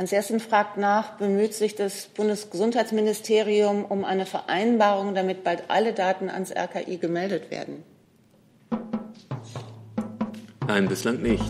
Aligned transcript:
Hans 0.00 0.12
Jessen 0.12 0.40
fragt 0.40 0.78
nach, 0.78 1.18
bemüht 1.18 1.52
sich 1.52 1.74
das 1.74 2.06
Bundesgesundheitsministerium 2.06 3.84
um 3.84 4.06
eine 4.06 4.24
Vereinbarung, 4.24 5.14
damit 5.14 5.44
bald 5.44 5.64
alle 5.68 5.92
Daten 5.92 6.30
ans 6.30 6.50
RKI 6.52 6.96
gemeldet 6.96 7.50
werden? 7.50 7.84
Nein, 10.66 10.88
bislang 10.88 11.20
nicht. 11.20 11.44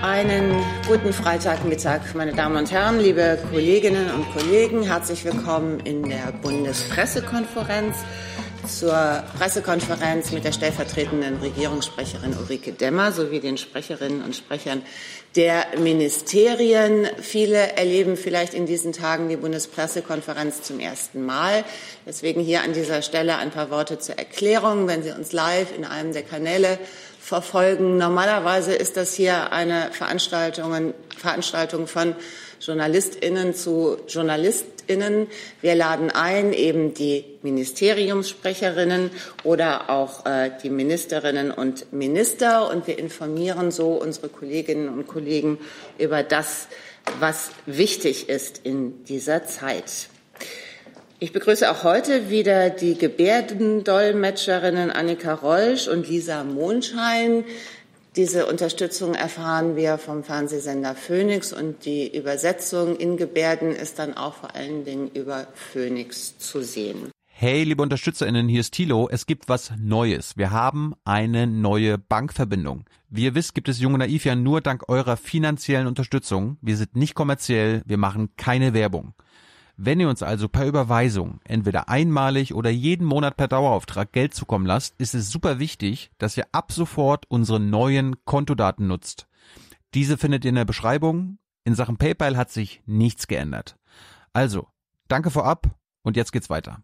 Einen 0.00 0.62
guten 0.86 1.12
Freitagmittag, 1.12 2.14
meine 2.14 2.34
Damen 2.34 2.58
und 2.58 2.70
Herren, 2.70 3.00
liebe 3.00 3.36
Kolleginnen 3.50 4.12
und 4.12 4.32
Kollegen. 4.32 4.84
Herzlich 4.84 5.24
willkommen 5.24 5.80
in 5.80 6.04
der 6.04 6.30
Bundespressekonferenz 6.40 7.96
zur 8.66 9.24
Pressekonferenz 9.38 10.30
mit 10.32 10.44
der 10.44 10.52
stellvertretenden 10.52 11.38
Regierungssprecherin 11.38 12.36
Ulrike 12.36 12.72
Demmer 12.72 13.12
sowie 13.12 13.40
den 13.40 13.58
Sprecherinnen 13.58 14.22
und 14.22 14.36
Sprechern 14.36 14.82
der 15.36 15.66
Ministerien. 15.78 17.08
Viele 17.20 17.76
erleben 17.76 18.16
vielleicht 18.16 18.54
in 18.54 18.66
diesen 18.66 18.92
Tagen 18.92 19.28
die 19.28 19.36
Bundespressekonferenz 19.36 20.62
zum 20.62 20.80
ersten 20.80 21.24
Mal. 21.24 21.64
Deswegen 22.06 22.40
hier 22.40 22.62
an 22.62 22.72
dieser 22.72 23.02
Stelle 23.02 23.36
ein 23.36 23.50
paar 23.50 23.70
Worte 23.70 23.98
zur 23.98 24.18
Erklärung. 24.18 24.86
Wenn 24.86 25.02
Sie 25.02 25.10
uns 25.10 25.32
live 25.32 25.76
in 25.76 25.84
einem 25.84 26.12
der 26.12 26.22
Kanäle 26.22 26.78
verfolgen. 27.22 27.98
Normalerweise 27.98 28.74
ist 28.74 28.96
das 28.96 29.14
hier 29.14 29.52
eine 29.52 29.90
Veranstaltung, 29.92 30.92
Veranstaltung 31.16 31.86
von 31.86 32.16
JournalistInnen 32.60 33.54
zu 33.54 33.96
JournalistInnen. 34.92 35.26
Wir 35.60 35.74
laden 35.74 36.10
ein, 36.10 36.52
eben 36.52 36.94
die 36.94 37.24
Ministeriumssprecherinnen 37.42 39.10
oder 39.44 39.90
auch 39.90 40.26
äh, 40.26 40.50
die 40.62 40.70
Ministerinnen 40.70 41.50
und 41.50 41.92
Minister 41.92 42.70
und 42.70 42.86
wir 42.86 42.98
informieren 42.98 43.70
so 43.70 43.92
unsere 43.92 44.28
Kolleginnen 44.28 44.88
und 44.88 45.06
Kollegen 45.06 45.58
über 45.98 46.22
das, 46.22 46.68
was 47.18 47.50
wichtig 47.66 48.28
ist 48.28 48.60
in 48.64 49.04
dieser 49.04 49.46
Zeit. 49.46 50.08
Ich 51.18 51.32
begrüße 51.32 51.70
auch 51.70 51.84
heute 51.84 52.30
wieder 52.30 52.68
die 52.70 52.98
Gebärdendolmetscherinnen 52.98 54.90
Annika 54.90 55.34
Rolsch 55.34 55.86
und 55.86 56.08
Lisa 56.08 56.42
Mondschein. 56.42 57.44
Diese 58.14 58.44
Unterstützung 58.44 59.14
erfahren 59.14 59.74
wir 59.74 59.96
vom 59.96 60.22
Fernsehsender 60.22 60.94
Phoenix 60.94 61.50
und 61.50 61.86
die 61.86 62.14
Übersetzung 62.14 62.94
in 62.96 63.16
Gebärden 63.16 63.70
ist 63.70 63.98
dann 63.98 64.12
auch 64.12 64.34
vor 64.34 64.54
allen 64.54 64.84
Dingen 64.84 65.10
über 65.14 65.46
Phoenix 65.54 66.36
zu 66.36 66.62
sehen. 66.62 67.10
Hey, 67.26 67.64
liebe 67.64 67.80
UnterstützerInnen, 67.80 68.48
hier 68.48 68.60
ist 68.60 68.74
Thilo. 68.74 69.08
Es 69.10 69.24
gibt 69.24 69.48
was 69.48 69.72
Neues. 69.78 70.36
Wir 70.36 70.50
haben 70.50 70.92
eine 71.04 71.46
neue 71.46 71.96
Bankverbindung. 71.96 72.84
Wie 73.08 73.24
ihr 73.24 73.34
wisst, 73.34 73.54
gibt 73.54 73.70
es 73.70 73.80
Junge 73.80 73.96
Naiv 73.96 74.26
ja 74.26 74.36
nur 74.36 74.60
dank 74.60 74.90
eurer 74.90 75.16
finanziellen 75.16 75.86
Unterstützung. 75.86 76.58
Wir 76.60 76.76
sind 76.76 76.94
nicht 76.94 77.14
kommerziell, 77.14 77.80
wir 77.86 77.96
machen 77.96 78.36
keine 78.36 78.74
Werbung. 78.74 79.14
Wenn 79.84 79.98
ihr 79.98 80.08
uns 80.08 80.22
also 80.22 80.48
per 80.48 80.64
Überweisung 80.64 81.40
entweder 81.42 81.88
einmalig 81.88 82.54
oder 82.54 82.70
jeden 82.70 83.04
Monat 83.04 83.36
per 83.36 83.48
Dauerauftrag 83.48 84.12
Geld 84.12 84.32
zukommen 84.32 84.64
lasst, 84.64 84.94
ist 84.98 85.12
es 85.12 85.28
super 85.28 85.58
wichtig, 85.58 86.12
dass 86.18 86.36
ihr 86.36 86.46
ab 86.52 86.70
sofort 86.70 87.24
unsere 87.28 87.58
neuen 87.58 88.24
Kontodaten 88.24 88.86
nutzt. 88.86 89.26
Diese 89.92 90.16
findet 90.16 90.44
ihr 90.44 90.50
in 90.50 90.54
der 90.54 90.64
Beschreibung. 90.64 91.38
In 91.64 91.74
Sachen 91.74 91.96
PayPal 91.96 92.36
hat 92.36 92.52
sich 92.52 92.80
nichts 92.86 93.26
geändert. 93.26 93.74
Also, 94.32 94.68
danke 95.08 95.32
vorab 95.32 95.66
und 96.04 96.16
jetzt 96.16 96.30
geht's 96.30 96.48
weiter. 96.48 96.78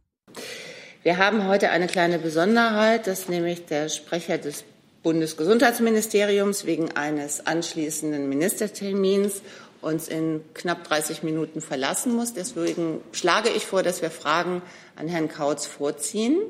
Wir 1.04 1.19
haben 1.19 1.46
heute 1.46 1.70
eine 1.70 1.86
kleine 1.86 2.19
Besonderheit, 2.19 3.06
dass 3.06 3.28
nämlich 3.28 3.64
der 3.66 3.91
Sprecher 3.91 4.38
des 4.38 4.64
Bundesgesundheitsministeriums 5.04 6.66
wegen 6.66 6.91
eines 6.96 7.46
anschließenden 7.46 8.28
Ministertermins 8.28 9.42
uns 9.80 10.08
in 10.08 10.42
knapp 10.54 10.84
30 10.84 11.22
Minuten 11.22 11.60
verlassen 11.60 12.14
muss. 12.14 12.34
Deswegen 12.34 13.00
schlage 13.12 13.48
ich 13.50 13.66
vor, 13.66 13.82
dass 13.82 14.02
wir 14.02 14.10
Fragen 14.10 14.62
an 14.97 15.08
Herrn 15.08 15.28
Kautz 15.28 15.66
vorziehen. 15.66 16.41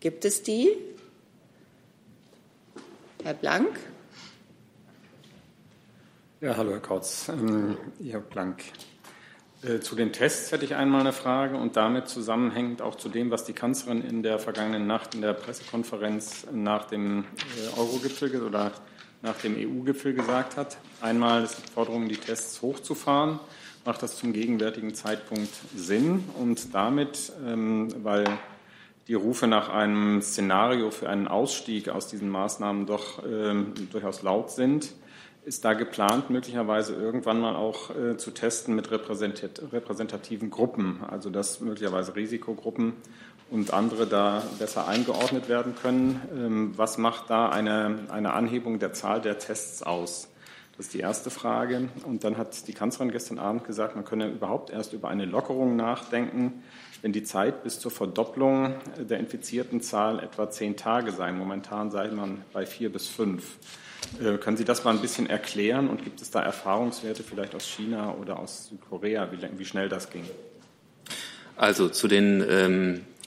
Gibt 0.00 0.24
es 0.24 0.42
die? 0.42 0.68
Herr 3.22 3.34
Blank? 3.34 3.78
Ja, 6.40 6.56
hallo 6.56 6.70
Herr 6.70 6.80
Kautz. 6.80 7.28
Ähm, 7.28 7.76
Herr 8.02 8.20
Blank. 8.20 8.62
Äh, 9.62 9.80
zu 9.80 9.96
den 9.96 10.12
Tests 10.12 10.52
hätte 10.52 10.64
ich 10.64 10.76
einmal 10.76 11.00
eine 11.00 11.12
Frage 11.12 11.56
und 11.56 11.76
damit 11.76 12.06
zusammenhängend 12.08 12.80
auch 12.80 12.94
zu 12.94 13.08
dem, 13.08 13.32
was 13.32 13.44
die 13.44 13.54
Kanzlerin 13.54 14.02
in 14.02 14.22
der 14.22 14.38
vergangenen 14.38 14.86
Nacht 14.86 15.16
in 15.16 15.20
der 15.20 15.32
Pressekonferenz 15.32 16.46
nach 16.52 16.84
dem 16.84 17.24
äh, 17.24 17.78
Euro-Gipfel 17.78 18.40
oder 18.42 18.70
nach 19.22 19.36
dem 19.40 19.56
EU-Gipfel 19.56 20.14
gesagt 20.14 20.56
hat. 20.56 20.78
Einmal 21.00 21.44
ist 21.44 21.58
die 21.58 21.72
Forderung, 21.72 22.08
die 22.08 22.16
Tests 22.16 22.62
hochzufahren. 22.62 23.40
Macht 23.84 24.02
das 24.02 24.16
zum 24.16 24.32
gegenwärtigen 24.32 24.94
Zeitpunkt 24.94 25.50
Sinn? 25.74 26.24
Und 26.38 26.74
damit, 26.74 27.32
ähm, 27.46 27.88
weil 28.02 28.26
die 29.08 29.14
Rufe 29.14 29.46
nach 29.46 29.70
einem 29.70 30.20
Szenario 30.20 30.90
für 30.90 31.08
einen 31.08 31.28
Ausstieg 31.28 31.88
aus 31.88 32.08
diesen 32.08 32.28
Maßnahmen 32.28 32.86
doch 32.86 33.24
ähm, 33.24 33.72
durchaus 33.90 34.22
laut 34.22 34.50
sind, 34.50 34.92
ist 35.44 35.64
da 35.64 35.72
geplant, 35.72 36.28
möglicherweise 36.28 36.94
irgendwann 36.94 37.40
mal 37.40 37.56
auch 37.56 37.88
äh, 37.96 38.18
zu 38.18 38.32
testen 38.32 38.74
mit 38.74 38.90
repräsentativen 38.90 40.50
Gruppen, 40.50 41.02
also 41.08 41.30
dass 41.30 41.60
möglicherweise 41.60 42.14
Risikogruppen 42.14 42.92
und 43.50 43.72
andere 43.72 44.06
da 44.06 44.42
besser 44.58 44.86
eingeordnet 44.86 45.48
werden 45.48 45.74
können. 45.74 46.20
Ähm, 46.34 46.72
was 46.76 46.98
macht 46.98 47.30
da 47.30 47.48
eine, 47.48 48.00
eine 48.10 48.32
Anhebung 48.32 48.78
der 48.78 48.92
Zahl 48.92 49.20
der 49.20 49.38
Tests 49.38 49.82
aus? 49.82 50.28
Das 50.76 50.86
ist 50.86 50.94
die 50.94 51.00
erste 51.00 51.30
Frage. 51.30 51.88
Und 52.04 52.24
dann 52.24 52.36
hat 52.36 52.68
die 52.68 52.72
Kanzlerin 52.72 53.10
gestern 53.10 53.38
Abend 53.38 53.64
gesagt, 53.64 53.96
man 53.96 54.04
könne 54.04 54.28
überhaupt 54.28 54.70
erst 54.70 54.92
über 54.92 55.08
eine 55.08 55.24
Lockerung 55.24 55.76
nachdenken, 55.76 56.62
wenn 57.02 57.12
die 57.12 57.24
Zeit 57.24 57.64
bis 57.64 57.80
zur 57.80 57.90
Verdopplung 57.90 58.74
der 58.98 59.18
infizierten 59.18 59.80
Zahl 59.80 60.20
etwa 60.20 60.50
zehn 60.50 60.76
Tage 60.76 61.10
sei. 61.10 61.32
Momentan 61.32 61.90
sei 61.90 62.08
man 62.08 62.42
bei 62.52 62.64
vier 62.64 62.92
bis 62.92 63.08
fünf. 63.08 63.56
Äh, 64.22 64.38
können 64.38 64.56
Sie 64.56 64.64
das 64.64 64.84
mal 64.84 64.94
ein 64.94 65.00
bisschen 65.00 65.28
erklären 65.28 65.88
und 65.88 66.04
gibt 66.04 66.22
es 66.22 66.30
da 66.30 66.42
Erfahrungswerte 66.42 67.22
vielleicht 67.22 67.54
aus 67.54 67.66
China 67.66 68.14
oder 68.14 68.38
aus 68.38 68.68
Südkorea, 68.68 69.30
wie, 69.32 69.38
wie 69.58 69.64
schnell 69.64 69.88
das 69.88 70.10
ging? 70.10 70.24
Also 71.56 71.88
zu 71.88 72.06
den 72.06 72.44
ähm, 72.48 72.94
äh, 72.94 73.17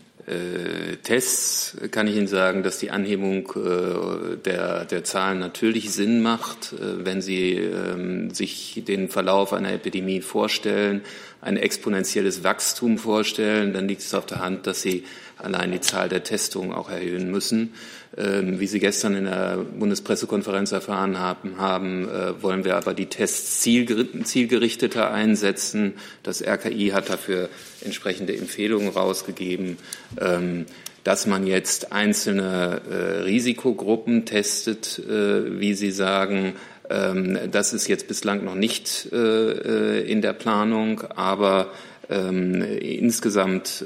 Tests 1.02 1.78
kann 1.90 2.08
ich 2.08 2.16
Ihnen 2.16 2.28
sagen, 2.28 2.62
dass 2.62 2.78
die 2.78 2.92
Anhebung 2.92 3.52
äh, 3.56 4.38
der, 4.38 4.86
der 4.86 5.04
Zahlen 5.04 5.40
natürlich 5.40 5.92
Sinn 5.92 6.22
macht, 6.22 6.74
äh, 6.74 7.06
wenn 7.06 7.22
Sie 7.22 7.56
ähm, 7.56 8.32
sich 8.32 8.84
den 8.88 9.10
Verlauf 9.10 9.52
einer 9.52 9.74
Epidemie 9.74 10.22
vorstellen, 10.22 11.02
ein 11.42 11.58
exponentielles 11.58 12.44
Wachstum 12.44 13.00
vorstellen, 13.00 13.74
dann 13.74 13.88
liegt 13.88 14.02
es 14.02 14.14
auf 14.14 14.28
der 14.28 14.40
Hand, 14.40 14.68
dass 14.68 14.84
Sie 14.84 15.06
allein 15.38 15.72
die 15.72 15.82
Zahl 15.82 16.08
der 16.08 16.24
Testungen 16.24 16.72
auch 16.72 16.90
erhöhen 16.90 17.32
müssen. 17.32 17.74
Ähm, 18.18 18.60
wie 18.60 18.68
Sie 18.68 18.80
gestern 18.80 19.16
in 19.16 19.24
der 19.24 19.58
Bundespressekonferenz 19.58 20.74
erfahren 20.74 21.18
haben, 21.18 21.58
haben 21.58 22.10
äh, 22.10 22.42
wollen 22.44 22.66
wir 22.66 22.76
aber 22.76 22.94
die 22.94 23.06
Tests 23.06 23.62
zielgerichteter 23.62 25.12
einsetzen. 25.12 25.94
Das 26.22 26.42
RKI 26.46 26.90
hat 26.90 27.10
dafür 27.10 27.48
entsprechende 27.86 28.36
Empfehlungen 28.36 28.90
rausgegeben. 28.90 29.78
Ähm, 30.20 30.66
dass 31.04 31.26
man 31.26 31.48
jetzt 31.48 31.92
einzelne 31.92 32.82
äh, 32.90 32.96
Risikogruppen 33.24 34.26
testet, 34.26 35.00
äh, 35.00 35.60
wie 35.60 35.74
Sie 35.74 35.92
sagen, 35.92 36.54
ähm, 36.90 37.40
das 37.50 37.74
ist 37.74 37.88
jetzt 37.88 38.08
bislang 38.08 38.44
noch 38.44 38.56
nicht 38.56 39.08
in 39.12 40.22
der 40.22 40.34
Planung, 40.34 41.02
aber 41.16 41.72
insgesamt 42.10 43.86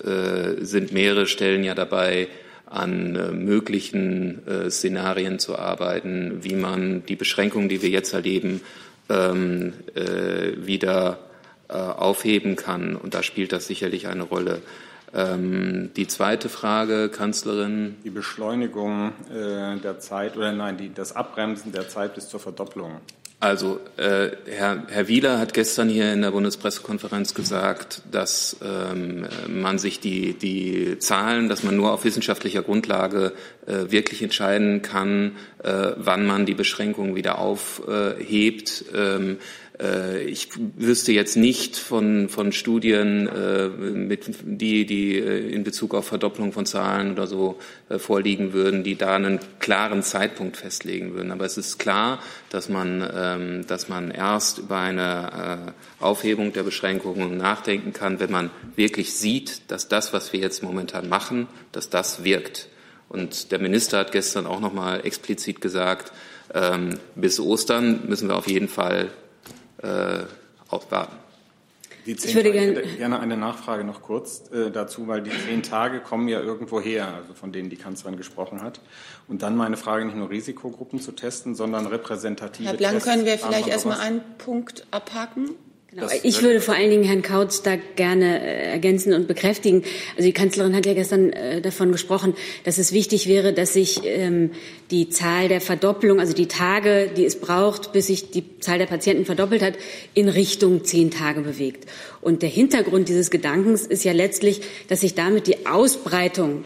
sind 0.62 0.92
mehrere 0.92 1.28
Stellen 1.28 1.64
ja 1.64 1.76
dabei, 1.76 2.28
an 2.66 3.16
äh, 3.16 3.32
möglichen 3.32 4.46
äh, 4.48 4.72
Szenarien 4.72 5.40
zu 5.40 5.58
arbeiten, 5.58 6.40
wie 6.44 6.56
man 6.56 7.06
die 7.06 7.16
Beschränkungen, 7.16 7.70
die 7.70 7.82
wir 7.82 7.90
jetzt 7.90 8.14
erleben, 8.14 8.62
ähm, 9.10 9.74
äh, 9.94 10.66
wieder 10.66 11.20
aufheben 11.68 12.56
kann. 12.56 12.96
Und 12.96 13.16
da 13.16 13.24
spielt 13.24 13.52
das 13.52 13.66
sicherlich 13.66 14.06
eine 14.06 14.22
Rolle. 14.22 14.62
Ähm, 15.16 15.90
die 15.96 16.06
zweite 16.06 16.48
Frage, 16.48 17.10
Kanzlerin. 17.10 17.96
Die 18.04 18.12
Beschleunigung 18.12 19.14
der 19.34 19.98
Zeit 20.00 20.38
oder 20.38 20.52
nein, 20.52 20.78
die, 20.78 20.94
das 20.94 21.16
Abbremsen 21.16 21.72
der 21.72 21.90
Zeit 21.90 22.14
bis 22.14 22.30
zur 22.30 22.40
Verdopplung. 22.40 23.02
Also 23.40 23.82
äh, 23.98 24.30
Herr, 24.50 24.84
Herr 24.88 25.08
Wieler 25.08 25.40
hat 25.40 25.54
gestern 25.54 25.90
hier 25.90 26.12
in 26.14 26.22
der 26.22 26.32
Bundespressekonferenz 26.32 27.34
gesagt, 27.34 28.02
dass 28.10 28.56
ähm, 28.64 29.28
man 29.48 29.78
sich 29.78 30.00
die, 30.00 30.34
die 30.34 30.98
Zahlen, 31.00 31.50
dass 31.50 31.62
man 31.62 31.76
nur 31.76 31.92
auf 31.92 32.06
wissenschaftlicher 32.06 32.64
Grundlage 32.64 33.34
äh, 33.68 33.92
wirklich 33.92 34.24
entscheiden 34.24 34.82
kann, 34.82 35.36
äh, 35.62 35.92
wann 35.98 36.26
man 36.26 36.46
die 36.46 36.54
Beschränkungen 36.54 37.16
wieder 37.16 37.38
aufhebt. 37.38 38.86
Ähm, 38.96 39.32
äh, 39.32 39.36
ich 39.78 40.50
wüsste 40.78 41.12
jetzt 41.12 41.36
nicht 41.36 41.76
von, 41.76 42.30
von 42.30 42.54
Studien, 42.54 43.28
äh, 43.28 43.68
mit, 43.68 44.24
die, 44.44 44.86
die 44.86 45.18
äh, 45.18 45.50
in 45.50 45.64
Bezug 45.64 45.94
auf 45.94 46.08
Verdopplung 46.08 46.54
von 46.54 46.66
Zahlen 46.66 47.12
oder 47.12 47.28
so 47.28 47.60
vorliegen 47.98 48.54
würden, 48.54 48.84
die 48.84 48.96
da 48.96 49.16
einen 49.16 49.40
klaren 49.60 50.02
Zeitpunkt 50.02 50.58
festlegen 50.58 51.14
würden. 51.14 51.32
Aber 51.32 51.46
es 51.46 51.58
ist 51.58 51.78
klar, 51.78 52.20
dass 52.50 52.70
man, 52.70 53.06
ähm, 53.14 53.68
dass 53.68 53.90
man 53.90 54.12
erst 54.12 54.60
über 54.60 54.80
eine 54.80 55.74
Aufhebung 56.00 56.54
der 56.54 56.64
Beschränkungen 56.64 57.38
nachdenken 57.38 57.92
kann, 57.92 58.20
wenn 58.20 58.32
man 58.32 58.52
wirklich 58.76 59.14
sieht, 59.14 59.70
dass 59.72 59.88
das, 59.88 60.14
was 60.14 60.32
wir 60.32 60.40
jetzt 60.40 60.64
momentan 60.64 61.10
machen, 61.10 61.48
dass 61.72 61.90
das 61.90 62.24
wirkt. 62.24 62.70
Und 63.10 63.52
der 63.52 63.60
Minister 63.60 64.00
hat 64.00 64.12
gestern 64.12 64.46
auch 64.46 64.60
noch 64.60 64.74
mal 64.74 65.06
explizit 65.06 65.62
gesagt, 65.62 66.12
ähm, 66.54 66.98
bis 67.16 67.40
Ostern 67.40 68.08
müssen 68.08 68.30
wir 68.30 68.36
auf 68.36 68.48
jeden 68.48 68.68
Fall 68.68 69.10
äh, 69.86 70.26
aufwarten. 70.70 71.16
ich 72.06 72.36
würde 72.36 72.52
gerne, 72.52 72.82
gerne 72.82 73.20
eine 73.20 73.38
Nachfrage 73.38 73.84
noch 73.84 74.02
kurz 74.02 74.52
äh, 74.52 74.72
dazu, 74.72 75.08
weil 75.08 75.22
die 75.22 75.32
zehn 75.32 75.64
Tage 75.64 76.00
kommen 76.00 76.28
ja 76.28 76.40
irgendwo 76.40 76.82
her, 76.82 77.08
also 77.16 77.34
von 77.34 77.52
denen 77.52 77.70
die 77.70 77.76
Kanzlerin 77.76 78.18
gesprochen 78.18 78.62
hat. 78.62 78.80
Und 79.28 79.42
dann 79.42 79.56
meine 79.56 79.78
Frage, 79.78 80.06
nicht 80.06 80.18
nur 80.18 80.30
Risikogruppen 80.30 81.00
zu 81.00 81.12
testen, 81.12 81.56
sondern 81.56 81.86
repräsentative 81.86 82.70
Herr 82.70 82.78
Blank, 82.78 82.96
Tests. 82.96 83.10
können 83.10 83.26
wir 83.26 83.38
vielleicht 83.38 83.68
erstmal 83.68 84.00
einen 84.00 84.22
Punkt 84.38 84.88
abhaken? 84.92 85.52
Genau. 85.96 86.10
Ich 86.24 86.42
würde 86.42 86.60
vor 86.60 86.76
allen 86.76 86.90
Dingen 86.90 87.06
Herrn 87.06 87.22
Kautz 87.22 87.62
da 87.62 87.78
gerne 87.78 88.42
äh, 88.42 88.72
ergänzen 88.72 89.14
und 89.14 89.30
bekräftigen. 89.30 89.84
Also 90.18 90.28
die 90.28 90.34
Kanzlerin 90.34 90.76
hat 90.76 90.86
ja 90.86 90.94
gestern 90.94 91.32
äh, 91.32 91.62
davon 91.62 91.94
gesprochen, 91.94 92.34
dass 92.66 92.78
es 92.78 92.92
wichtig 92.92 93.30
wäre, 93.30 93.54
dass 93.54 93.72
sich 93.72 94.02
ähm, 94.04 94.52
die 94.92 95.08
Zahl 95.08 95.48
der 95.48 95.62
Verdopplung, 95.62 96.20
also 96.20 96.34
die 96.34 96.48
Tage, 96.48 97.10
die 97.16 97.24
es 97.24 97.40
braucht, 97.40 97.94
bis 97.94 98.08
sich 98.08 98.30
die 98.30 98.60
Zahl 98.60 98.78
der 98.78 98.88
Patienten 98.88 99.24
verdoppelt 99.24 99.62
hat, 99.62 99.76
in 100.14 100.28
Richtung 100.28 100.84
zehn 100.84 101.12
Tage 101.12 101.40
bewegt. 101.40 101.90
Und 102.20 102.42
der 102.42 102.50
Hintergrund 102.50 103.08
dieses 103.08 103.32
Gedankens 103.32 103.88
ist 103.88 104.04
ja 104.04 104.12
letztlich, 104.12 104.60
dass 104.90 105.00
sich 105.00 105.16
damit 105.16 105.48
die 105.48 105.66
Ausbreitung 105.66 106.66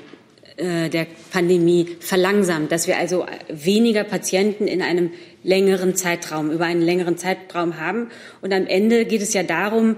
äh, 0.59 0.89
der 0.89 1.07
Pandemie 1.31 1.97
verlangsamt, 1.99 2.71
dass 2.71 2.87
wir 2.87 2.97
also 2.97 3.25
weniger 3.47 4.03
Patienten 4.03 4.67
in 4.67 4.81
einem 4.81 5.11
längeren 5.43 5.95
Zeitraum, 5.95 6.51
über 6.51 6.65
einen 6.65 6.81
längeren 6.81 7.17
Zeitraum 7.17 7.79
haben. 7.79 8.09
Und 8.41 8.53
am 8.53 8.67
Ende 8.67 9.05
geht 9.05 9.21
es 9.21 9.33
ja 9.33 9.43
darum, 9.43 9.95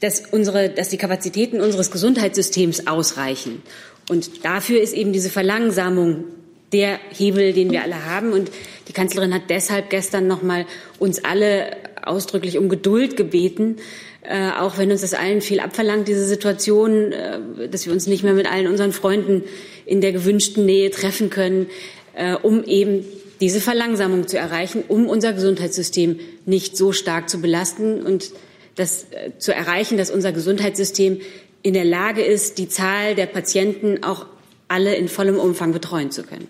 dass, 0.00 0.22
unsere, 0.30 0.68
dass 0.70 0.88
die 0.88 0.96
Kapazitäten 0.96 1.60
unseres 1.60 1.90
Gesundheitssystems 1.90 2.86
ausreichen. 2.86 3.62
Und 4.08 4.44
dafür 4.44 4.80
ist 4.80 4.94
eben 4.94 5.12
diese 5.12 5.30
Verlangsamung 5.30 6.24
der 6.72 6.98
Hebel, 7.10 7.52
den 7.52 7.70
wir 7.70 7.82
alle 7.82 8.06
haben. 8.06 8.32
Und 8.32 8.50
die 8.86 8.92
Kanzlerin 8.92 9.34
hat 9.34 9.50
deshalb 9.50 9.90
gestern 9.90 10.26
noch 10.26 10.42
mal 10.42 10.66
uns 10.98 11.24
alle 11.24 11.76
ausdrücklich 12.04 12.58
um 12.58 12.68
Geduld 12.68 13.16
gebeten, 13.16 13.76
äh, 14.22 14.50
auch 14.50 14.78
wenn 14.78 14.90
uns 14.90 15.02
das 15.02 15.14
allen 15.14 15.40
viel 15.40 15.60
abverlangt, 15.60 16.08
diese 16.08 16.24
Situation, 16.24 17.12
äh, 17.12 17.68
dass 17.68 17.86
wir 17.86 17.92
uns 17.92 18.06
nicht 18.06 18.24
mehr 18.24 18.34
mit 18.34 18.50
allen 18.50 18.66
unseren 18.66 18.92
Freunden 18.92 19.44
in 19.86 20.00
der 20.00 20.12
gewünschten 20.12 20.66
Nähe 20.66 20.90
treffen 20.90 21.30
können, 21.30 21.66
äh, 22.14 22.34
um 22.34 22.64
eben 22.64 23.04
diese 23.40 23.60
Verlangsamung 23.60 24.26
zu 24.26 24.36
erreichen, 24.36 24.82
um 24.88 25.06
unser 25.06 25.32
Gesundheitssystem 25.32 26.18
nicht 26.46 26.76
so 26.76 26.92
stark 26.92 27.28
zu 27.28 27.40
belasten 27.40 28.02
und 28.02 28.32
das 28.74 29.06
äh, 29.10 29.38
zu 29.38 29.54
erreichen, 29.54 29.96
dass 29.96 30.10
unser 30.10 30.32
Gesundheitssystem 30.32 31.20
in 31.62 31.74
der 31.74 31.84
Lage 31.84 32.22
ist, 32.22 32.58
die 32.58 32.68
Zahl 32.68 33.14
der 33.14 33.26
Patienten 33.26 34.02
auch 34.02 34.26
alle 34.68 34.94
in 34.94 35.08
vollem 35.08 35.38
Umfang 35.38 35.72
betreuen 35.72 36.10
zu 36.10 36.22
können. 36.22 36.46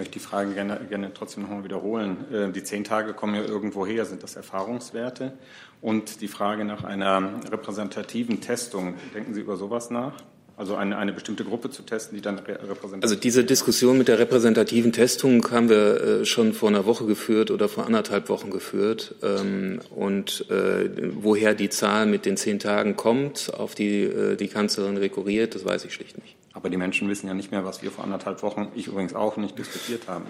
Ich 0.00 0.06
möchte 0.06 0.18
die 0.18 0.24
Frage 0.24 0.54
gerne, 0.54 0.80
gerne 0.88 1.12
trotzdem 1.12 1.42
noch 1.42 1.50
mal 1.50 1.62
wiederholen. 1.62 2.24
Äh, 2.32 2.52
die 2.52 2.64
zehn 2.64 2.84
Tage 2.84 3.12
kommen 3.12 3.34
ja 3.34 3.42
irgendwo 3.42 3.84
her. 3.84 4.06
Sind 4.06 4.22
das 4.22 4.34
Erfahrungswerte? 4.34 5.34
Und 5.82 6.22
die 6.22 6.28
Frage 6.28 6.64
nach 6.64 6.84
einer 6.84 7.42
repräsentativen 7.52 8.40
Testung, 8.40 8.94
denken 9.14 9.34
Sie 9.34 9.42
über 9.42 9.58
sowas 9.58 9.90
nach? 9.90 10.14
Also 10.56 10.74
eine, 10.74 10.96
eine 10.96 11.12
bestimmte 11.12 11.44
Gruppe 11.44 11.68
zu 11.68 11.82
testen, 11.82 12.16
die 12.16 12.22
dann 12.22 12.38
repräsentativ 12.38 13.02
Also 13.02 13.14
diese 13.14 13.44
Diskussion 13.44 13.98
mit 13.98 14.08
der 14.08 14.18
repräsentativen 14.18 14.92
Testung 14.92 15.46
haben 15.50 15.68
wir 15.68 16.00
äh, 16.00 16.24
schon 16.24 16.54
vor 16.54 16.70
einer 16.70 16.86
Woche 16.86 17.04
geführt 17.04 17.50
oder 17.50 17.68
vor 17.68 17.84
anderthalb 17.84 18.30
Wochen 18.30 18.50
geführt. 18.50 19.16
Ähm, 19.22 19.80
und 19.94 20.46
äh, 20.48 20.88
woher 21.12 21.54
die 21.54 21.68
Zahl 21.68 22.06
mit 22.06 22.24
den 22.24 22.38
zehn 22.38 22.58
Tagen 22.58 22.96
kommt, 22.96 23.52
auf 23.52 23.74
die 23.74 24.36
die 24.40 24.48
Kanzlerin 24.48 24.96
rekurriert, 24.96 25.54
das 25.54 25.66
weiß 25.66 25.84
ich 25.84 25.92
schlicht 25.92 26.16
nicht. 26.16 26.39
Aber 26.60 26.68
die 26.68 26.76
Menschen 26.76 27.08
wissen 27.08 27.26
ja 27.26 27.32
nicht 27.32 27.50
mehr, 27.50 27.64
was 27.64 27.82
wir 27.82 27.90
vor 27.90 28.04
anderthalb 28.04 28.42
Wochen, 28.42 28.68
ich 28.74 28.86
übrigens 28.86 29.14
auch 29.14 29.38
nicht, 29.38 29.58
diskutiert 29.58 30.08
haben. 30.08 30.26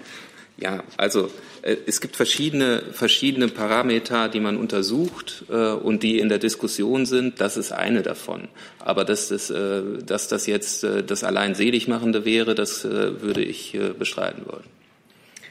Ja, 0.57 0.83
also 0.95 1.29
äh, 1.61 1.75
es 1.87 1.99
gibt 1.99 2.15
verschiedene, 2.15 2.83
verschiedene 2.93 3.49
Parameter, 3.49 4.29
die 4.29 4.39
man 4.39 4.57
untersucht 4.57 5.43
äh, 5.49 5.71
und 5.71 6.03
die 6.03 6.19
in 6.19 6.29
der 6.29 6.37
Diskussion 6.37 7.05
sind. 7.05 7.41
Das 7.41 7.57
ist 7.57 7.73
eine 7.73 8.01
davon. 8.01 8.47
Aber 8.79 9.03
dass 9.03 9.27
das, 9.27 9.49
äh, 9.49 9.81
dass 10.05 10.29
das 10.29 10.45
jetzt 10.45 10.83
das 10.83 11.23
allein 11.25 11.53
Seligmachende 11.53 12.23
wäre, 12.23 12.55
das 12.55 12.85
würde 12.85 13.43
ich 13.43 13.77
bestreiten 13.99 14.45
wollen. 14.45 14.63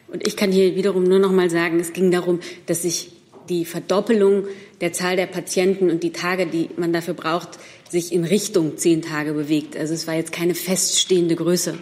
Und 0.09 0.27
ich 0.27 0.37
kann 0.37 0.51
hier 0.51 0.75
wiederum 0.77 1.05
nur 1.05 1.19
noch 1.19 1.33
mal 1.33 1.51
sagen, 1.51 1.79
es 1.79 1.93
ging 1.93 2.11
darum, 2.11 2.41
dass 2.67 2.83
sich 2.83 3.13
die 3.49 3.65
Verdoppelung 3.65 4.45
der 4.81 4.93
Zahl 4.93 5.17
der 5.17 5.27
Patienten 5.27 5.91
und 5.91 6.03
die 6.03 6.13
Tage, 6.13 6.47
die 6.47 6.71
man 6.77 6.93
dafür 6.93 7.15
braucht, 7.15 7.59
sich 7.91 8.13
in 8.13 8.25
Richtung 8.25 8.79
zehn 8.79 9.03
Tage 9.03 9.33
bewegt. 9.35 9.77
Also 9.77 9.93
es 9.93 10.07
war 10.07 10.15
jetzt 10.15 10.33
keine 10.33 10.55
feststehende 10.55 11.37
Größe 11.37 11.79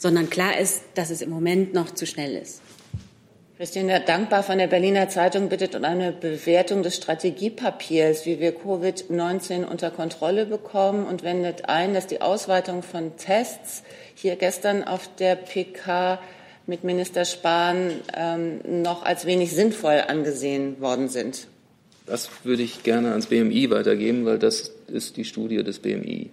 sondern 0.00 0.30
klar 0.30 0.58
ist, 0.58 0.82
dass 0.94 1.10
es 1.10 1.20
im 1.20 1.28
Moment 1.28 1.74
noch 1.74 1.94
zu 1.94 2.06
schnell 2.06 2.34
ist. 2.34 2.62
Christine 3.58 4.00
Dankbar 4.00 4.42
von 4.42 4.56
der 4.56 4.68
Berliner 4.68 5.10
Zeitung 5.10 5.50
bittet 5.50 5.74
um 5.74 5.84
eine 5.84 6.12
Bewertung 6.12 6.82
des 6.82 6.96
Strategiepapiers, 6.96 8.24
wie 8.24 8.40
wir 8.40 8.56
Covid-19 8.56 9.66
unter 9.66 9.90
Kontrolle 9.90 10.46
bekommen 10.46 11.06
und 11.06 11.22
wendet 11.22 11.68
ein, 11.68 11.92
dass 11.92 12.06
die 12.06 12.22
Ausweitung 12.22 12.82
von 12.82 13.18
Tests 13.18 13.82
hier 14.14 14.36
gestern 14.36 14.82
auf 14.84 15.14
der 15.18 15.36
PK 15.36 16.18
mit 16.66 16.84
Minister 16.84 17.26
Spahn 17.26 17.92
ähm, 18.16 18.60
noch 18.82 19.02
als 19.02 19.26
wenig 19.26 19.52
sinnvoll 19.52 20.02
angesehen 20.08 20.80
worden 20.80 21.10
sind. 21.10 21.46
Das 22.06 22.30
würde 22.42 22.62
ich 22.62 22.82
gerne 22.82 23.10
ans 23.10 23.26
BMI 23.26 23.70
weitergeben, 23.70 24.24
weil 24.24 24.38
das 24.38 24.72
ist 24.90 25.16
die 25.16 25.24
Studie 25.24 25.62
des 25.62 25.78
BMI. 25.78 26.30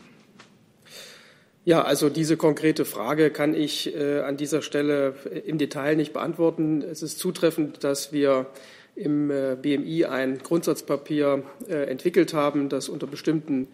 Ja, 1.66 1.82
also 1.82 2.10
diese 2.10 2.38
konkrete 2.38 2.86
Frage 2.86 3.30
kann 3.30 3.54
ich 3.54 3.94
äh, 3.94 4.22
an 4.22 4.38
dieser 4.38 4.62
Stelle 4.62 5.16
im 5.46 5.58
Detail 5.58 5.98
nicht 5.98 6.14
beantworten. 6.14 6.82
Es 6.82 7.04
ist 7.04 7.20
zutreffend, 7.20 7.84
dass 7.84 8.14
wir 8.14 8.48
im 8.96 9.30
äh, 9.30 9.58
BMI 9.62 10.06
ein 10.06 10.38
Grundsatzpapier 10.40 11.44
äh, 11.68 11.90
entwickelt 11.90 12.34
haben, 12.34 12.70
das 12.70 12.88
unter 12.88 13.06
bestimmten 13.06 13.68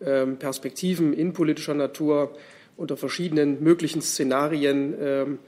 ähm, 0.00 0.38
Perspektiven 0.38 1.12
innenpolitischer 1.12 1.74
Natur 1.74 2.36
unter 2.76 2.96
verschiedenen 2.96 3.62
möglichen 3.62 4.00
Szenarien 4.00 4.94
ähm, 5.00 5.38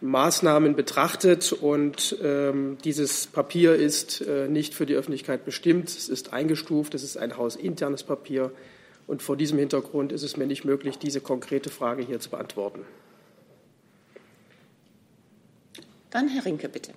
Maßnahmen 0.00 0.76
betrachtet. 0.76 1.52
Und 1.52 2.16
ähm, 2.22 2.78
dieses 2.84 3.26
Papier 3.26 3.74
ist 3.74 4.20
äh, 4.20 4.48
nicht 4.48 4.74
für 4.74 4.86
die 4.86 4.94
Öffentlichkeit 4.94 5.44
bestimmt. 5.44 5.88
Es 5.88 6.08
ist 6.08 6.32
eingestuft. 6.32 6.94
Es 6.94 7.02
ist 7.02 7.16
ein 7.16 7.36
hausinternes 7.36 8.02
Papier. 8.02 8.52
Und 9.06 9.22
vor 9.22 9.36
diesem 9.36 9.58
Hintergrund 9.58 10.12
ist 10.12 10.22
es 10.22 10.36
mir 10.36 10.46
nicht 10.46 10.64
möglich, 10.64 10.98
diese 10.98 11.20
konkrete 11.20 11.70
Frage 11.70 12.02
hier 12.02 12.20
zu 12.20 12.30
beantworten. 12.30 12.80
Dann 16.10 16.28
Herr 16.28 16.44
Rinke, 16.44 16.68
bitte. 16.68 16.92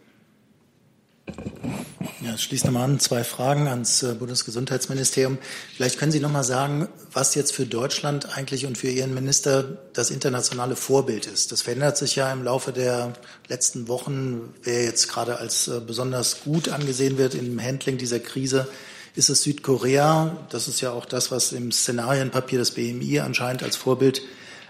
Ja, 2.21 2.33
es 2.33 2.41
schließt 2.43 2.65
nochmal 2.65 2.83
an, 2.83 2.99
zwei 2.99 3.23
Fragen 3.23 3.67
ans 3.67 4.03
äh, 4.03 4.13
Bundesgesundheitsministerium. 4.13 5.37
Vielleicht 5.75 5.97
können 5.97 6.11
Sie 6.11 6.19
noch 6.19 6.31
mal 6.31 6.43
sagen, 6.43 6.89
was 7.13 7.33
jetzt 7.33 7.53
für 7.53 7.65
Deutschland 7.65 8.37
eigentlich 8.37 8.65
und 8.65 8.77
für 8.77 8.89
Ihren 8.89 9.13
Minister 9.13 9.77
das 9.93 10.11
internationale 10.11 10.75
Vorbild 10.75 11.27
ist. 11.27 11.51
Das 11.51 11.61
verändert 11.61 11.97
sich 11.97 12.17
ja 12.17 12.31
im 12.33 12.43
Laufe 12.43 12.73
der 12.73 13.13
letzten 13.47 13.87
Wochen. 13.87 14.53
Wer 14.63 14.83
jetzt 14.83 15.07
gerade 15.07 15.37
als 15.39 15.69
äh, 15.69 15.79
besonders 15.79 16.41
gut 16.43 16.69
angesehen 16.69 17.17
wird 17.17 17.35
im 17.35 17.61
Handling 17.61 17.97
dieser 17.97 18.19
Krise, 18.19 18.67
ist 19.15 19.29
es 19.29 19.43
Südkorea? 19.43 20.37
Das 20.49 20.67
ist 20.67 20.81
ja 20.81 20.91
auch 20.91 21.05
das, 21.05 21.31
was 21.31 21.51
im 21.51 21.71
Szenarienpapier 21.71 22.59
des 22.59 22.71
BMI 22.71 23.19
anscheinend 23.19 23.63
als 23.63 23.75
Vorbild 23.75 24.21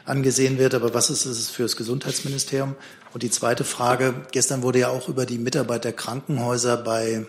angesehen 0.05 0.57
wird. 0.57 0.73
Aber 0.73 0.93
was 0.93 1.09
ist 1.09 1.25
es 1.25 1.49
für 1.49 1.63
das 1.63 1.75
Gesundheitsministerium? 1.75 2.75
Und 3.13 3.23
die 3.23 3.31
zweite 3.31 3.63
Frage, 3.63 4.13
gestern 4.31 4.61
wurde 4.61 4.79
ja 4.79 4.89
auch 4.89 5.09
über 5.09 5.25
die 5.25 5.37
Mitarbeit 5.37 5.83
der 5.83 5.93
Krankenhäuser 5.93 6.77
bei 6.77 7.25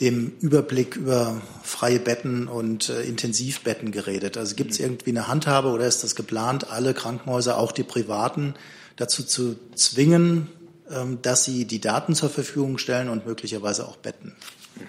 dem 0.00 0.32
Überblick 0.40 0.96
über 0.96 1.40
freie 1.62 2.00
Betten 2.00 2.48
und 2.48 2.88
äh, 2.88 3.02
Intensivbetten 3.02 3.92
geredet. 3.92 4.36
Also 4.36 4.56
gibt 4.56 4.72
es 4.72 4.78
mhm. 4.78 4.86
irgendwie 4.86 5.10
eine 5.10 5.28
Handhabe 5.28 5.68
oder 5.68 5.86
ist 5.86 6.02
das 6.02 6.14
geplant, 6.14 6.70
alle 6.70 6.94
Krankenhäuser, 6.94 7.58
auch 7.58 7.72
die 7.72 7.82
privaten, 7.82 8.54
dazu 8.96 9.22
zu 9.22 9.56
zwingen, 9.74 10.48
ähm, 10.90 11.18
dass 11.22 11.44
sie 11.44 11.66
die 11.66 11.80
Daten 11.80 12.14
zur 12.14 12.30
Verfügung 12.30 12.78
stellen 12.78 13.08
und 13.08 13.26
möglicherweise 13.26 13.86
auch 13.86 13.96
Betten? 13.96 14.34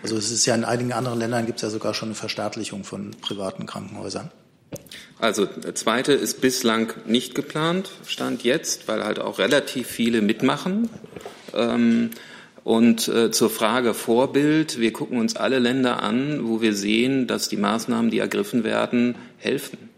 Also 0.02 0.18
es 0.18 0.32
ist 0.32 0.46
ja 0.46 0.56
in 0.56 0.64
einigen 0.64 0.94
anderen 0.94 1.20
Ländern 1.20 1.46
gibt 1.46 1.58
es 1.58 1.64
ja 1.64 1.70
sogar 1.70 1.94
schon 1.94 2.10
eine 2.10 2.16
Verstaatlichung 2.16 2.84
von 2.84 3.12
privaten 3.22 3.66
Krankenhäusern. 3.66 4.32
Also 5.20 5.46
der 5.46 5.76
zweite 5.76 6.14
ist 6.14 6.42
bislang 6.42 6.94
nicht 7.06 7.36
geplant, 7.36 7.92
stand 8.06 8.44
jetzt, 8.44 8.88
weil 8.88 9.04
halt 9.04 9.20
auch 9.20 9.40
relativ 9.40 9.88
viele 9.88 10.22
mitmachen. 10.22 10.90
Ähm, 11.54 12.10
Und 12.64 13.10
äh, 13.10 13.30
zur 13.30 13.50
Frage 13.50 13.94
Vorbild, 13.94 14.80
wir 14.80 14.94
gucken 14.94 15.20
uns 15.20 15.36
alle 15.36 15.60
Länder 15.60 16.02
an, 16.02 16.48
wo 16.48 16.62
wir 16.62 16.74
sehen, 16.74 17.28
dass 17.28 17.50
die 17.50 17.58
Maßnahmen, 17.58 18.10
die 18.10 18.20
ergriffen 18.20 18.64
werden, 18.64 19.16
helfen. 19.38 19.90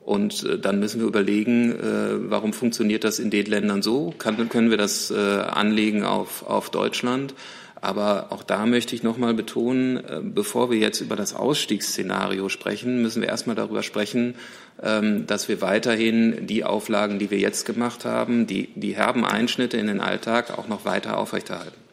Und 0.00 0.44
äh, 0.44 0.56
dann 0.56 0.78
müssen 0.78 1.00
wir 1.00 1.08
überlegen, 1.08 1.72
äh, 1.72 2.30
warum 2.30 2.52
funktioniert 2.52 3.02
das 3.02 3.18
in 3.18 3.30
den 3.30 3.46
Ländern 3.46 3.82
so? 3.82 4.14
Kann, 4.18 4.48
können 4.48 4.70
wir 4.70 4.76
das 4.76 5.10
äh, 5.10 5.16
anlegen 5.16 6.04
auf, 6.04 6.44
auf 6.46 6.70
Deutschland? 6.70 7.34
Aber 7.80 8.28
auch 8.30 8.42
da 8.42 8.66
möchte 8.66 8.94
ich 8.94 9.02
noch 9.02 9.18
mal 9.18 9.34
betonen, 9.34 9.98
äh, 9.98 10.20
bevor 10.22 10.70
wir 10.70 10.78
jetzt 10.78 11.00
über 11.00 11.16
das 11.16 11.34
Ausstiegsszenario 11.34 12.48
sprechen, 12.48 13.02
müssen 13.02 13.20
wir 13.20 13.28
erstmal 13.28 13.56
darüber 13.56 13.82
sprechen, 13.82 14.34
ähm, 14.82 15.26
dass 15.26 15.48
wir 15.48 15.60
weiterhin 15.60 16.46
die 16.46 16.64
Auflagen, 16.64 17.18
die 17.18 17.30
wir 17.30 17.38
jetzt 17.38 17.66
gemacht 17.66 18.04
haben, 18.04 18.46
die, 18.46 18.68
die 18.74 18.96
herben 18.96 19.24
Einschnitte 19.24 19.76
in 19.76 19.86
den 19.86 20.00
Alltag 20.00 20.58
auch 20.58 20.68
noch 20.68 20.84
weiter 20.84 21.18
aufrechterhalten. 21.18 21.86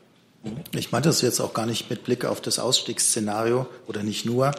Ich 0.75 0.92
meinte 0.92 1.08
das 1.08 1.22
jetzt 1.22 1.40
auch 1.40 1.54
gar 1.54 1.66
nicht 1.66 1.90
mit 1.90 2.04
Blick 2.04 2.25
auf 2.25 2.42
das 2.42 2.60
Ausstiegsszenario 2.60 3.66
oder 3.88 4.04
nicht 4.04 4.25
nur. 4.25 4.52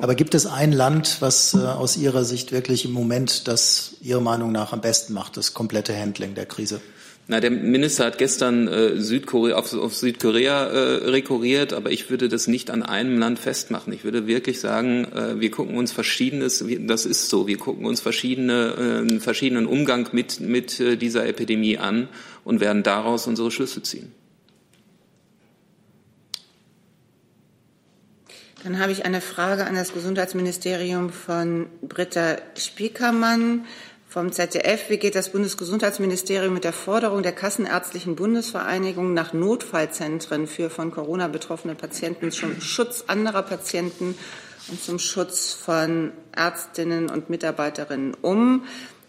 Aber 0.00 0.14
gibt 0.14 0.34
es 0.34 0.46
ein 0.46 0.70
Land, 0.70 1.16
was 1.18 1.54
äh, 1.54 1.58
aus 1.58 1.96
Ihrer 1.96 2.24
Sicht 2.24 2.52
wirklich 2.52 2.84
im 2.84 2.92
Moment 2.92 3.48
das 3.48 3.94
Ihrer 4.02 4.20
Meinung 4.20 4.52
nach 4.52 4.72
am 4.72 4.80
besten 4.80 5.12
macht, 5.14 5.36
das 5.36 5.52
komplette 5.52 5.98
Handling 5.98 6.34
der 6.34 6.46
Krise? 6.46 6.80
Na, 7.28 7.38
der 7.38 7.52
Minister 7.52 8.06
hat 8.06 8.18
gestern 8.18 8.66
äh, 8.66 9.00
Südkorea, 9.00 9.56
auf, 9.56 9.72
auf 9.72 9.94
Südkorea 9.94 10.66
äh, 10.66 11.08
rekurriert, 11.08 11.72
aber 11.72 11.92
ich 11.92 12.10
würde 12.10 12.28
das 12.28 12.48
nicht 12.48 12.68
an 12.68 12.82
einem 12.82 13.16
Land 13.18 13.38
festmachen. 13.38 13.92
Ich 13.92 14.02
würde 14.02 14.26
wirklich 14.26 14.58
sagen, 14.58 15.04
äh, 15.12 15.40
wir 15.40 15.52
gucken 15.52 15.76
uns 15.76 15.92
verschiedenes, 15.92 16.64
das 16.80 17.06
ist 17.06 17.28
so, 17.28 17.46
wir 17.46 17.58
gucken 17.58 17.86
uns 17.86 18.00
verschiedene, 18.00 19.06
äh, 19.08 19.20
verschiedenen 19.20 19.66
Umgang 19.66 20.08
mit, 20.10 20.40
mit 20.40 20.80
äh, 20.80 20.96
dieser 20.96 21.24
Epidemie 21.26 21.78
an 21.78 22.08
und 22.42 22.60
werden 22.60 22.82
daraus 22.82 23.28
unsere 23.28 23.52
Schlüsse 23.52 23.82
ziehen. 23.82 24.10
Dann 28.64 28.78
habe 28.78 28.92
ich 28.92 29.04
eine 29.04 29.20
Frage 29.20 29.66
an 29.66 29.74
das 29.74 29.92
Gesundheitsministerium 29.92 31.10
von 31.10 31.66
Britta 31.82 32.36
Spiekermann 32.56 33.64
vom 34.12 34.30
ZDF. 34.30 34.90
Wie 34.90 34.98
geht 34.98 35.14
das 35.14 35.30
Bundesgesundheitsministerium 35.30 36.52
mit 36.52 36.64
der 36.64 36.74
Forderung 36.74 37.22
der 37.22 37.32
Kassenärztlichen 37.32 38.14
Bundesvereinigung 38.14 39.14
nach 39.14 39.32
Notfallzentren 39.32 40.46
für 40.46 40.68
von 40.68 40.90
Corona 40.90 41.28
betroffene 41.28 41.74
Patienten 41.74 42.30
zum 42.30 42.60
Schutz 42.60 43.04
anderer 43.06 43.40
Patienten 43.40 44.14
und 44.68 44.82
zum 44.82 44.98
Schutz 44.98 45.54
von 45.54 46.12
Ärztinnen 46.36 47.08
und 47.08 47.30
Mitarbeiterinnen 47.30 48.14
um? 48.20 48.66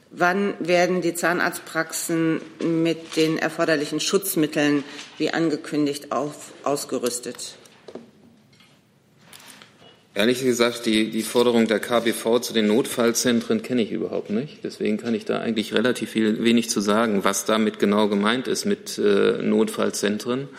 Wann 0.10 0.54
werden 0.60 1.02
die 1.02 1.16
Zahnarztpraxen 1.16 2.40
mit 2.64 3.18
den 3.18 3.38
erforderlichen 3.38 4.00
Schutzmitteln 4.00 4.86
wie 5.18 5.32
angekündigt 5.32 6.14
auf, 6.14 6.54
ausgerüstet? 6.64 7.58
Ehrlich 10.16 10.44
gesagt, 10.44 10.86
die, 10.86 11.10
die 11.10 11.24
Forderung 11.24 11.68
der 11.68 11.80
KBV 11.80 12.40
zu 12.40 12.54
den 12.54 12.68
Notfallzentren 12.68 13.64
kenne 13.64 13.82
ich 13.82 13.92
überhaupt 13.92 14.30
nicht. 14.30 14.64
Deswegen 14.64 14.98
kann 14.98 15.16
ich 15.16 15.26
da 15.26 15.40
eigentlich 15.40 15.74
relativ 15.74 16.12
viel, 16.12 16.44
wenig 16.44 16.70
zu 16.70 16.82
sagen, 16.82 17.24
was 17.24 17.46
damit 17.46 17.80
genau 17.80 18.08
gemeint 18.08 18.48
ist 18.48 18.66
mit 18.66 19.00
äh, 19.00 19.42
Notfallzentren. 19.42 20.50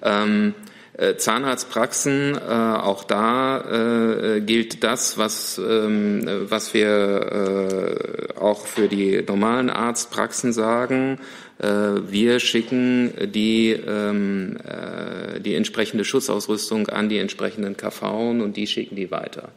Ähm, 0.00 0.54
äh, 0.56 0.71
Zahnarztpraxen, 1.16 2.36
äh, 2.36 2.38
auch 2.38 3.04
da 3.04 4.34
äh, 4.36 4.40
gilt 4.42 4.84
das, 4.84 5.16
was, 5.16 5.58
ähm, 5.58 6.20
was 6.48 6.74
wir 6.74 8.36
äh, 8.36 8.38
auch 8.38 8.66
für 8.66 8.88
die 8.88 9.22
normalen 9.26 9.70
Arztpraxen 9.70 10.52
sagen. 10.52 11.18
Äh, 11.58 11.66
wir 11.66 12.40
schicken 12.40 13.14
die, 13.32 13.70
ähm, 13.70 14.58
äh, 14.64 15.40
die 15.40 15.54
entsprechende 15.54 16.04
Schutzausrüstung 16.04 16.88
an 16.88 17.08
die 17.08 17.18
entsprechenden 17.18 17.76
KV 17.78 18.30
und 18.30 18.56
die 18.58 18.66
schicken 18.66 18.96
die 18.96 19.10
weiter. 19.10 19.48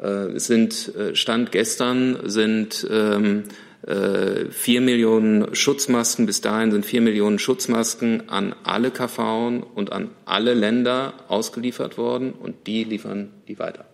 Äh, 0.00 0.36
es 0.36 0.46
sind 0.46 0.92
Stand 1.14 1.50
gestern 1.50 2.20
sind 2.24 2.86
ähm, 2.88 3.44
vier 3.80 4.80
Millionen 4.80 5.54
Schutzmasken, 5.54 6.26
bis 6.26 6.40
dahin 6.40 6.72
sind 6.72 6.84
vier 6.84 7.00
Millionen 7.00 7.38
Schutzmasken 7.38 8.28
an 8.28 8.54
alle 8.64 8.90
KV 8.90 9.62
und 9.74 9.92
an 9.92 10.10
alle 10.24 10.54
Länder 10.54 11.14
ausgeliefert 11.28 11.96
worden 11.96 12.32
und 12.32 12.66
die 12.66 12.82
liefern 12.82 13.30
die 13.46 13.58
weiter 13.58 13.84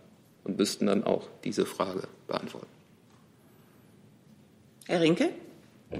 und 0.44 0.58
müssten 0.58 0.86
dann 0.86 1.04
auch 1.04 1.28
diese 1.44 1.66
Frage 1.66 2.02
beantworten. 2.26 2.66
Herr 4.86 5.00
Rinke? 5.00 5.30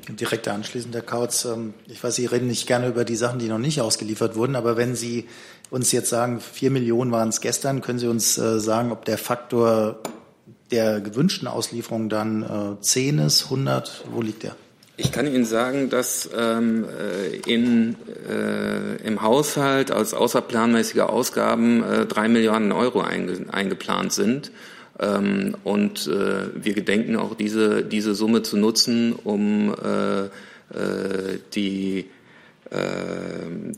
Direkt 0.09 0.49
anschließend, 0.49 0.95
Herr 0.95 1.03
Kautz. 1.03 1.45
Ähm, 1.45 1.75
ich 1.87 2.03
weiß, 2.03 2.17
Sie 2.17 2.27
reden 2.27 2.49
nicht 2.49 2.67
gerne 2.67 2.89
über 2.89 3.05
die 3.05 3.17
Sachen, 3.17 3.39
die 3.39 3.49
noch 3.49 3.59
nicht 3.59 3.81
ausgeliefert 3.81 4.35
wurden, 4.35 4.57
aber 4.57 4.77
wenn 4.77 4.95
Sie 4.95 5.27
uns 5.71 5.93
jetzt 5.93 6.11
sagen, 6.11 6.41
vier 6.41 6.71
Millionen 6.71 7.13
waren 7.13 7.29
es 7.29 7.41
gestern, 7.41 7.81
können 7.81 7.99
Sie 7.99 8.09
uns 8.09 8.37
äh, 8.37 8.61
sagen, 8.61 8.93
ob 8.93 9.05
der 9.05 9.19
Faktor 9.19 10.01
der 10.71 11.01
gewünschten 11.01 11.49
Auslieferung 11.49 12.09
dann 12.09 12.77
äh, 12.79 12.81
10 12.81 13.19
ist, 13.19 13.45
100, 13.45 14.05
wo 14.13 14.23
liegt 14.23 14.43
der? 14.43 14.57
Ich 14.97 15.11
kann 15.11 15.27
Ihnen 15.27 15.45
sagen, 15.45 15.91
dass 15.91 16.31
ähm, 16.37 16.85
äh, 16.85 17.37
in, 17.53 17.97
äh, 18.29 19.05
im 19.05 19.23
Haushalt 19.23 19.91
als 19.91 20.15
außerplanmäßige 20.15 21.01
Ausgaben 21.01 21.83
äh, 21.83 22.07
drei 22.07 22.29
Milliarden 22.29 22.71
Euro 22.71 23.01
einge 23.01 23.47
eingeplant 23.51 24.13
sind. 24.13 24.53
Ähm, 25.01 25.57
und 25.65 26.07
äh, 26.07 26.47
wir 26.55 26.75
gedenken 26.75 27.17
auch 27.17 27.35
diese, 27.35 27.83
diese 27.83 28.15
Summe 28.15 28.43
zu 28.43 28.57
nutzen, 28.57 29.13
um 29.13 29.75
äh, 29.75 30.25
äh, 30.25 30.31
die, 31.55 32.07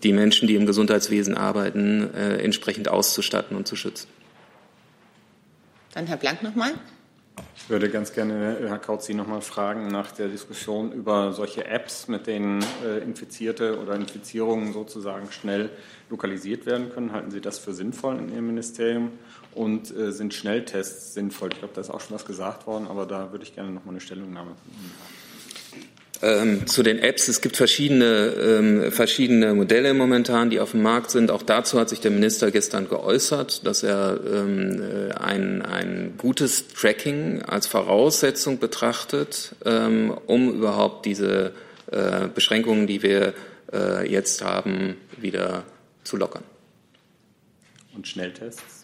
die 0.02 0.12
Menschen, 0.12 0.48
die 0.48 0.54
im 0.54 0.64
Gesundheitswesen 0.64 1.36
arbeiten, 1.36 2.14
entsprechend 2.14 2.88
auszustatten 2.88 3.54
und 3.54 3.68
zu 3.68 3.76
schützen. 3.76 4.06
Dann 5.96 6.06
Herr 6.06 6.18
Blank 6.18 6.42
nochmal. 6.42 6.72
Ich 7.56 7.70
würde 7.70 7.88
ganz 7.88 8.12
gerne 8.12 8.58
Herr 8.68 8.78
Kautz 8.78 9.06
Sie 9.06 9.14
nochmal 9.14 9.40
fragen 9.40 9.88
nach 9.88 10.12
der 10.12 10.28
Diskussion 10.28 10.92
über 10.92 11.32
solche 11.32 11.64
Apps, 11.64 12.06
mit 12.06 12.26
denen 12.26 12.62
Infizierte 13.02 13.80
oder 13.80 13.94
Infizierungen 13.94 14.74
sozusagen 14.74 15.32
schnell 15.32 15.70
lokalisiert 16.10 16.66
werden 16.66 16.92
können. 16.92 17.12
Halten 17.12 17.30
Sie 17.30 17.40
das 17.40 17.58
für 17.58 17.72
sinnvoll 17.72 18.18
in 18.18 18.30
Ihrem 18.30 18.46
Ministerium? 18.48 19.12
und 19.56 19.90
äh, 19.96 20.12
sind 20.12 20.34
Schnelltests 20.34 21.14
sinnvoll? 21.14 21.48
Ich 21.52 21.58
glaube, 21.58 21.74
da 21.74 21.80
ist 21.80 21.90
auch 21.90 22.00
schon 22.00 22.14
was 22.14 22.24
gesagt 22.24 22.66
worden, 22.66 22.86
aber 22.88 23.06
da 23.06 23.32
würde 23.32 23.44
ich 23.44 23.54
gerne 23.54 23.70
noch 23.70 23.84
mal 23.84 23.92
eine 23.92 24.00
Stellungnahme 24.00 24.50
haben. 24.50 25.15
Ähm, 26.22 26.66
zu 26.66 26.82
den 26.82 26.98
Apps. 26.98 27.28
Es 27.28 27.42
gibt 27.42 27.56
verschiedene, 27.56 28.06
ähm, 28.06 28.92
verschiedene 28.92 29.52
Modelle 29.54 29.92
momentan, 29.92 30.48
die 30.48 30.60
auf 30.60 30.70
dem 30.70 30.82
Markt 30.82 31.10
sind. 31.10 31.30
Auch 31.30 31.42
dazu 31.42 31.78
hat 31.78 31.90
sich 31.90 32.00
der 32.00 32.10
Minister 32.10 32.50
gestern 32.50 32.88
geäußert, 32.88 33.66
dass 33.66 33.82
er 33.82 34.18
ähm, 34.26 34.82
äh, 34.82 35.12
ein, 35.12 35.60
ein 35.60 36.14
gutes 36.16 36.68
Tracking 36.68 37.42
als 37.42 37.66
Voraussetzung 37.66 38.58
betrachtet, 38.58 39.54
ähm, 39.66 40.16
um 40.26 40.54
überhaupt 40.54 41.04
diese 41.04 41.52
äh, 41.92 42.28
Beschränkungen, 42.34 42.86
die 42.86 43.02
wir 43.02 43.34
äh, 43.72 44.10
jetzt 44.10 44.42
haben, 44.42 44.96
wieder 45.18 45.64
zu 46.02 46.16
lockern. 46.16 46.44
Und 47.94 48.08
Schnelltests? 48.08 48.75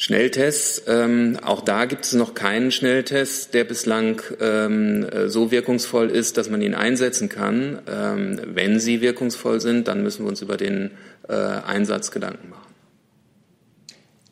Schnelltests, 0.00 0.84
ähm, 0.86 1.40
auch 1.42 1.60
da 1.60 1.84
gibt 1.84 2.04
es 2.04 2.12
noch 2.12 2.34
keinen 2.34 2.70
Schnelltest, 2.70 3.52
der 3.52 3.64
bislang 3.64 4.22
ähm, 4.40 5.08
so 5.26 5.50
wirkungsvoll 5.50 6.08
ist, 6.10 6.36
dass 6.36 6.48
man 6.48 6.62
ihn 6.62 6.76
einsetzen 6.76 7.28
kann. 7.28 7.82
Ähm, 7.90 8.40
wenn 8.44 8.78
sie 8.78 9.00
wirkungsvoll 9.00 9.60
sind, 9.60 9.88
dann 9.88 10.04
müssen 10.04 10.24
wir 10.24 10.28
uns 10.28 10.40
über 10.40 10.56
den 10.56 10.92
äh, 11.28 11.32
Einsatz 11.32 12.12
Gedanken 12.12 12.48
machen. 12.48 12.68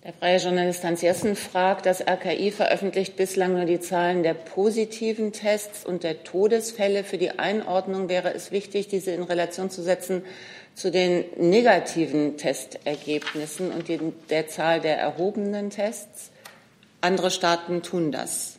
Der 0.04 0.12
freie 0.12 0.38
Journalist 0.38 0.84
Hans 0.84 1.02
Jessen 1.02 1.34
fragt, 1.34 1.84
das 1.84 2.00
RKI 2.00 2.52
veröffentlicht 2.52 3.16
bislang 3.16 3.54
nur 3.54 3.64
die 3.64 3.80
Zahlen 3.80 4.22
der 4.22 4.34
positiven 4.34 5.32
Tests 5.32 5.84
und 5.84 6.04
der 6.04 6.22
Todesfälle. 6.22 7.02
Für 7.02 7.18
die 7.18 7.40
Einordnung 7.40 8.08
wäre 8.08 8.32
es 8.32 8.52
wichtig, 8.52 8.86
diese 8.86 9.10
in 9.10 9.24
Relation 9.24 9.68
zu 9.68 9.82
setzen 9.82 10.22
zu 10.76 10.90
den 10.90 11.24
negativen 11.38 12.36
Testergebnissen 12.36 13.72
und 13.72 13.86
der 14.30 14.46
Zahl 14.46 14.80
der 14.80 14.98
erhobenen 14.98 15.70
Tests. 15.70 16.30
Andere 17.00 17.30
Staaten 17.30 17.82
tun 17.82 18.12
das. 18.12 18.58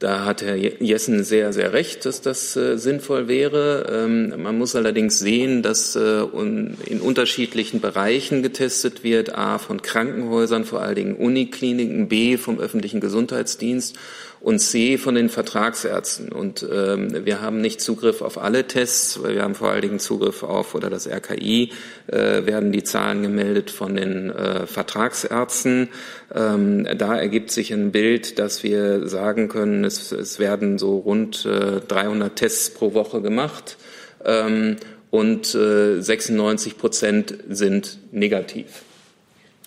Da 0.00 0.24
hat 0.24 0.42
Herr 0.42 0.54
Jessen 0.54 1.24
sehr, 1.24 1.52
sehr 1.52 1.72
recht, 1.72 2.06
dass 2.06 2.20
das 2.20 2.54
äh, 2.54 2.78
sinnvoll 2.78 3.26
wäre. 3.26 4.04
Ähm, 4.04 4.42
man 4.42 4.56
muss 4.56 4.76
allerdings 4.76 5.18
sehen, 5.18 5.62
dass 5.62 5.96
äh, 5.96 6.20
in 6.20 7.00
unterschiedlichen 7.00 7.80
Bereichen 7.80 8.44
getestet 8.44 9.02
wird, 9.02 9.34
a 9.36 9.58
von 9.58 9.82
Krankenhäusern, 9.82 10.64
vor 10.64 10.82
allen 10.82 10.94
Dingen 10.94 11.16
Unikliniken, 11.16 12.08
b 12.08 12.36
vom 12.36 12.60
öffentlichen 12.60 13.00
Gesundheitsdienst 13.00 13.96
und 14.40 14.60
C 14.60 14.98
von 14.98 15.14
den 15.14 15.28
Vertragsärzten. 15.28 16.30
Und 16.30 16.66
ähm, 16.70 17.24
wir 17.24 17.40
haben 17.40 17.60
nicht 17.60 17.80
Zugriff 17.80 18.22
auf 18.22 18.38
alle 18.38 18.66
Tests, 18.66 19.22
weil 19.22 19.34
wir 19.34 19.42
haben 19.42 19.54
vor 19.54 19.70
allen 19.70 19.82
Dingen 19.82 19.98
Zugriff 19.98 20.42
auf, 20.42 20.74
oder 20.74 20.90
das 20.90 21.08
RKI, 21.08 21.72
äh, 22.06 22.46
werden 22.46 22.72
die 22.72 22.84
Zahlen 22.84 23.22
gemeldet 23.22 23.70
von 23.70 23.96
den 23.96 24.30
äh, 24.30 24.66
Vertragsärzten. 24.66 25.88
Ähm, 26.34 26.86
da 26.96 27.16
ergibt 27.16 27.50
sich 27.50 27.72
ein 27.72 27.90
Bild, 27.90 28.38
dass 28.38 28.62
wir 28.62 29.08
sagen 29.08 29.48
können, 29.48 29.84
es, 29.84 30.12
es 30.12 30.38
werden 30.38 30.78
so 30.78 30.98
rund 30.98 31.44
äh, 31.44 31.80
300 31.80 32.36
Tests 32.36 32.70
pro 32.70 32.94
Woche 32.94 33.20
gemacht. 33.20 33.76
Ähm, 34.24 34.76
und 35.10 35.46
96 35.46 36.76
Prozent 36.76 37.34
sind 37.48 37.98
negativ. 38.12 38.82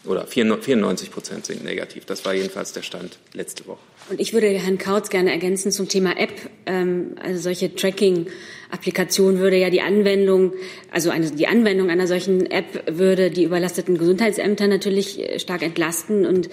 Oder 0.05 0.25
94 0.25 1.11
Prozent 1.11 1.45
sind 1.45 1.63
negativ. 1.63 2.05
Das 2.05 2.25
war 2.25 2.33
jedenfalls 2.33 2.73
der 2.73 2.81
Stand 2.81 3.17
letzte 3.33 3.65
Woche. 3.67 3.79
Und 4.11 4.19
ich 4.19 4.33
würde 4.33 4.47
Herrn 4.47 4.77
Kautz 4.77 5.09
gerne 5.09 5.31
ergänzen 5.31 5.71
zum 5.71 5.87
Thema 5.87 6.17
App. 6.19 6.33
Ähm, 6.65 7.15
also 7.23 7.39
solche 7.39 7.73
Tracking-Applikationen 7.73 9.39
würde 9.39 9.55
ja 9.55 9.69
die 9.69 9.79
Anwendung, 9.79 10.51
also 10.91 11.11
eine, 11.11 11.31
die 11.31 11.47
Anwendung 11.47 11.89
einer 11.89 12.07
solchen 12.07 12.45
App 12.51 12.83
würde 12.91 13.31
die 13.31 13.45
überlasteten 13.45 13.97
Gesundheitsämter 13.97 14.67
natürlich 14.67 15.17
äh, 15.17 15.39
stark 15.39 15.61
entlasten 15.61 16.25
und 16.25 16.49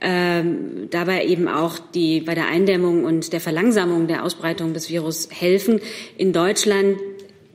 ähm, 0.00 0.88
dabei 0.90 1.24
eben 1.26 1.46
auch 1.46 1.78
die 1.78 2.22
bei 2.22 2.34
der 2.34 2.48
Eindämmung 2.48 3.04
und 3.04 3.32
der 3.32 3.40
Verlangsamung 3.40 4.08
der 4.08 4.24
Ausbreitung 4.24 4.74
des 4.74 4.90
Virus 4.90 5.28
helfen. 5.30 5.80
In 6.16 6.32
Deutschland 6.32 6.98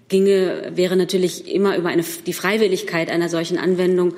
ginge, 0.07 0.71
wäre 0.75 0.95
natürlich 0.95 1.53
immer 1.53 1.75
über 1.75 1.89
eine, 1.89 2.05
die 2.25 2.33
Freiwilligkeit 2.33 3.11
einer 3.11 3.27
solchen 3.27 3.57
Anwendung 3.57 4.13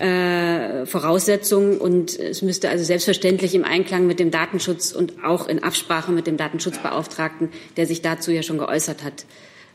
äh, 0.00 0.86
Voraussetzung 0.86 1.78
und 1.78 2.18
es 2.18 2.42
müsste 2.42 2.70
also 2.70 2.84
selbstverständlich 2.84 3.54
im 3.54 3.64
Einklang 3.64 4.06
mit 4.06 4.18
dem 4.18 4.30
Datenschutz 4.30 4.92
und 4.92 5.24
auch 5.24 5.46
in 5.46 5.62
Absprache 5.62 6.12
mit 6.12 6.26
dem 6.26 6.36
Datenschutzbeauftragten, 6.36 7.50
der 7.76 7.86
sich 7.86 8.02
dazu 8.02 8.30
ja 8.30 8.42
schon 8.42 8.58
geäußert 8.58 9.04
hat, 9.04 9.26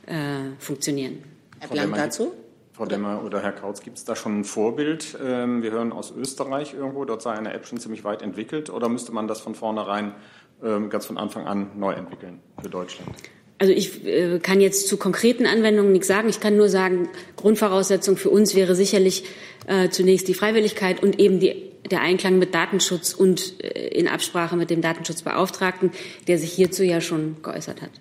äh, 0.08 0.56
funktionieren. 0.60 1.24
Herr 1.60 1.70
Blank 1.70 1.96
dazu? 1.96 2.34
Frau 2.74 2.86
Demmer 2.86 3.24
oder 3.24 3.42
Herr 3.42 3.54
Kautz, 3.54 3.82
gibt 3.82 3.98
es 3.98 4.04
da 4.04 4.18
schon 4.18 4.42
ein 4.42 4.44
Vorbild? 4.44 5.18
Ähm, 5.24 5.64
wir 5.64 5.72
hören 5.72 5.94
aus 5.94 6.12
Österreich 6.12 6.74
irgendwo, 6.74 7.06
dort 7.06 7.22
sei 7.22 7.32
eine 7.32 7.54
App 7.54 7.66
schon 7.66 7.80
ziemlich 7.80 8.04
weit 8.04 8.22
entwickelt 8.22 8.70
oder 8.70 8.90
müsste 8.90 9.14
man 9.14 9.30
das 9.30 9.40
von 9.40 9.56
vornherein 9.56 10.14
ähm, 10.62 10.90
ganz 10.90 11.06
von 11.06 11.18
Anfang 11.18 11.48
an 11.48 11.72
neu 11.76 11.94
entwickeln 11.94 12.42
für 12.62 12.70
Deutschland? 12.70 13.16
Also 13.58 13.72
ich 13.72 14.06
äh, 14.06 14.40
kann 14.40 14.60
jetzt 14.60 14.88
zu 14.88 14.98
konkreten 14.98 15.46
Anwendungen 15.46 15.92
nichts 15.92 16.08
sagen. 16.08 16.28
Ich 16.28 16.40
kann 16.40 16.58
nur 16.58 16.70
sagen, 16.70 17.10
Grundvoraussetzung 17.38 18.18
für 18.18 18.30
uns 18.30 18.54
wäre 18.56 18.76
sicherlich 18.76 19.24
äh, 19.68 19.90
zunächst 19.90 20.28
die 20.28 20.34
Freiwilligkeit 20.34 21.02
und 21.02 21.20
eben 21.20 21.40
die, 21.40 21.72
der 21.90 22.02
Einklang 22.02 22.38
mit 22.38 22.54
Datenschutz 22.54 23.14
und 23.14 23.64
äh, 23.64 23.88
in 23.88 24.08
Absprache 24.08 24.58
mit 24.58 24.70
dem 24.70 24.82
Datenschutzbeauftragten, 24.82 25.92
der 26.28 26.38
sich 26.38 26.52
hierzu 26.52 26.84
ja 26.84 27.00
schon 27.00 27.38
geäußert 27.42 27.82
hat. 27.82 27.92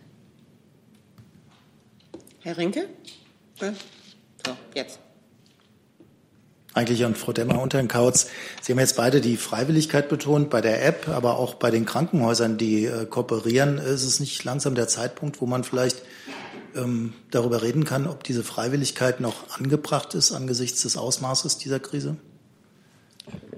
Herr 2.43 2.59
Rinke? 2.59 2.87
So, 3.61 4.53
jetzt 4.75 4.99
eigentlich 6.75 7.05
an 7.05 7.15
Frau 7.15 7.33
Demmer 7.33 7.63
und 7.63 7.73
Herrn 7.73 7.89
Kautz. 7.89 8.27
Sie 8.61 8.73
haben 8.73 8.81
jetzt 8.81 8.97
beide 8.97 9.21
die 9.21 9.37
Freiwilligkeit 9.37 10.09
betont 10.09 10.51
bei 10.51 10.61
der 10.61 10.85
App, 10.85 11.09
aber 11.09 11.39
auch 11.39 11.55
bei 11.55 11.71
den 11.71 11.87
Krankenhäusern, 11.87 12.59
die 12.59 12.85
äh, 12.87 13.07
kooperieren. 13.07 13.79
Ist 13.79 14.05
es 14.05 14.21
nicht 14.21 14.43
langsam 14.45 14.75
der 14.75 14.89
Zeitpunkt, 14.89 15.41
wo 15.41 15.47
man 15.47 15.65
vielleicht 15.65 16.03
ähm, 16.75 17.15
darüber 17.31 17.63
reden 17.63 17.85
kann, 17.85 18.07
ob 18.07 18.25
diese 18.25 18.43
Freiwilligkeit 18.43 19.21
noch 19.21 19.57
angebracht 19.57 20.15
ist 20.15 20.33
angesichts 20.33 20.83
des 20.83 20.97
Ausmaßes 20.97 21.59
dieser 21.59 21.81
Krise? 21.81 22.17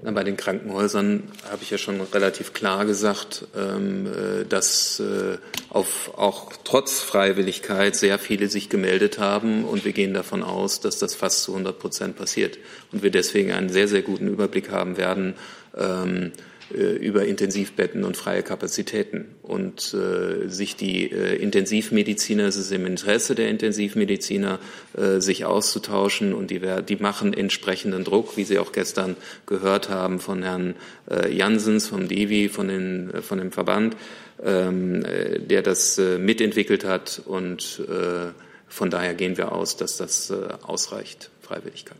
Bei 0.03 0.23
den 0.23 0.37
Krankenhäusern 0.37 1.23
habe 1.49 1.63
ich 1.63 1.69
ja 1.71 1.77
schon 1.77 1.99
relativ 1.99 2.53
klar 2.53 2.85
gesagt, 2.85 3.45
ähm, 3.57 4.05
äh, 4.05 4.45
dass 4.45 5.01
äh, 5.01 5.37
auf, 5.69 6.11
auch 6.17 6.53
trotz 6.63 7.01
Freiwilligkeit 7.01 7.95
sehr 7.95 8.17
viele 8.17 8.47
sich 8.47 8.69
gemeldet 8.69 9.19
haben 9.19 9.65
und 9.65 9.83
wir 9.83 9.91
gehen 9.91 10.13
davon 10.13 10.43
aus, 10.43 10.79
dass 10.79 10.99
das 10.99 11.15
fast 11.15 11.43
zu 11.43 11.51
100 11.51 11.77
Prozent 11.77 12.15
passiert 12.15 12.57
und 12.93 13.03
wir 13.03 13.11
deswegen 13.11 13.51
einen 13.51 13.69
sehr, 13.69 13.89
sehr 13.89 14.01
guten 14.01 14.29
Überblick 14.29 14.71
haben 14.71 14.95
werden, 14.95 15.33
ähm, 15.75 16.31
äh, 16.33 16.56
über 16.75 17.25
Intensivbetten 17.25 18.03
und 18.03 18.17
freie 18.17 18.43
Kapazitäten. 18.43 19.35
Und 19.41 19.93
äh, 19.93 20.47
sich 20.49 20.75
die 20.75 21.11
äh, 21.11 21.35
Intensivmediziner, 21.35 22.45
es 22.45 22.57
ist 22.57 22.71
im 22.71 22.85
Interesse 22.85 23.35
der 23.35 23.49
Intensivmediziner, 23.49 24.59
äh, 24.97 25.19
sich 25.21 25.45
auszutauschen 25.45 26.33
und 26.33 26.51
die, 26.51 26.61
die 26.87 26.95
machen 26.97 27.33
entsprechenden 27.33 28.03
Druck, 28.03 28.35
wie 28.35 28.43
Sie 28.43 28.59
auch 28.59 28.71
gestern 28.71 29.15
gehört 29.45 29.89
haben 29.89 30.19
von 30.19 30.43
Herrn 30.43 30.75
äh, 31.09 31.33
Jansens, 31.33 31.87
vom 31.87 32.07
DIVI, 32.07 32.49
von, 32.49 32.67
den, 32.67 33.13
äh, 33.13 33.21
von 33.21 33.37
dem 33.37 33.51
Verband, 33.51 33.95
ähm, 34.43 35.05
äh, 35.05 35.39
der 35.39 35.61
das 35.61 35.97
äh, 35.97 36.17
mitentwickelt 36.17 36.83
hat. 36.83 37.21
Und 37.25 37.81
äh, 37.87 38.31
von 38.67 38.89
daher 38.89 39.13
gehen 39.13 39.37
wir 39.37 39.53
aus, 39.53 39.77
dass 39.77 39.97
das 39.97 40.29
äh, 40.29 40.35
ausreicht, 40.61 41.29
Freiwilligkeit. 41.41 41.97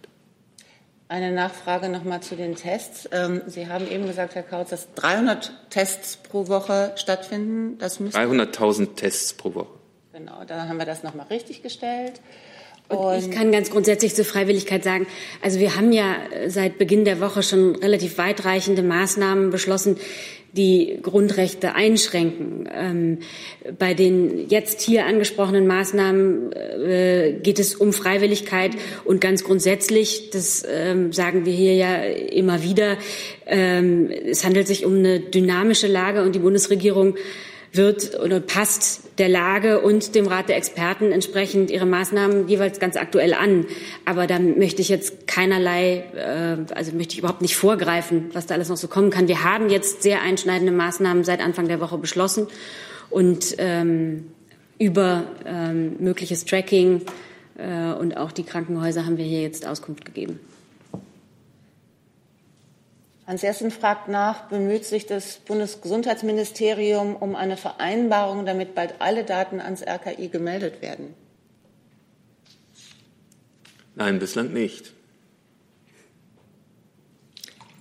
Eine 1.10 1.32
Nachfrage 1.32 1.88
nochmal 1.88 2.22
zu 2.22 2.36
den 2.36 2.56
Tests. 2.56 3.08
Ähm, 3.14 3.42
Sie 3.48 3.68
haben 3.68 3.90
eben 3.90 4.08
gesagt, 4.08 4.36
Herr 4.36 4.44
Kautz, 4.44 4.72
dass 4.72 4.94
300 4.96 5.54
Tests 5.70 6.18
pro 6.18 6.50
Woche 6.50 6.92
stattfinden. 6.98 7.78
300.000 7.80 8.96
Tests 8.96 9.34
pro 9.34 9.56
Woche. 9.56 9.78
Genau, 10.12 10.44
da 10.46 10.68
haben 10.68 10.78
wir 10.78 10.86
das 10.86 11.04
nochmal 11.04 11.28
richtig 11.28 11.64
gestellt. 11.64 12.20
Und 12.90 13.20
ich 13.20 13.32
kann 13.32 13.52
ganz 13.52 13.70
grundsätzlich 13.70 14.16
zur 14.16 14.24
Freiwilligkeit 14.24 14.84
sagen, 14.84 15.08
also 15.42 15.60
wir 15.60 15.76
haben 15.76 15.92
ja 15.92 16.16
seit 16.48 16.78
Beginn 16.78 17.04
der 17.04 17.20
Woche 17.20 17.44
schon 17.44 17.76
relativ 17.76 18.18
weitreichende 18.18 18.82
Maßnahmen 18.82 19.50
beschlossen, 19.50 19.98
die 20.54 21.00
Grundrechte 21.02 21.76
einschränken. 21.76 22.68
Ähm, 22.74 23.20
bei 23.78 23.94
den 23.94 24.48
jetzt 24.50 24.82
hier 24.82 25.06
angesprochenen 25.06 25.68
Maßnahmen 25.68 26.52
äh, 26.54 27.34
geht 27.44 27.60
es 27.60 27.76
um 27.76 27.94
Freiwilligkeit 27.94 28.72
und 29.06 29.22
ganz 29.22 29.44
grundsätzlich, 29.44 30.30
das 30.32 30.66
ähm, 30.68 31.12
sagen 31.12 31.46
wir 31.46 31.54
hier 31.54 31.76
ja 31.76 31.96
immer 32.04 32.64
wieder, 32.64 32.98
ähm, 33.46 34.10
es 34.10 34.46
handelt 34.46 34.68
sich 34.68 34.86
um 34.86 34.96
eine 34.96 35.20
dynamische 35.20 35.88
Lage 35.88 36.24
und 36.24 36.34
die 36.34 36.40
Bundesregierung 36.40 37.16
wird 37.74 38.20
oder 38.20 38.40
passt 38.40 39.04
der 39.18 39.30
Lage 39.30 39.82
und 39.82 40.16
dem 40.16 40.28
Rat 40.28 40.50
der 40.50 40.58
Experten 40.58 41.12
entsprechend 41.12 41.72
ihre 41.72 41.86
Maßnahmen 41.86 42.48
jeweils 42.48 42.80
ganz 42.80 42.96
aktuell 42.96 43.34
an. 43.34 43.66
Aber 44.06 44.28
da 44.28 44.40
möchte 44.40 44.82
ich 44.82 44.90
jetzt 44.90 45.28
keinerlei, 45.28 46.04
äh, 46.16 46.74
also 46.74 46.96
möchte 46.96 47.14
ich 47.14 47.20
überhaupt 47.20 47.42
nicht 47.42 47.56
vorgreifen, 47.56 48.30
was 48.34 48.46
da 48.46 48.56
alles 48.56 48.70
noch 48.70 48.78
so 48.78 48.88
kommen 48.88 49.10
kann. 49.10 49.28
Wir 49.28 49.44
haben 49.44 49.70
jetzt 49.70 50.04
sehr 50.04 50.22
einschneidende 50.22 50.72
Maßnahmen 50.72 51.24
seit 51.24 51.42
Anfang 51.42 51.68
der 51.68 51.80
Woche 51.80 51.98
beschlossen 51.98 52.48
und 53.10 53.56
ähm, 53.58 54.28
über 54.80 55.24
ähm, 55.46 55.96
mögliches 56.00 56.46
Tracking 56.46 57.02
äh, 57.58 57.94
und 57.94 58.18
auch 58.18 58.32
die 58.32 58.44
Krankenhäuser 58.44 59.06
haben 59.06 59.18
wir 59.18 59.26
hier 59.26 59.42
jetzt 59.42 59.68
Auskunft 59.68 60.06
gegeben. 60.06 60.40
Hans 63.28 63.42
Jessen 63.42 63.72
fragt 63.72 64.08
nach, 64.08 64.48
bemüht 64.48 64.86
sich 64.86 65.06
das 65.06 65.40
Bundesgesundheitsministerium 65.40 67.18
um 67.18 67.36
eine 67.36 67.58
Vereinbarung, 67.58 68.46
damit 68.46 68.74
bald 68.74 69.02
alle 69.02 69.26
Daten 69.26 69.60
ans 69.60 69.84
RKI 69.86 70.30
gemeldet 70.30 70.82
werden? 70.82 71.14
Nein, 73.96 74.20
bislang 74.20 74.54
nicht. 74.54 74.94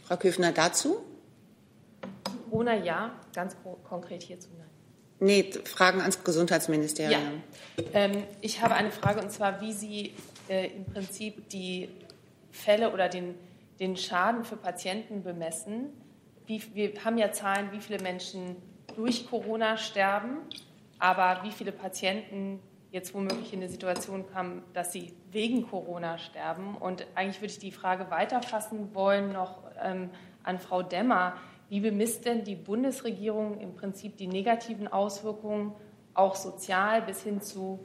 Frau 0.02 0.16
Köfner 0.16 0.50
dazu? 0.50 0.96
Corona 2.50 2.74
ja, 2.74 3.12
ganz 3.32 3.54
konkret 3.88 4.24
hierzu 4.24 4.48
nein. 4.59 4.66
Nee, 5.18 5.52
Fragen 5.64 6.00
ans 6.00 6.24
Gesundheitsministerium. 6.24 7.42
Ja. 7.78 7.85
Ähm, 7.92 8.24
ich 8.40 8.62
habe 8.62 8.74
eine 8.74 8.90
Frage 8.90 9.20
und 9.20 9.30
zwar, 9.30 9.61
wie 9.61 9.72
Sie 9.72 10.12
äh, 10.48 10.68
im 10.68 10.87
Prinzip 10.87 11.48
die 11.50 11.88
Fälle 12.50 12.92
oder 12.92 13.09
den 13.09 13.35
den 13.81 13.97
Schaden 13.97 14.45
für 14.45 14.57
Patienten 14.57 15.23
bemessen. 15.23 15.89
Wie, 16.47 16.62
wir 16.75 17.05
haben 17.05 17.19
ja 17.19 17.33
Zahlen, 17.33 17.73
wie 17.73 17.81
viele 17.81 18.03
Menschen 18.03 18.57
durch 18.95 19.29
Corona 19.29 19.77
sterben, 19.77 20.39
aber 20.99 21.41
wie 21.43 21.51
viele 21.51 21.73
Patienten 21.73 22.61
jetzt 22.91 23.12
womöglich 23.15 23.53
in 23.53 23.61
die 23.61 23.69
Situation 23.69 24.25
kamen, 24.33 24.62
dass 24.73 24.93
sie 24.93 25.12
wegen 25.31 25.69
Corona 25.69 26.19
sterben. 26.19 26.77
Und 26.77 27.07
eigentlich 27.15 27.41
würde 27.41 27.53
ich 27.53 27.59
die 27.59 27.73
Frage 27.73 28.11
weiterfassen 28.11 28.95
wollen 28.95 29.33
noch 29.33 29.62
ähm, 29.83 30.11
an 30.43 30.59
Frau 30.59 30.83
Demmer. 30.83 31.35
Wie 31.69 31.81
bemisst 31.81 32.25
denn 32.25 32.45
die 32.45 32.55
Bundesregierung 32.55 33.61
im 33.61 33.75
Prinzip 33.75 34.17
die 34.17 34.29
negativen 34.29 34.89
Auswirkungen, 34.89 35.75
auch 36.15 36.37
sozial 36.37 37.03
bis 37.03 37.23
hin 37.23 37.43
zu 37.43 37.81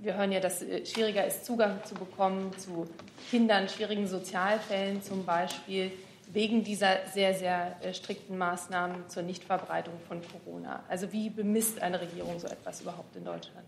wir 0.00 0.16
hören 0.16 0.32
ja, 0.32 0.40
dass 0.40 0.60
es 0.60 0.68
äh, 0.68 0.86
schwieriger 0.86 1.26
ist, 1.26 1.46
Zugang 1.46 1.82
zu 1.84 1.94
bekommen 1.94 2.52
zu 2.58 2.86
Kindern, 3.30 3.68
schwierigen 3.68 4.06
Sozialfällen 4.06 5.02
zum 5.02 5.24
Beispiel, 5.24 5.92
wegen 6.32 6.62
dieser 6.62 7.06
sehr, 7.12 7.34
sehr 7.34 7.76
äh, 7.82 7.94
strikten 7.94 8.38
Maßnahmen 8.38 9.08
zur 9.08 9.22
Nichtverbreitung 9.22 9.94
von 10.06 10.20
Corona. 10.22 10.84
Also 10.88 11.12
wie 11.12 11.30
bemisst 11.30 11.80
eine 11.82 12.00
Regierung 12.00 12.38
so 12.38 12.46
etwas 12.46 12.82
überhaupt 12.82 13.16
in 13.16 13.24
Deutschland? 13.24 13.66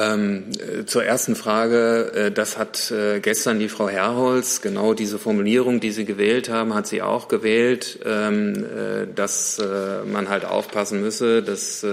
Ähm, 0.00 0.44
äh, 0.58 0.86
zur 0.86 1.04
ersten 1.04 1.34
Frage, 1.34 2.12
äh, 2.14 2.30
das 2.30 2.56
hat 2.56 2.90
äh, 2.90 3.20
gestern 3.20 3.58
die 3.58 3.68
Frau 3.68 3.88
Herrholz, 3.88 4.62
genau 4.62 4.94
diese 4.94 5.18
Formulierung, 5.18 5.80
die 5.80 5.90
Sie 5.90 6.04
gewählt 6.04 6.48
haben, 6.48 6.74
hat 6.74 6.86
sie 6.86 7.02
auch 7.02 7.28
gewählt, 7.28 7.98
ähm, 8.06 8.64
äh, 8.64 9.06
dass 9.14 9.58
äh, 9.58 10.04
man 10.10 10.28
halt 10.28 10.44
aufpassen 10.44 11.00
müsse, 11.02 11.42
dass, 11.42 11.84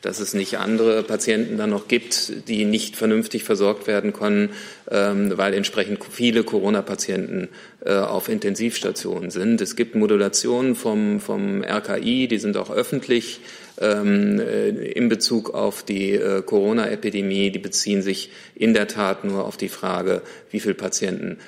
dass 0.00 0.20
es 0.20 0.34
nicht 0.34 0.58
andere 0.58 1.02
Patienten 1.02 1.58
dann 1.58 1.70
noch 1.70 1.88
gibt, 1.88 2.48
die 2.48 2.64
nicht 2.64 2.96
vernünftig 2.96 3.44
versorgt 3.44 3.86
werden 3.86 4.12
können, 4.12 4.50
ähm, 4.90 5.36
weil 5.36 5.54
entsprechend 5.54 5.98
viele 6.10 6.44
Corona-Patienten 6.44 7.48
auf 7.84 8.28
Intensivstationen 8.28 9.32
sind. 9.32 9.60
Es 9.60 9.74
gibt 9.74 9.96
Modulationen 9.96 10.76
vom, 10.76 11.18
vom 11.18 11.64
RKI, 11.64 12.28
die 12.28 12.38
sind 12.38 12.56
auch 12.56 12.70
öffentlich 12.70 13.40
ähm, 13.80 14.40
äh, 14.40 14.68
in 14.68 15.08
Bezug 15.08 15.54
auf 15.54 15.82
die 15.82 16.12
äh, 16.12 16.42
Corona-Epidemie, 16.42 17.50
die 17.50 17.58
beziehen 17.58 18.02
sich 18.02 18.30
in 18.54 18.74
der 18.74 18.88
Tat 18.88 19.24
nur 19.24 19.44
auf 19.46 19.56
die 19.56 19.68
Frage, 19.68 20.22
wie 20.50 20.60
viele 20.60 20.74
Patienten 20.74 21.38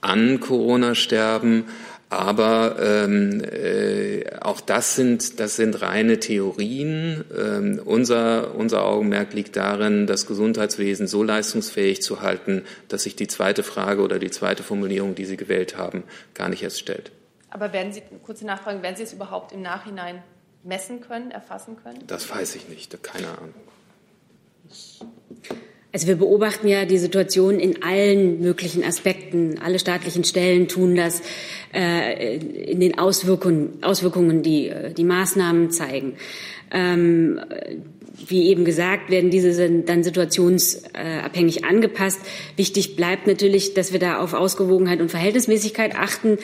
an 0.00 0.40
Corona 0.40 0.94
sterben. 0.94 1.64
Aber 2.10 2.76
ähm, 2.80 3.42
äh, 3.44 4.24
auch 4.40 4.62
das 4.62 4.96
sind, 4.96 5.40
das 5.40 5.56
sind 5.56 5.82
reine 5.82 6.18
Theorien. 6.18 7.22
Ähm, 7.36 7.82
unser, 7.84 8.54
unser 8.54 8.86
Augenmerk 8.86 9.34
liegt 9.34 9.56
darin, 9.56 10.06
das 10.06 10.26
Gesundheitswesen 10.26 11.06
so 11.06 11.22
leistungsfähig 11.22 12.00
zu 12.00 12.22
halten, 12.22 12.62
dass 12.88 13.02
sich 13.02 13.14
die 13.14 13.26
zweite 13.26 13.62
Frage 13.62 14.00
oder 14.00 14.18
die 14.18 14.30
zweite 14.30 14.62
Formulierung, 14.62 15.14
die 15.16 15.26
Sie 15.26 15.36
gewählt 15.36 15.76
haben, 15.76 16.04
gar 16.32 16.48
nicht 16.48 16.62
erst 16.62 16.78
stellt. 16.78 17.12
Aber 17.50 17.74
werden 17.74 17.92
Sie, 17.92 18.02
kurze 18.22 18.46
Nachfrage, 18.46 18.82
werden 18.82 18.96
Sie 18.96 19.02
es 19.02 19.12
überhaupt 19.12 19.52
im 19.52 19.60
Nachhinein 19.60 20.22
messen 20.64 21.00
können, 21.00 21.30
erfassen 21.30 21.76
können? 21.82 22.02
Das 22.06 22.28
weiß 22.30 22.54
ich 22.56 22.68
nicht, 22.68 23.02
keine 23.02 23.28
Ahnung. 23.28 23.54
Also 25.90 26.06
wir 26.06 26.16
beobachten 26.16 26.68
ja 26.68 26.84
die 26.84 26.98
Situation 26.98 27.58
in 27.58 27.82
allen 27.82 28.40
möglichen 28.42 28.84
Aspekten. 28.84 29.58
Alle 29.58 29.78
staatlichen 29.78 30.22
Stellen 30.22 30.68
tun 30.68 30.94
das 30.94 31.22
äh, 31.72 32.36
in 32.36 32.80
den 32.80 32.98
Auswirkungen, 32.98 33.82
Auswirkungen 33.82 34.42
die 34.42 34.68
äh, 34.68 34.92
die 34.92 35.04
Maßnahmen 35.04 35.70
zeigen. 35.70 36.16
Ähm, 36.70 37.40
wie 38.26 38.48
eben 38.48 38.64
gesagt, 38.64 39.10
werden 39.10 39.30
diese 39.30 39.70
dann 39.82 40.02
situationsabhängig 40.02 41.64
angepasst. 41.64 42.20
Wichtig 42.56 42.96
bleibt 42.96 43.26
natürlich, 43.26 43.74
dass 43.74 43.92
wir 43.92 44.00
da 44.00 44.18
auf 44.18 44.34
Ausgewogenheit 44.34 45.00
und 45.00 45.10
Verhältnismäßigkeit 45.10 45.94
achten. 45.96 46.38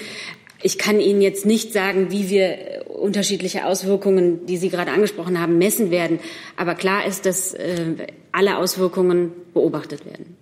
Ich 0.65 0.79
kann 0.79 0.99
Ihnen 0.99 1.21
jetzt 1.21 1.45
nicht 1.45 1.75
sagen, 1.75 2.11
wie 2.11 2.31
wir 2.31 2.87
unterschiedliche 2.89 3.67
Auswirkungen, 3.67 4.47
die 4.47 4.57
Sie 4.57 4.71
gerade 4.71 4.93
angesprochen 4.93 5.39
haben, 5.39 5.59
messen 5.59 5.91
werden. 5.91 6.21
Aber 6.57 6.75
klar 6.75 7.07
ist, 7.07 7.27
dass 7.27 7.53
äh, 7.53 8.07
alle 8.33 8.57
Auswirkungen 8.57 9.33
beobachtet 9.53 10.07
werden. 10.07 10.39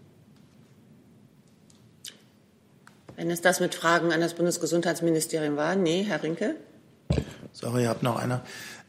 Wenn 3.17 3.33
es 3.33 3.41
das 3.41 3.59
mit 3.59 3.75
Fragen 3.75 4.13
an 4.13 4.21
das 4.21 4.35
Bundesgesundheitsministerium 4.35 5.57
war, 5.57 5.75
nee, 5.75 6.05
Herr 6.07 6.23
Rinke. 6.23 6.55
Sorry, 7.53 7.83
ich 7.83 7.89
habe 7.89 8.05
noch 8.05 8.15
eine. 8.15 8.43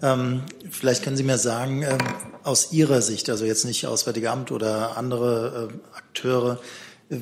Ähm, 0.04 0.44
vielleicht 0.70 1.04
können 1.04 1.18
Sie 1.18 1.24
mir 1.24 1.40
sagen, 1.40 1.82
ähm, 1.82 1.98
aus 2.44 2.72
Ihrer 2.74 3.02
Sicht, 3.02 3.32
also 3.32 3.46
jetzt 3.46 3.66
nicht 3.66 3.88
Auswärtige 3.88 4.30
Amt 4.30 4.52
oder 4.52 4.98
andere 4.98 5.72
äh, 5.72 5.98
Akteure, 5.98 6.60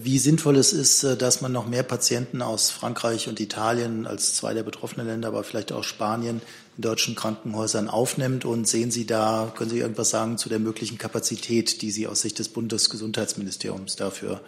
wie 0.04 0.20
sinnvoll 0.20 0.58
es 0.58 0.74
ist, 0.74 1.04
äh, 1.04 1.18
dass 1.18 1.42
man 1.42 1.52
noch 1.52 1.68
mehr 1.68 1.84
Patienten 1.84 2.42
aus 2.42 2.72
Frankreich 2.72 3.28
und 3.28 3.40
Italien 3.40 4.08
als 4.08 4.36
zwei 4.36 4.54
der 4.54 4.64
betroffenen 4.64 5.08
Länder, 5.08 5.28
aber 5.28 5.44
vielleicht 5.44 5.72
auch 5.72 5.84
Spanien 5.84 6.42
in 6.78 6.82
deutschen 6.82 7.16
Krankenhäusern 7.16 7.90
aufnimmt. 7.90 8.46
Und 8.46 8.68
sehen 8.68 8.92
Sie 8.92 9.06
da, 9.06 9.52
können 9.56 9.70
Sie 9.70 9.80
irgendwas 9.80 10.10
sagen 10.10 10.38
zu 10.38 10.50
der 10.50 10.60
möglichen 10.60 10.98
Kapazität, 10.98 11.82
die 11.82 11.92
Sie 11.92 12.08
aus 12.08 12.22
Sicht 12.22 12.40
des 12.40 12.50
Bundesgesundheitsministeriums 12.50 13.96
dafür 13.96 14.42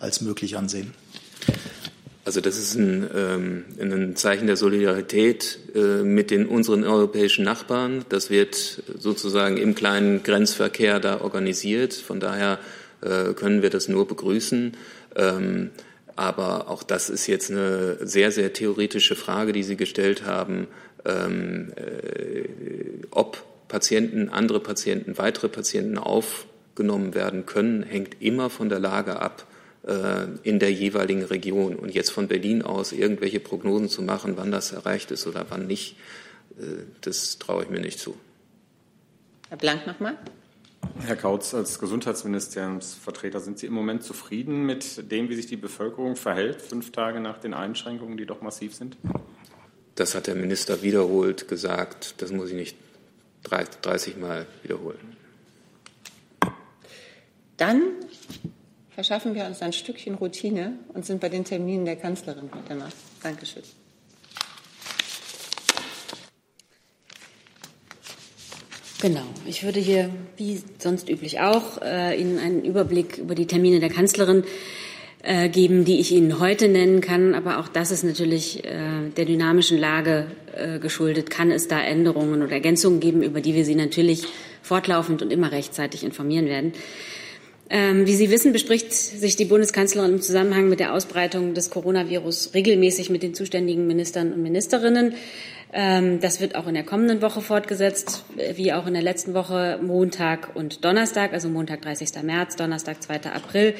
als 0.00 0.20
möglich 0.20 0.56
ansehen? 0.56 0.94
Also 2.24 2.40
das 2.40 2.58
ist 2.58 2.74
ein, 2.74 3.08
ähm, 3.14 3.64
ein 3.78 4.16
Zeichen 4.16 4.48
der 4.48 4.56
Solidarität 4.56 5.60
äh, 5.76 6.02
mit 6.02 6.32
den 6.32 6.46
unseren 6.46 6.82
europäischen 6.82 7.44
Nachbarn. 7.44 8.04
Das 8.08 8.30
wird 8.30 8.82
sozusagen 8.98 9.56
im 9.58 9.76
kleinen 9.76 10.24
Grenzverkehr 10.24 10.98
da 10.98 11.20
organisiert. 11.20 11.94
Von 11.94 12.18
daher 12.18 12.58
äh, 13.06 13.34
können 13.34 13.62
wir 13.62 13.70
das 13.70 13.88
nur 13.88 14.06
begrüßen. 14.08 14.76
Ähm, 15.14 15.70
aber 16.16 16.68
auch 16.68 16.82
das 16.82 17.10
ist 17.10 17.26
jetzt 17.26 17.50
eine 17.50 17.98
sehr, 18.06 18.32
sehr 18.32 18.52
theoretische 18.52 19.16
Frage, 19.16 19.52
die 19.52 19.62
Sie 19.62 19.76
gestellt 19.76 20.24
haben, 20.24 20.66
ähm, 21.04 21.72
äh, 21.76 22.48
ob 23.10 23.44
Patienten, 23.68 24.30
andere 24.30 24.60
Patienten, 24.60 25.18
weitere 25.18 25.48
Patienten 25.48 25.98
aufgenommen 25.98 27.14
werden 27.14 27.46
können, 27.46 27.82
hängt 27.82 28.20
immer 28.20 28.48
von 28.48 28.68
der 28.68 28.78
Lage 28.78 29.20
ab 29.20 29.46
äh, 29.86 30.26
in 30.42 30.58
der 30.58 30.72
jeweiligen 30.72 31.24
Region. 31.24 31.76
Und 31.76 31.94
jetzt 31.94 32.10
von 32.10 32.28
Berlin 32.28 32.62
aus 32.62 32.92
irgendwelche 32.92 33.40
Prognosen 33.40 33.88
zu 33.88 34.02
machen, 34.02 34.34
wann 34.36 34.50
das 34.50 34.72
erreicht 34.72 35.10
ist 35.10 35.26
oder 35.26 35.46
wann 35.48 35.66
nicht, 35.66 35.96
das 37.02 37.38
traue 37.38 37.64
ich 37.64 37.68
mir 37.68 37.80
nicht 37.80 37.98
zu. 37.98 38.16
Herr 39.50 39.58
Blank 39.58 39.86
nochmal. 39.86 40.16
Herr 41.00 41.16
Kautz, 41.16 41.54
als 41.54 41.78
Gesundheitsministeriumsvertreter, 41.78 43.40
sind 43.40 43.58
Sie 43.58 43.66
im 43.66 43.72
Moment 43.72 44.02
zufrieden 44.02 44.66
mit 44.66 45.10
dem, 45.10 45.28
wie 45.28 45.34
sich 45.36 45.46
die 45.46 45.56
Bevölkerung 45.56 46.16
verhält, 46.16 46.62
fünf 46.62 46.92
Tage 46.92 47.20
nach 47.20 47.38
den 47.38 47.54
Einschränkungen, 47.54 48.16
die 48.16 48.26
doch 48.26 48.42
massiv 48.42 48.74
sind? 48.74 48.96
Das 49.94 50.14
hat 50.14 50.26
der 50.26 50.34
Minister 50.34 50.82
wiederholt 50.82 51.48
gesagt. 51.48 52.14
Das 52.18 52.32
muss 52.32 52.50
ich 52.50 52.56
nicht 52.56 52.76
30 53.44 54.16
Mal 54.16 54.46
wiederholen. 54.62 55.16
Dann 57.56 57.82
verschaffen 58.90 59.34
wir 59.34 59.46
uns 59.46 59.62
ein 59.62 59.72
Stückchen 59.72 60.14
Routine 60.14 60.78
und 60.92 61.06
sind 61.06 61.20
bei 61.20 61.28
den 61.28 61.44
Terminen 61.44 61.84
der 61.84 61.96
Kanzlerin 61.96 62.50
heute 62.54 62.74
Nacht. 62.74 62.96
Dankeschön. 63.22 63.62
Genau. 69.06 69.22
Ich 69.46 69.62
würde 69.62 69.78
hier, 69.78 70.10
wie 70.36 70.60
sonst 70.78 71.08
üblich 71.08 71.38
auch, 71.38 71.80
äh, 71.80 72.20
Ihnen 72.20 72.40
einen 72.40 72.64
Überblick 72.64 73.18
über 73.18 73.36
die 73.36 73.46
Termine 73.46 73.78
der 73.78 73.88
Kanzlerin 73.88 74.42
äh, 75.22 75.48
geben, 75.48 75.84
die 75.84 76.00
ich 76.00 76.10
Ihnen 76.10 76.40
heute 76.40 76.66
nennen 76.66 77.00
kann. 77.00 77.32
Aber 77.32 77.60
auch 77.60 77.68
das 77.68 77.92
ist 77.92 78.02
natürlich 78.02 78.64
äh, 78.64 79.10
der 79.16 79.24
dynamischen 79.24 79.78
Lage 79.78 80.26
geschuldet. 80.80 81.28
Kann 81.28 81.50
es 81.50 81.68
da 81.68 81.78
Änderungen 81.78 82.42
oder 82.42 82.52
Ergänzungen 82.52 82.98
geben, 82.98 83.22
über 83.22 83.42
die 83.42 83.54
wir 83.54 83.66
Sie 83.66 83.74
natürlich 83.74 84.24
fortlaufend 84.62 85.20
und 85.20 85.30
immer 85.30 85.52
rechtzeitig 85.52 86.02
informieren 86.02 86.46
werden. 86.46 86.72
Ähm, 87.68 88.06
wie 88.06 88.14
Sie 88.14 88.30
wissen, 88.30 88.52
bespricht 88.52 88.92
sich 88.92 89.36
die 89.36 89.44
Bundeskanzlerin 89.44 90.14
im 90.14 90.22
Zusammenhang 90.22 90.68
mit 90.68 90.80
der 90.80 90.94
Ausbreitung 90.94 91.52
des 91.52 91.68
Coronavirus 91.70 92.54
regelmäßig 92.54 93.10
mit 93.10 93.22
den 93.22 93.34
zuständigen 93.34 93.86
Ministern 93.86 94.32
und 94.32 94.42
Ministerinnen. 94.42 95.14
Ähm, 95.72 96.20
das 96.20 96.40
wird 96.40 96.54
auch 96.54 96.66
in 96.66 96.74
der 96.74 96.84
kommenden 96.84 97.20
Woche 97.22 97.40
fortgesetzt, 97.40 98.24
wie 98.54 98.72
auch 98.72 98.86
in 98.86 98.94
der 98.94 99.02
letzten 99.02 99.34
Woche 99.34 99.78
Montag 99.82 100.54
und 100.54 100.84
Donnerstag, 100.84 101.32
also 101.32 101.48
Montag 101.48 101.82
30. 101.82 102.22
März, 102.22 102.56
Donnerstag 102.56 103.02
2. 103.02 103.32
April. 103.32 103.74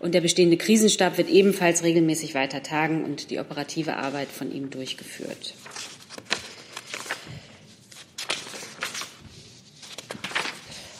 Und 0.00 0.14
der 0.14 0.20
bestehende 0.20 0.56
Krisenstab 0.56 1.16
wird 1.16 1.28
ebenfalls 1.28 1.82
regelmäßig 1.84 2.34
weiter 2.34 2.62
tagen 2.62 3.04
und 3.04 3.30
die 3.30 3.38
operative 3.38 3.96
Arbeit 3.96 4.28
von 4.28 4.52
ihm 4.52 4.70
durchgeführt. 4.70 5.54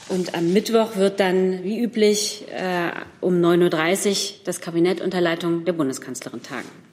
Und 0.09 0.35
am 0.35 0.53
Mittwoch 0.55 0.96
wird 0.96 1.20
dann, 1.20 1.62
wie 1.64 1.79
üblich, 1.79 2.46
äh, 2.51 2.90
um 3.20 3.35
9.30 3.42 4.09
Uhr 4.09 4.40
das 4.44 4.61
Kabinett 4.61 5.03
unter 5.03 5.20
Leitung 5.20 5.66
der 5.66 5.74
Bundeskanzlerin 5.74 6.42
tagen. 6.42 6.88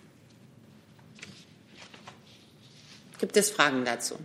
Gibt 3.36 3.48
es 3.48 3.52
Fragen 3.52 3.84
dazu? 3.84 4.16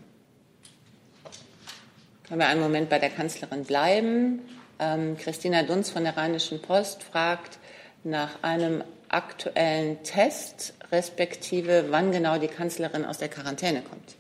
Können 2.28 2.38
wir 2.38 2.46
einen 2.46 2.60
Moment 2.60 2.88
bei 2.90 3.00
der 3.00 3.10
Kanzlerin 3.10 3.64
bleiben? 3.64 4.38
Ähm, 4.78 5.16
Christina 5.18 5.64
Dunz 5.64 5.90
von 5.90 6.04
der 6.04 6.16
Rheinischen 6.16 6.62
Post 6.62 7.02
fragt 7.02 7.58
nach 8.04 8.44
einem 8.44 8.84
aktuellen 9.08 10.00
Test, 10.04 10.74
respektive 10.92 11.86
wann 11.88 12.12
genau 12.12 12.38
die 12.38 12.46
Kanzlerin 12.46 13.04
aus 13.04 13.18
der 13.18 13.26
Quarantäne 13.26 13.82
kommt. 13.82 14.14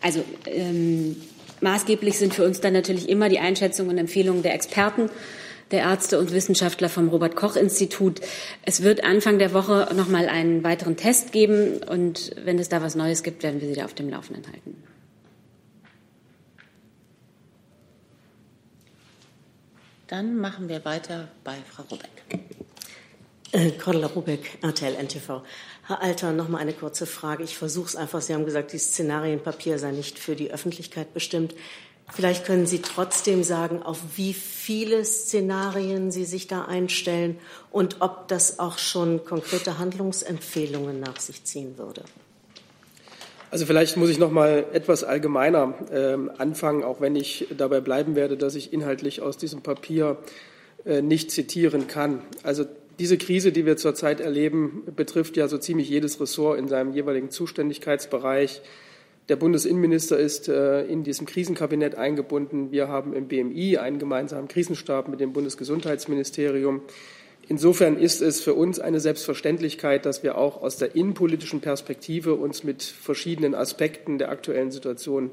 Also 0.00 0.24
ähm, 0.46 1.20
maßgeblich 1.60 2.18
sind 2.18 2.32
für 2.32 2.46
uns 2.46 2.62
dann 2.62 2.72
natürlich 2.72 3.10
immer 3.10 3.28
die 3.28 3.40
Einschätzungen 3.40 3.90
und 3.90 3.98
Empfehlungen 3.98 4.42
der 4.42 4.54
Experten 4.54 5.10
der 5.70 5.80
Ärzte 5.80 6.18
und 6.18 6.32
Wissenschaftler 6.32 6.88
vom 6.88 7.08
Robert 7.08 7.36
Koch 7.36 7.56
Institut. 7.56 8.20
Es 8.62 8.82
wird 8.82 9.04
Anfang 9.04 9.38
der 9.38 9.52
Woche 9.52 9.88
noch 9.94 10.08
mal 10.08 10.28
einen 10.28 10.64
weiteren 10.64 10.96
Test 10.96 11.32
geben 11.32 11.82
und 11.82 12.32
wenn 12.44 12.58
es 12.58 12.68
da 12.68 12.82
was 12.82 12.94
Neues 12.94 13.22
gibt, 13.22 13.42
werden 13.42 13.60
wir 13.60 13.68
Sie 13.68 13.74
da 13.74 13.84
auf 13.84 13.94
dem 13.94 14.08
Laufenden 14.08 14.46
halten. 14.46 14.82
Dann 20.06 20.36
machen 20.36 20.68
wir 20.68 20.84
weiter 20.84 21.28
bei 21.42 21.56
Frau 21.68 21.82
Rubeck. 21.90 22.10
Äh, 23.52 23.70
Cordula 23.70 24.08
Rubeck, 24.08 24.58
RTL 24.62 24.94
NTV. 24.96 25.42
Herr 25.86 26.02
Alter, 26.02 26.32
noch 26.32 26.48
mal 26.48 26.58
eine 26.58 26.72
kurze 26.72 27.06
Frage. 27.06 27.44
Ich 27.44 27.56
versuche 27.56 27.86
es 27.86 27.96
einfach. 27.96 28.20
Sie 28.20 28.34
haben 28.34 28.44
gesagt, 28.44 28.72
die 28.72 28.78
Szenarienpapier 28.78 29.78
sei 29.78 29.92
nicht 29.92 30.18
für 30.18 30.34
die 30.34 30.50
Öffentlichkeit 30.50 31.14
bestimmt. 31.14 31.54
Vielleicht 32.12 32.44
können 32.44 32.66
Sie 32.66 32.80
trotzdem 32.82 33.42
sagen, 33.42 33.82
auf 33.82 33.98
wie 34.16 34.34
viele 34.34 35.04
Szenarien 35.04 36.10
Sie 36.10 36.24
sich 36.24 36.46
da 36.46 36.64
einstellen 36.64 37.38
und 37.70 37.96
ob 38.00 38.28
das 38.28 38.58
auch 38.58 38.78
schon 38.78 39.24
konkrete 39.24 39.78
Handlungsempfehlungen 39.78 41.00
nach 41.00 41.18
sich 41.18 41.44
ziehen 41.44 41.78
würde. 41.78 42.02
Also 43.50 43.66
vielleicht 43.66 43.96
muss 43.96 44.10
ich 44.10 44.18
noch 44.18 44.32
mal 44.32 44.66
etwas 44.72 45.04
allgemeiner 45.04 45.74
äh, 45.90 46.16
anfangen, 46.38 46.82
auch 46.82 47.00
wenn 47.00 47.14
ich 47.14 47.46
dabei 47.56 47.80
bleiben 47.80 48.16
werde, 48.16 48.36
dass 48.36 48.56
ich 48.56 48.72
inhaltlich 48.72 49.22
aus 49.22 49.36
diesem 49.38 49.62
Papier 49.62 50.18
äh, 50.84 51.02
nicht 51.02 51.30
zitieren 51.30 51.86
kann. 51.86 52.22
Also 52.42 52.64
diese 52.98 53.16
Krise, 53.16 53.52
die 53.52 53.64
wir 53.64 53.76
zurzeit 53.76 54.20
erleben, 54.20 54.82
betrifft 54.94 55.36
ja 55.36 55.48
so 55.48 55.58
ziemlich 55.58 55.88
jedes 55.88 56.20
Ressort 56.20 56.58
in 56.58 56.68
seinem 56.68 56.92
jeweiligen 56.92 57.30
Zuständigkeitsbereich. 57.30 58.60
Der 59.30 59.36
Bundesinnenminister 59.36 60.18
ist 60.18 60.48
äh, 60.48 60.84
in 60.84 61.02
diesem 61.02 61.26
Krisenkabinett 61.26 61.94
eingebunden. 61.94 62.72
Wir 62.72 62.88
haben 62.88 63.14
im 63.14 63.26
BMI 63.26 63.78
einen 63.78 63.98
gemeinsamen 63.98 64.48
Krisenstab 64.48 65.08
mit 65.08 65.18
dem 65.20 65.32
Bundesgesundheitsministerium. 65.32 66.82
Insofern 67.48 67.98
ist 67.98 68.20
es 68.20 68.40
für 68.40 68.54
uns 68.54 68.80
eine 68.80 69.00
Selbstverständlichkeit, 69.00 70.04
dass 70.04 70.22
wir 70.22 70.36
auch 70.36 70.62
aus 70.62 70.76
der 70.76 70.94
innenpolitischen 70.94 71.60
Perspektive 71.60 72.34
uns 72.34 72.64
mit 72.64 72.82
verschiedenen 72.82 73.54
Aspekten 73.54 74.18
der 74.18 74.30
aktuellen 74.30 74.70
Situation 74.70 75.30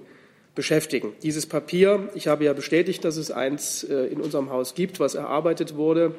beschäftigen. 0.56 1.14
Dieses 1.24 1.46
Papier, 1.46 2.10
ich 2.16 2.28
habe 2.28 2.46
ja 2.46 2.54
bestätigt, 2.54 3.04
dass 3.04 3.18
es 3.18 3.30
eins 3.30 3.84
äh, 3.84 4.08
in 4.08 4.22
unserem 4.22 4.50
Haus 4.52 4.74
gibt, 4.74 5.02
was 5.02 5.16
erarbeitet 5.16 5.76
wurde, 5.76 6.16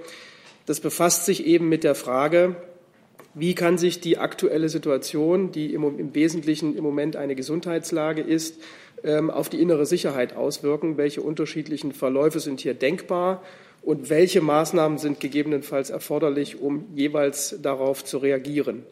das 0.66 0.80
befasst 0.80 1.24
sich 1.24 1.46
eben 1.46 1.68
mit 1.68 1.84
der 1.84 1.94
Frage, 1.94 2.56
wie 3.34 3.54
kann 3.54 3.78
sich 3.78 4.00
die 4.00 4.18
aktuelle 4.18 4.68
Situation, 4.68 5.52
die 5.52 5.72
im, 5.72 6.14
Wesentlichen 6.14 6.76
im 6.76 6.84
Moment 6.84 7.16
eine 7.16 7.34
Gesundheitslage 7.34 8.20
ist, 8.20 8.60
ähm, 9.04 9.30
auf 9.30 9.48
die 9.48 9.60
innere 9.60 9.86
Sicherheit 9.86 10.36
auswirken? 10.36 10.96
Welche 10.96 11.22
unterschiedlichen 11.22 11.92
Verläufe 11.92 12.40
sind 12.40 12.60
hier 12.60 12.74
denkbar? 12.74 13.42
Und 13.82 14.10
welche 14.10 14.40
Maßnahmen 14.40 14.98
sind 14.98 15.18
gegebenenfalls 15.18 15.90
erforderlich, 15.90 16.60
um 16.60 16.86
jeweils 16.94 17.56
darauf 17.62 18.04
zu 18.04 18.18
reagieren? 18.18 18.84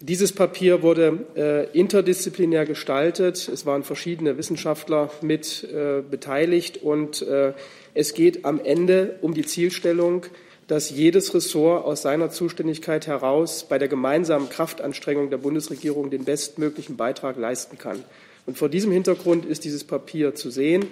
Dieses 0.00 0.32
Papier 0.32 0.82
wurde 0.82 1.26
äh, 1.36 1.78
interdisziplinär 1.78 2.66
gestaltet. 2.66 3.48
Es 3.48 3.64
waren 3.64 3.82
verschiedene 3.82 4.36
Wissenschaftler 4.36 5.10
mit 5.22 5.64
äh, 5.64 6.02
beteiligt 6.02 6.82
und 6.82 7.22
äh, 7.22 7.54
es 7.94 8.12
geht 8.12 8.44
am 8.44 8.60
Ende 8.62 9.16
um 9.22 9.32
die 9.32 9.46
Zielstellung, 9.46 10.26
dass 10.66 10.90
jedes 10.90 11.32
Ressort 11.32 11.84
aus 11.84 12.02
seiner 12.02 12.30
Zuständigkeit 12.30 13.06
heraus 13.06 13.66
bei 13.68 13.78
der 13.78 13.88
gemeinsamen 13.88 14.48
Kraftanstrengung 14.48 15.30
der 15.30 15.38
Bundesregierung 15.38 16.10
den 16.10 16.24
bestmöglichen 16.24 16.96
Beitrag 16.96 17.36
leisten 17.36 17.78
kann. 17.78 18.02
Und 18.46 18.58
vor 18.58 18.68
diesem 18.68 18.92
Hintergrund 18.92 19.44
ist 19.44 19.64
dieses 19.64 19.84
Papier 19.84 20.34
zu 20.34 20.50
sehen. 20.50 20.86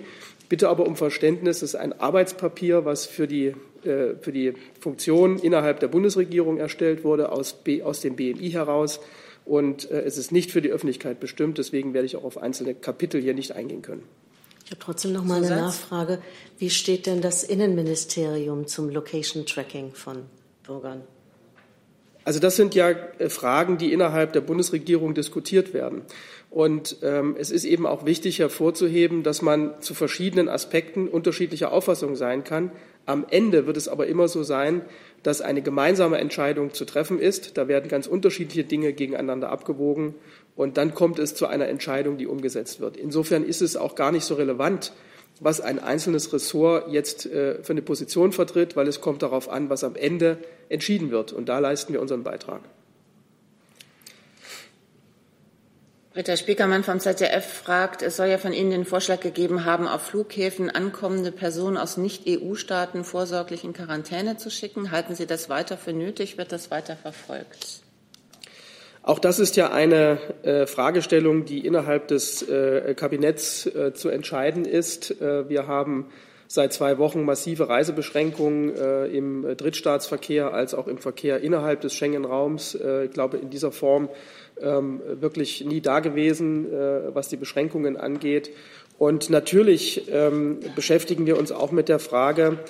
Bitte 0.48 0.68
aber 0.68 0.86
um 0.86 0.96
Verständnis, 0.96 1.58
es 1.58 1.70
ist 1.70 1.74
ein 1.76 1.98
Arbeitspapier, 1.98 2.84
was 2.84 3.06
für 3.06 3.26
die, 3.26 3.54
äh, 3.84 4.14
für 4.20 4.32
die 4.32 4.54
Funktion 4.78 5.38
innerhalb 5.38 5.80
der 5.80 5.88
Bundesregierung 5.88 6.58
erstellt 6.58 7.04
wurde, 7.04 7.32
aus, 7.32 7.52
B, 7.52 7.82
aus 7.82 8.00
dem 8.00 8.16
BMI 8.16 8.50
heraus. 8.50 9.00
Und 9.44 9.90
äh, 9.90 10.02
es 10.02 10.18
ist 10.18 10.32
nicht 10.32 10.50
für 10.50 10.62
die 10.62 10.70
Öffentlichkeit 10.70 11.20
bestimmt. 11.20 11.58
Deswegen 11.58 11.94
werde 11.94 12.06
ich 12.06 12.16
auch 12.16 12.24
auf 12.24 12.38
einzelne 12.38 12.74
Kapitel 12.74 13.20
hier 13.20 13.34
nicht 13.34 13.52
eingehen 13.52 13.82
können. 13.82 14.02
Ich 14.64 14.70
habe 14.70 14.80
trotzdem 14.80 15.12
noch 15.12 15.24
mal 15.24 15.44
eine 15.44 15.56
Nachfrage. 15.56 16.20
Wie 16.58 16.70
steht 16.70 17.06
denn 17.06 17.20
das 17.20 17.44
Innenministerium 17.44 18.66
zum 18.66 18.88
Location 18.88 19.44
Tracking 19.44 19.92
von 19.92 20.22
Bürgern? 20.66 21.02
Also 22.24 22.40
das 22.40 22.56
sind 22.56 22.74
ja 22.74 22.88
äh, 22.88 23.28
Fragen, 23.28 23.76
die 23.76 23.92
innerhalb 23.92 24.32
der 24.32 24.40
Bundesregierung 24.40 25.12
diskutiert 25.12 25.74
werden. 25.74 26.02
Und 26.48 26.96
ähm, 27.02 27.36
es 27.38 27.50
ist 27.50 27.64
eben 27.64 27.86
auch 27.86 28.06
wichtig 28.06 28.38
hervorzuheben, 28.38 29.22
dass 29.22 29.42
man 29.42 29.74
zu 29.80 29.92
verschiedenen 29.92 30.48
Aspekten 30.48 31.08
unterschiedlicher 31.08 31.70
Auffassung 31.70 32.16
sein 32.16 32.44
kann. 32.44 32.70
Am 33.04 33.26
Ende 33.28 33.66
wird 33.66 33.76
es 33.76 33.88
aber 33.88 34.06
immer 34.06 34.28
so 34.28 34.42
sein, 34.42 34.80
dass 35.22 35.42
eine 35.42 35.60
gemeinsame 35.60 36.16
Entscheidung 36.16 36.72
zu 36.72 36.86
treffen 36.86 37.18
ist. 37.18 37.58
Da 37.58 37.68
werden 37.68 37.88
ganz 37.88 38.06
unterschiedliche 38.06 38.64
Dinge 38.64 38.94
gegeneinander 38.94 39.50
abgewogen 39.50 40.14
und 40.56 40.76
dann 40.76 40.94
kommt 40.94 41.18
es 41.18 41.34
zu 41.34 41.46
einer 41.46 41.68
Entscheidung, 41.68 42.16
die 42.16 42.26
umgesetzt 42.26 42.80
wird. 42.80 42.96
Insofern 42.96 43.44
ist 43.44 43.62
es 43.62 43.76
auch 43.76 43.94
gar 43.94 44.12
nicht 44.12 44.24
so 44.24 44.34
relevant, 44.34 44.92
was 45.40 45.60
ein 45.60 45.78
einzelnes 45.80 46.32
Ressort 46.32 46.92
jetzt 46.92 47.26
äh, 47.26 47.62
für 47.62 47.72
eine 47.72 47.82
Position 47.82 48.32
vertritt, 48.32 48.76
weil 48.76 48.86
es 48.86 49.00
kommt 49.00 49.22
darauf 49.22 49.48
an, 49.48 49.68
was 49.68 49.82
am 49.82 49.96
Ende 49.96 50.38
entschieden 50.68 51.10
wird. 51.10 51.32
Und 51.32 51.48
da 51.48 51.58
leisten 51.58 51.92
wir 51.92 52.00
unseren 52.00 52.22
Beitrag. 52.22 52.60
Britta 56.12 56.36
Spiekermann 56.36 56.84
vom 56.84 57.00
ZDF 57.00 57.44
fragt, 57.44 58.00
es 58.02 58.16
soll 58.16 58.28
ja 58.28 58.38
von 58.38 58.52
Ihnen 58.52 58.70
den 58.70 58.84
Vorschlag 58.84 59.18
gegeben 59.18 59.64
haben, 59.64 59.88
auf 59.88 60.02
Flughäfen 60.02 60.70
ankommende 60.70 61.32
Personen 61.32 61.76
aus 61.76 61.96
Nicht-EU-Staaten 61.96 63.02
vorsorglich 63.02 63.64
in 63.64 63.72
Quarantäne 63.72 64.36
zu 64.36 64.48
schicken. 64.48 64.92
Halten 64.92 65.16
Sie 65.16 65.26
das 65.26 65.48
weiter 65.48 65.76
für 65.76 65.92
nötig? 65.92 66.38
Wird 66.38 66.52
das 66.52 66.70
weiter 66.70 66.94
verfolgt? 66.94 67.83
Auch 69.06 69.18
das 69.18 69.38
ist 69.38 69.56
ja 69.56 69.70
eine 69.70 70.18
äh, 70.44 70.66
Fragestellung, 70.66 71.44
die 71.44 71.66
innerhalb 71.66 72.08
des 72.08 72.40
äh, 72.48 72.94
Kabinetts 72.94 73.66
äh, 73.66 73.92
zu 73.92 74.08
entscheiden 74.08 74.64
ist. 74.64 75.20
Äh, 75.20 75.46
wir 75.46 75.66
haben 75.66 76.06
seit 76.48 76.72
zwei 76.72 76.96
Wochen 76.96 77.22
massive 77.22 77.68
Reisebeschränkungen 77.68 78.74
äh, 78.74 79.06
im 79.08 79.56
Drittstaatsverkehr 79.58 80.54
als 80.54 80.72
auch 80.72 80.86
im 80.88 80.96
Verkehr 80.96 81.40
innerhalb 81.40 81.82
des 81.82 81.94
Schengen-Raums. 81.94 82.76
Äh, 82.76 83.04
ich 83.04 83.10
glaube, 83.10 83.36
in 83.36 83.50
dieser 83.50 83.72
Form 83.72 84.08
ähm, 84.58 85.02
wirklich 85.06 85.62
nie 85.66 85.82
dagewesen, 85.82 86.72
äh, 86.72 87.14
was 87.14 87.28
die 87.28 87.36
Beschränkungen 87.36 87.98
angeht. 87.98 88.52
Und 89.04 89.28
natürlich 89.28 90.10
ähm, 90.10 90.60
beschäftigen 90.74 91.26
wir 91.26 91.36
uns 91.36 91.52
auch 91.52 91.72
mit 91.72 91.90
der 91.90 91.98
Frage, 91.98 92.60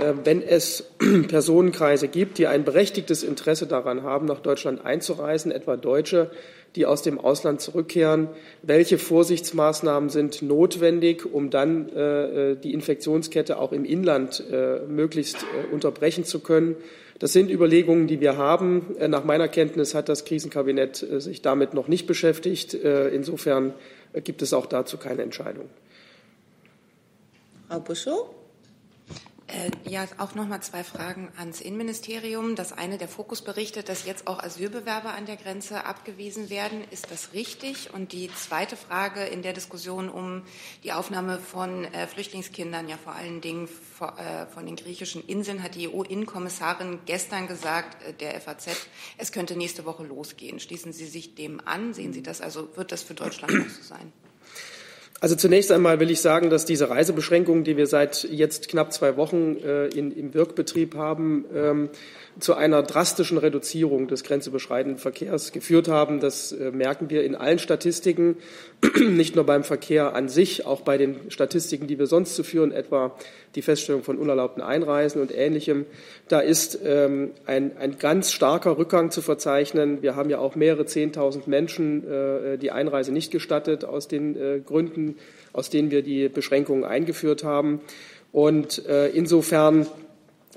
äh, 0.00 0.14
wenn 0.24 0.42
es 0.42 0.90
Personenkreise 1.28 2.08
gibt, 2.08 2.38
die 2.38 2.48
ein 2.48 2.64
berechtigtes 2.64 3.22
Interesse 3.22 3.68
daran 3.68 4.02
haben, 4.02 4.26
nach 4.26 4.40
Deutschland 4.40 4.84
einzureisen, 4.84 5.52
etwa 5.52 5.76
Deutsche, 5.76 6.32
die 6.74 6.86
aus 6.86 7.02
dem 7.02 7.20
Ausland 7.20 7.60
zurückkehren, 7.60 8.26
welche 8.62 8.98
Vorsichtsmaßnahmen 8.98 10.10
sind 10.10 10.42
notwendig, 10.42 11.24
um 11.24 11.50
dann 11.50 11.88
äh, 11.90 12.00
äh 12.50 12.56
die 12.56 12.74
Infektionskette 12.74 13.56
auch 13.56 13.70
im 13.70 13.84
Inland 13.84 14.42
äh, 14.50 14.80
möglichst 14.88 15.36
äh, 15.44 15.72
unterbrechen 15.72 16.24
zu 16.24 16.40
können. 16.40 16.74
Das 17.20 17.32
sind 17.32 17.48
Überlegungen, 17.48 18.08
die 18.08 18.20
wir 18.20 18.36
haben. 18.36 18.96
Äh, 18.98 19.06
nach 19.06 19.22
meiner 19.22 19.46
Kenntnis 19.46 19.94
hat 19.94 20.08
das 20.08 20.24
Krisenkabinett 20.24 20.96
sich 20.96 21.42
damit 21.42 21.74
noch 21.74 21.86
nicht 21.86 22.08
beschäftigt. 22.08 22.74
Insofern 22.74 23.72
gibt 24.14 24.42
es 24.42 24.52
auch 24.52 24.66
dazu 24.66 24.96
keine 24.96 25.22
Entscheidung. 25.22 25.68
Frau 27.68 27.80
Buschow? 27.80 28.34
Äh, 29.48 29.70
ja, 29.88 30.04
auch 30.18 30.34
noch 30.34 30.48
mal 30.48 30.60
zwei 30.60 30.82
Fragen 30.82 31.30
ans 31.36 31.60
Innenministerium. 31.60 32.56
Das 32.56 32.72
eine, 32.72 32.98
der 32.98 33.06
Fokus 33.06 33.42
berichtet, 33.42 33.88
dass 33.88 34.04
jetzt 34.04 34.26
auch 34.26 34.42
Asylbewerber 34.42 35.14
an 35.14 35.24
der 35.24 35.36
Grenze 35.36 35.84
abgewiesen 35.84 36.50
werden. 36.50 36.82
Ist 36.90 37.12
das 37.12 37.32
richtig? 37.32 37.94
Und 37.94 38.10
die 38.10 38.28
zweite 38.34 38.76
Frage 38.76 39.22
in 39.22 39.42
der 39.42 39.52
Diskussion 39.52 40.08
um 40.08 40.42
die 40.82 40.92
Aufnahme 40.92 41.38
von 41.38 41.84
äh, 41.84 42.08
Flüchtlingskindern, 42.08 42.88
ja 42.88 42.96
vor 42.96 43.14
allen 43.14 43.40
Dingen 43.40 43.68
vor, 43.68 44.18
äh, 44.18 44.46
von 44.46 44.66
den 44.66 44.74
griechischen 44.74 45.24
Inseln, 45.24 45.62
hat 45.62 45.76
die 45.76 45.88
EU-Innenkommissarin 45.88 46.98
gestern 47.06 47.46
gesagt, 47.46 48.02
äh, 48.02 48.14
der 48.14 48.40
FAZ, 48.40 48.88
es 49.16 49.30
könnte 49.30 49.56
nächste 49.56 49.84
Woche 49.84 50.02
losgehen. 50.02 50.58
Schließen 50.58 50.92
Sie 50.92 51.06
sich 51.06 51.36
dem 51.36 51.60
an? 51.64 51.94
Sehen 51.94 52.12
Sie 52.12 52.22
das? 52.22 52.40
Also 52.40 52.76
wird 52.76 52.90
das 52.90 53.04
für 53.04 53.14
Deutschland 53.14 53.52
auch 53.52 53.70
so 53.70 53.82
sein? 53.82 54.12
Also 55.18 55.34
zunächst 55.34 55.72
einmal 55.72 55.98
will 55.98 56.10
ich 56.10 56.20
sagen, 56.20 56.50
dass 56.50 56.66
diese 56.66 56.90
Reisebeschränkungen, 56.90 57.64
die 57.64 57.78
wir 57.78 57.86
seit 57.86 58.24
jetzt 58.24 58.68
knapp 58.68 58.92
zwei 58.92 59.16
Wochen 59.16 59.56
äh, 59.56 59.86
in, 59.86 60.12
im 60.12 60.34
Wirkbetrieb 60.34 60.94
haben, 60.94 61.46
ähm, 61.54 61.88
zu 62.38 62.54
einer 62.54 62.82
drastischen 62.82 63.38
Reduzierung 63.38 64.08
des 64.08 64.24
grenzüberschreitenden 64.24 64.98
Verkehrs 64.98 65.52
geführt 65.52 65.88
haben. 65.88 66.20
Das 66.20 66.52
äh, 66.52 66.70
merken 66.70 67.08
wir 67.08 67.24
in 67.24 67.34
allen 67.34 67.58
Statistiken, 67.58 68.36
nicht 69.00 69.34
nur 69.34 69.44
beim 69.44 69.64
Verkehr 69.64 70.14
an 70.14 70.28
sich, 70.28 70.66
auch 70.66 70.82
bei 70.82 70.98
den 70.98 71.30
Statistiken, 71.30 71.86
die 71.86 71.98
wir 71.98 72.06
sonst 72.06 72.34
zu 72.34 72.44
führen, 72.44 72.72
etwa 72.72 73.16
die 73.54 73.62
Feststellung 73.62 74.02
von 74.02 74.18
unerlaubten 74.18 74.62
Einreisen 74.62 75.20
und 75.20 75.34
Ähnlichem. 75.34 75.86
Da 76.28 76.40
ist 76.40 76.78
ähm, 76.84 77.30
ein, 77.46 77.76
ein 77.78 77.98
ganz 77.98 78.32
starker 78.32 78.76
Rückgang 78.76 79.10
zu 79.10 79.22
verzeichnen. 79.22 80.02
Wir 80.02 80.14
haben 80.14 80.28
ja 80.28 80.38
auch 80.38 80.56
mehrere 80.56 80.84
Zehntausend 80.84 81.48
Menschen 81.48 82.06
äh, 82.06 82.58
die 82.58 82.70
Einreise 82.70 83.12
nicht 83.12 83.30
gestattet 83.30 83.84
aus 83.84 84.08
den 84.08 84.36
äh, 84.36 84.60
Gründen, 84.60 85.16
aus 85.52 85.70
denen 85.70 85.90
wir 85.90 86.02
die 86.02 86.28
Beschränkungen 86.28 86.84
eingeführt 86.84 87.44
haben. 87.44 87.80
Und 88.32 88.84
äh, 88.86 89.08
insofern 89.08 89.86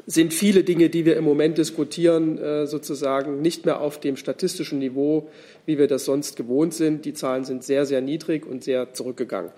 sind 0.05 0.33
viele 0.33 0.63
Dinge, 0.63 0.89
die 0.89 1.05
wir 1.05 1.17
im 1.17 1.23
Moment 1.23 1.57
diskutieren, 1.57 2.37
äh, 2.37 2.67
sozusagen 2.67 3.41
nicht 3.41 3.65
mehr 3.65 3.79
auf 3.81 3.99
dem 3.99 4.17
statistischen 4.17 4.79
Niveau, 4.79 5.29
wie 5.69 5.77
wir 5.77 5.87
das 5.87 6.03
sonst 6.03 6.35
gewohnt 6.35 6.73
sind. 6.73 7.05
Die 7.05 7.13
Zahlen 7.13 7.45
sind 7.45 7.63
sehr, 7.63 7.85
sehr 7.85 8.01
niedrig 8.01 8.45
und 8.45 8.63
sehr 8.63 8.93
zurückgegangen. 8.93 9.51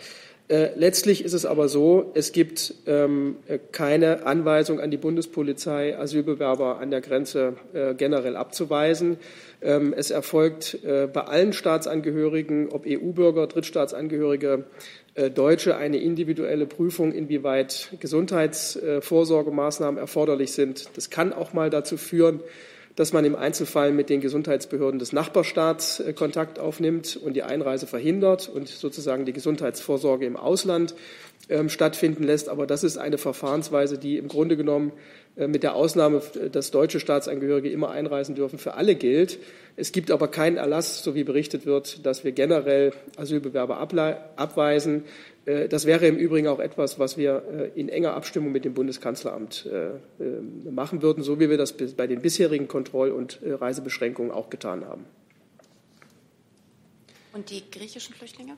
Äh, 0.49 0.71
letztlich 0.75 1.23
ist 1.23 1.31
es 1.31 1.45
aber 1.45 1.69
so, 1.69 2.11
es 2.13 2.33
gibt 2.33 2.73
ähm, 2.85 3.37
keine 3.71 4.25
Anweisung 4.25 4.81
an 4.81 4.91
die 4.91 4.97
Bundespolizei, 4.97 5.97
Asylbewerber 5.97 6.79
an 6.79 6.91
der 6.91 6.99
Grenze 6.99 7.53
äh, 7.73 7.93
generell 7.93 8.35
abzuweisen. 8.35 9.17
Ähm, 9.61 9.93
es 9.95 10.11
erfolgt 10.11 10.79
bei 10.83 11.21
allen 11.21 11.53
Staatsangehörigen, 11.53 12.69
ob 12.69 12.85
EU-Bürger, 12.85 13.47
Drittstaatsangehörige, 13.47 14.65
äh, 15.13 15.29
Deutsche 15.29 15.75
eine 15.75 15.97
individuelle 15.97 16.65
Prüfung, 16.65 17.11
inwieweit 17.11 17.89
Gesundheitsvorsorgemaßnahmen 17.99 19.99
erforderlich 19.99 20.53
sind. 20.53 20.89
Das 20.95 21.09
kann 21.09 21.33
auch 21.33 21.51
mal 21.53 21.69
dazu 21.69 21.97
führen, 21.97 22.39
dass 22.95 23.13
man 23.13 23.25
im 23.25 23.35
Einzelfall 23.35 23.91
mit 23.91 24.09
den 24.09 24.21
Gesundheitsbehörden 24.21 24.99
des 24.99 25.13
Nachbarstaats 25.13 25.99
äh, 25.99 26.13
Kontakt 26.13 26.59
aufnimmt 26.59 27.17
und 27.17 27.33
die 27.33 27.43
Einreise 27.43 27.87
verhindert 27.87 28.49
und 28.49 28.67
sozusagen 28.67 29.25
die 29.25 29.33
Gesundheitsvorsorge 29.33 30.25
im 30.25 30.35
Ausland 30.35 30.95
ähm, 31.49 31.69
stattfinden 31.69 32.23
lässt. 32.23 32.49
Aber 32.49 32.67
das 32.67 32.83
ist 32.83 32.97
eine 32.97 33.17
Verfahrensweise, 33.17 33.97
die 33.97 34.17
im 34.17 34.27
Grunde 34.27 34.57
genommen 34.57 34.91
äh, 35.35 35.47
mit 35.47 35.63
der 35.63 35.75
Ausnahme, 35.75 36.21
dass 36.51 36.71
deutsche 36.71 36.99
Staatsangehörige 36.99 37.69
immer 37.69 37.91
einreisen 37.91 38.35
dürfen, 38.35 38.59
für 38.59 38.73
alle 38.73 38.95
gilt. 38.95 39.39
Es 39.75 39.91
gibt 39.91 40.11
aber 40.11 40.27
keinen 40.27 40.57
Erlass, 40.57 41.03
so 41.03 41.15
wie 41.15 41.23
berichtet 41.23 41.65
wird, 41.65 42.05
dass 42.05 42.23
wir 42.23 42.33
generell 42.33 42.91
Asylbewerber 43.15 43.77
abweisen. 43.79 45.05
Äh, 45.45 45.67
das 45.67 45.85
wäre 45.85 46.07
im 46.07 46.17
Übrigen 46.17 46.47
auch 46.47 46.59
etwas, 46.59 46.99
was 46.99 47.17
wir 47.17 47.71
äh, 47.75 47.79
in 47.79 47.89
enger 47.89 48.13
Abstimmung 48.13 48.51
mit 48.51 48.65
dem 48.65 48.73
Bundeskanzleramt 48.73 49.67
machen 50.69 51.01
würden, 51.01 51.23
so 51.23 51.39
wie 51.39 51.49
wir 51.49 51.57
das 51.57 51.73
bei 51.73 52.07
den 52.07 52.21
bisherigen 52.21 52.67
Kontroll- 52.67 53.11
und 53.11 53.39
Reisebeschränkungen 53.43 54.31
auch 54.31 54.49
getan 54.49 54.85
haben. 54.85 55.05
Und 57.33 57.49
die 57.49 57.63
griechischen 57.71 58.13
Flüchtlinge? 58.13 58.53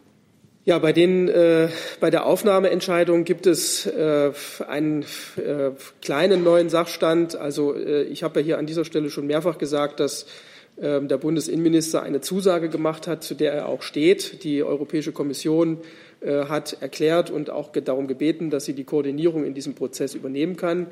Ja, 0.65 0.79
bei, 0.79 0.93
den, 0.93 1.27
äh, 1.27 1.67
bei 1.99 2.09
der 2.09 2.25
Aufnahmeentscheidung 2.25 3.25
gibt 3.25 3.47
es 3.47 3.85
äh, 3.85 4.31
einen 4.65 5.03
äh, 5.35 5.71
kleinen 6.01 6.43
neuen 6.43 6.69
Sachstand. 6.69 7.35
Also 7.35 7.75
äh, 7.75 8.03
ich 8.03 8.23
habe 8.23 8.39
ja 8.39 8.45
hier 8.45 8.57
an 8.57 8.65
dieser 8.65 8.85
Stelle 8.85 9.09
schon 9.09 9.27
mehrfach 9.27 9.57
gesagt, 9.57 9.99
dass 9.99 10.23
äh, 10.23 10.27
der 10.77 11.17
Bundesinnenminister 11.17 12.01
eine 12.01 12.21
Zusage 12.21 12.69
gemacht 12.69 13.07
hat, 13.07 13.23
zu 13.23 13.35
der 13.35 13.53
er 13.53 13.67
auch 13.67 13.83
steht. 13.83 14.43
Die 14.43 14.63
Europäische 14.63 15.11
Kommission 15.11 15.79
äh, 16.21 16.45
hat 16.45 16.77
erklärt 16.81 17.29
und 17.29 17.49
auch 17.49 17.71
darum 17.71 18.07
gebeten, 18.07 18.49
dass 18.49 18.65
sie 18.65 18.73
die 18.73 18.83
Koordinierung 18.83 19.45
in 19.45 19.53
diesem 19.53 19.75
Prozess 19.75 20.15
übernehmen 20.15 20.55
kann. 20.55 20.87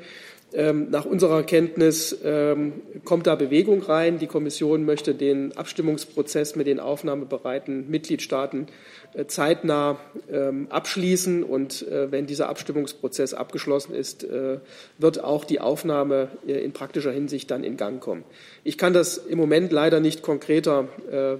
Ähm, 0.54 0.90
nach 0.90 1.06
unserer 1.06 1.44
Kenntnis 1.44 2.16
ähm, 2.22 2.82
kommt 3.04 3.26
da 3.26 3.36
Bewegung 3.36 3.82
rein. 3.82 4.18
Die 4.18 4.26
Kommission 4.26 4.84
möchte 4.84 5.14
den 5.14 5.56
Abstimmungsprozess 5.56 6.56
mit 6.56 6.66
den 6.66 6.78
aufnahmebereiten 6.78 7.88
Mitgliedstaaten 7.88 8.66
äh, 9.14 9.24
zeitnah 9.26 9.98
ähm, 10.30 10.66
abschließen. 10.68 11.42
Und 11.42 11.88
äh, 11.88 12.12
wenn 12.12 12.26
dieser 12.26 12.50
Abstimmungsprozess 12.50 13.32
abgeschlossen 13.32 13.94
ist, 13.94 14.24
äh, 14.24 14.58
wird 14.98 15.24
auch 15.24 15.44
die 15.44 15.60
Aufnahme 15.60 16.28
in 16.46 16.72
praktischer 16.72 17.12
Hinsicht 17.12 17.50
dann 17.50 17.64
in 17.64 17.78
Gang 17.78 18.00
kommen. 18.00 18.24
Ich 18.62 18.76
kann 18.76 18.92
das 18.92 19.16
im 19.16 19.38
Moment 19.38 19.72
leider 19.72 20.00
nicht 20.00 20.22
konkreter 20.22 20.88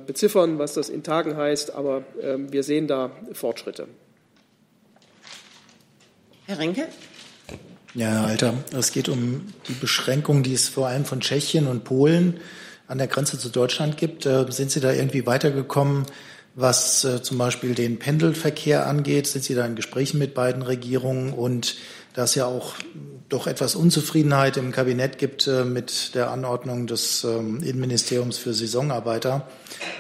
beziffern, 0.07 0.59
was 0.59 0.75
das 0.75 0.88
in 0.88 1.03
Tagen 1.03 1.37
heißt, 1.37 1.75
aber 1.75 2.05
wir 2.48 2.62
sehen 2.62 2.87
da 2.87 3.11
Fortschritte. 3.33 3.87
Herr 6.46 6.59
Rinke? 6.59 6.88
Ja, 7.94 8.24
Alter, 8.24 8.55
es 8.76 8.92
geht 8.92 9.09
um 9.09 9.46
die 9.68 9.74
Beschränkungen, 9.74 10.42
die 10.42 10.55
es 10.55 10.68
vor 10.68 10.88
allem 10.88 11.05
von 11.05 11.20
Tschechien 11.20 11.66
und 11.66 11.85
Polen 11.85 12.40
an 12.88 12.98
der 12.98 13.07
Grenze 13.07 13.38
zu 13.38 13.50
Deutschland 13.50 13.98
gibt. 13.98 14.22
Sind 14.48 14.70
Sie 14.70 14.81
da 14.81 14.92
irgendwie 14.92 15.26
weitergekommen, 15.26 16.07
was 16.55 17.05
äh, 17.05 17.22
zum 17.22 17.38
Beispiel 17.38 17.74
den 17.74 17.98
Pendelverkehr 17.98 18.87
angeht? 18.87 19.26
Sind 19.26 19.44
Sie 19.44 19.55
da 19.55 19.64
in 19.64 19.74
Gesprächen 19.74 20.18
mit 20.18 20.35
beiden 20.35 20.62
Regierungen? 20.62 21.33
Und 21.33 21.76
da 22.14 22.24
es 22.24 22.35
ja 22.35 22.46
auch 22.46 22.74
doch 23.28 23.46
etwas 23.46 23.74
Unzufriedenheit 23.74 24.59
im 24.59 24.72
Kabinett 24.72 25.16
gibt 25.16 25.46
äh, 25.46 25.64
mit 25.64 26.14
der 26.14 26.31
Anordnung 26.31 26.87
des 26.87 27.24
ähm, 27.24 27.62
Innenministeriums 27.62 28.37
für 28.37 28.52
Saisonarbeiter, 28.52 29.48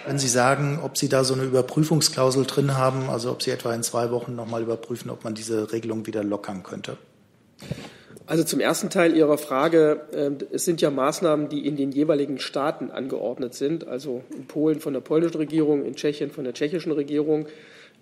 wenn 0.06 0.18
Sie 0.18 0.28
sagen, 0.28 0.80
ob 0.82 0.98
Sie 0.98 1.08
da 1.08 1.24
so 1.24 1.32
eine 1.32 1.44
Überprüfungsklausel 1.44 2.44
drin 2.44 2.76
haben, 2.76 3.08
also 3.08 3.30
ob 3.30 3.42
Sie 3.42 3.50
etwa 3.50 3.72
in 3.74 3.82
zwei 3.82 4.10
Wochen 4.10 4.34
nochmal 4.34 4.62
überprüfen, 4.62 5.10
ob 5.10 5.24
man 5.24 5.34
diese 5.34 5.72
Regelung 5.72 6.06
wieder 6.06 6.22
lockern 6.22 6.62
könnte? 6.62 6.98
Also 8.26 8.44
zum 8.44 8.60
ersten 8.60 8.88
Teil 8.88 9.16
Ihrer 9.16 9.36
Frage. 9.36 10.02
Ähm, 10.14 10.38
es 10.52 10.64
sind 10.64 10.80
ja 10.80 10.90
Maßnahmen, 10.90 11.48
die 11.48 11.66
in 11.66 11.76
den 11.76 11.90
jeweiligen 11.90 12.38
Staaten 12.38 12.90
angeordnet 12.90 13.54
sind. 13.54 13.86
Also 13.86 14.22
in 14.34 14.46
Polen 14.46 14.80
von 14.80 14.92
der 14.92 15.00
polnischen 15.00 15.36
Regierung, 15.36 15.84
in 15.84 15.96
Tschechien 15.96 16.30
von 16.30 16.44
der 16.44 16.54
tschechischen 16.54 16.92
Regierung. 16.92 17.46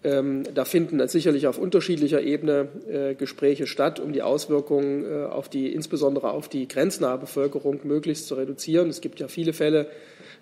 Ähm, 0.02 0.44
da 0.54 0.64
finden 0.64 1.06
sicherlich 1.08 1.46
auf 1.46 1.58
unterschiedlicher 1.58 2.22
Ebene 2.22 2.68
äh, 2.90 3.14
Gespräche 3.14 3.66
statt, 3.66 4.00
um 4.00 4.12
die 4.12 4.22
Auswirkungen 4.22 5.04
äh, 5.04 5.24
auf 5.24 5.50
die, 5.50 5.72
insbesondere 5.72 6.30
auf 6.30 6.48
die 6.48 6.68
grenznahe 6.68 7.18
Bevölkerung 7.18 7.80
möglichst 7.84 8.26
zu 8.26 8.34
reduzieren. 8.34 8.88
Es 8.88 9.02
gibt 9.02 9.20
ja 9.20 9.28
viele 9.28 9.52
Fälle, 9.52 9.88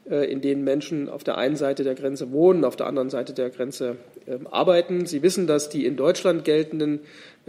äh, 0.09 0.31
in 0.31 0.41
denen 0.41 0.63
Menschen 0.63 1.09
auf 1.09 1.25
der 1.25 1.39
einen 1.39 1.57
Seite 1.57 1.83
der 1.83 1.97
Grenze 1.97 2.31
wohnen, 2.31 2.65
auf 2.65 2.77
der 2.77 2.87
anderen 2.87 3.11
Seite 3.11 3.33
der 3.33 3.51
Grenze 3.51 3.97
ähm, 4.29 4.47
arbeiten. 4.47 5.07
Sie 5.07 5.23
wissen, 5.23 5.49
dass 5.49 5.69
die 5.69 5.87
in 5.87 5.97
Deutschland 5.97 6.45
geltenden 6.45 7.01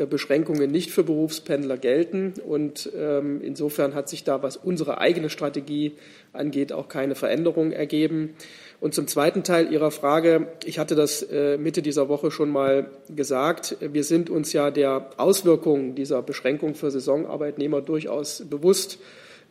Beschränkungen 0.05 0.71
nicht 0.71 0.91
für 0.91 1.03
Berufspendler 1.03 1.77
gelten. 1.77 2.33
Und 2.45 2.91
ähm, 2.97 3.41
insofern 3.41 3.93
hat 3.95 4.09
sich 4.09 4.23
da, 4.23 4.43
was 4.43 4.57
unsere 4.57 4.99
eigene 4.99 5.29
Strategie 5.29 5.93
angeht, 6.33 6.71
auch 6.71 6.87
keine 6.87 7.15
Veränderung 7.15 7.71
ergeben. 7.71 8.35
Und 8.79 8.93
zum 8.93 9.07
zweiten 9.07 9.43
Teil 9.43 9.71
Ihrer 9.71 9.91
Frage, 9.91 10.47
ich 10.63 10.79
hatte 10.79 10.95
das 10.95 11.21
äh, 11.23 11.57
Mitte 11.57 11.81
dieser 11.81 12.07
Woche 12.07 12.31
schon 12.31 12.49
mal 12.49 12.89
gesagt, 13.09 13.77
wir 13.81 14.03
sind 14.03 14.29
uns 14.29 14.53
ja 14.53 14.71
der 14.71 15.09
Auswirkungen 15.17 15.95
dieser 15.95 16.21
Beschränkung 16.21 16.75
für 16.75 16.91
Saisonarbeitnehmer 16.91 17.81
durchaus 17.81 18.45
bewusst. 18.49 18.99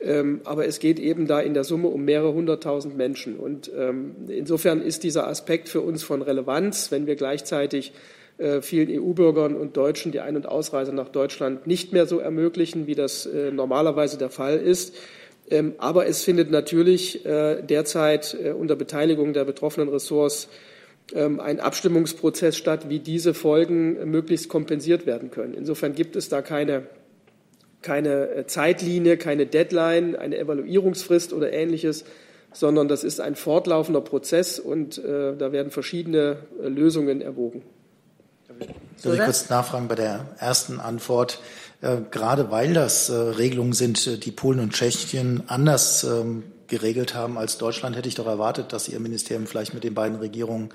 Ähm, 0.00 0.40
aber 0.44 0.66
es 0.66 0.78
geht 0.78 1.00
eben 1.00 1.26
da 1.26 1.40
in 1.40 1.54
der 1.54 1.64
Summe 1.64 1.88
um 1.88 2.04
mehrere 2.04 2.32
hunderttausend 2.32 2.96
Menschen. 2.96 3.36
Und 3.36 3.70
ähm, 3.76 4.14
insofern 4.28 4.80
ist 4.80 5.02
dieser 5.02 5.26
Aspekt 5.26 5.68
für 5.68 5.80
uns 5.80 6.02
von 6.04 6.22
Relevanz, 6.22 6.92
wenn 6.92 7.06
wir 7.06 7.16
gleichzeitig 7.16 7.90
äh, 7.90 8.17
vielen 8.60 8.88
EU-Bürgern 8.88 9.56
und 9.56 9.76
Deutschen 9.76 10.12
die 10.12 10.20
Ein- 10.20 10.36
und 10.36 10.46
Ausreise 10.46 10.94
nach 10.94 11.08
Deutschland 11.08 11.66
nicht 11.66 11.92
mehr 11.92 12.06
so 12.06 12.20
ermöglichen, 12.20 12.86
wie 12.86 12.94
das 12.94 13.26
äh, 13.26 13.50
normalerweise 13.50 14.16
der 14.16 14.30
Fall 14.30 14.58
ist. 14.58 14.94
Ähm, 15.50 15.74
aber 15.78 16.06
es 16.06 16.22
findet 16.22 16.50
natürlich 16.50 17.26
äh, 17.26 17.62
derzeit 17.62 18.36
unter 18.58 18.76
Beteiligung 18.76 19.32
der 19.32 19.44
betroffenen 19.44 19.88
Ressorts 19.88 20.48
ähm, 21.14 21.40
ein 21.40 21.58
Abstimmungsprozess 21.58 22.56
statt, 22.56 22.88
wie 22.88 23.00
diese 23.00 23.34
Folgen 23.34 24.08
möglichst 24.08 24.48
kompensiert 24.48 25.04
werden 25.04 25.32
können. 25.32 25.54
Insofern 25.54 25.94
gibt 25.94 26.14
es 26.14 26.28
da 26.28 26.40
keine, 26.40 26.86
keine 27.82 28.44
Zeitlinie, 28.46 29.16
keine 29.16 29.46
Deadline, 29.46 30.14
eine 30.14 30.38
Evaluierungsfrist 30.38 31.32
oder 31.32 31.52
ähnliches, 31.52 32.04
sondern 32.52 32.86
das 32.86 33.02
ist 33.02 33.20
ein 33.20 33.34
fortlaufender 33.34 34.00
Prozess 34.00 34.58
und 34.58 35.02
da 35.04 35.52
werden 35.52 35.70
verschiedene 35.70 36.38
Lösungen 36.62 37.20
erwogen. 37.20 37.62
Soll 38.96 39.14
ich 39.14 39.20
kurz 39.22 39.48
nachfragen 39.48 39.88
bei 39.88 39.94
der 39.94 40.26
ersten 40.38 40.80
Antwort? 40.80 41.40
Äh, 41.80 41.98
gerade 42.10 42.50
weil 42.50 42.74
das 42.74 43.08
äh, 43.08 43.14
Regelungen 43.14 43.72
sind, 43.72 44.04
äh, 44.06 44.18
die 44.18 44.32
Polen 44.32 44.58
und 44.58 44.72
Tschechien 44.72 45.44
anders 45.46 46.04
ähm, 46.04 46.44
geregelt 46.66 47.14
haben 47.14 47.38
als 47.38 47.58
Deutschland, 47.58 47.96
hätte 47.96 48.08
ich 48.08 48.16
doch 48.16 48.26
erwartet, 48.26 48.72
dass 48.72 48.88
Ihr 48.88 48.98
Ministerium 48.98 49.46
vielleicht 49.46 49.74
mit 49.74 49.84
den 49.84 49.94
beiden 49.94 50.18
Regierungen 50.18 50.70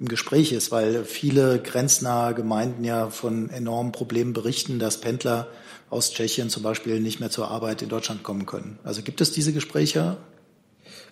im 0.00 0.08
Gespräch 0.08 0.52
ist, 0.52 0.70
weil 0.70 1.04
viele 1.04 1.60
grenznahe 1.60 2.34
Gemeinden 2.34 2.84
ja 2.84 3.10
von 3.10 3.50
enormen 3.50 3.92
Problemen 3.92 4.32
berichten, 4.32 4.78
dass 4.78 5.00
Pendler 5.00 5.48
aus 5.90 6.12
Tschechien 6.12 6.50
zum 6.50 6.62
Beispiel 6.62 7.00
nicht 7.00 7.20
mehr 7.20 7.30
zur 7.30 7.50
Arbeit 7.50 7.82
in 7.82 7.88
Deutschland 7.88 8.22
kommen 8.22 8.46
können. 8.46 8.78
Also 8.84 9.02
gibt 9.02 9.20
es 9.20 9.32
diese 9.32 9.52
Gespräche? 9.52 10.18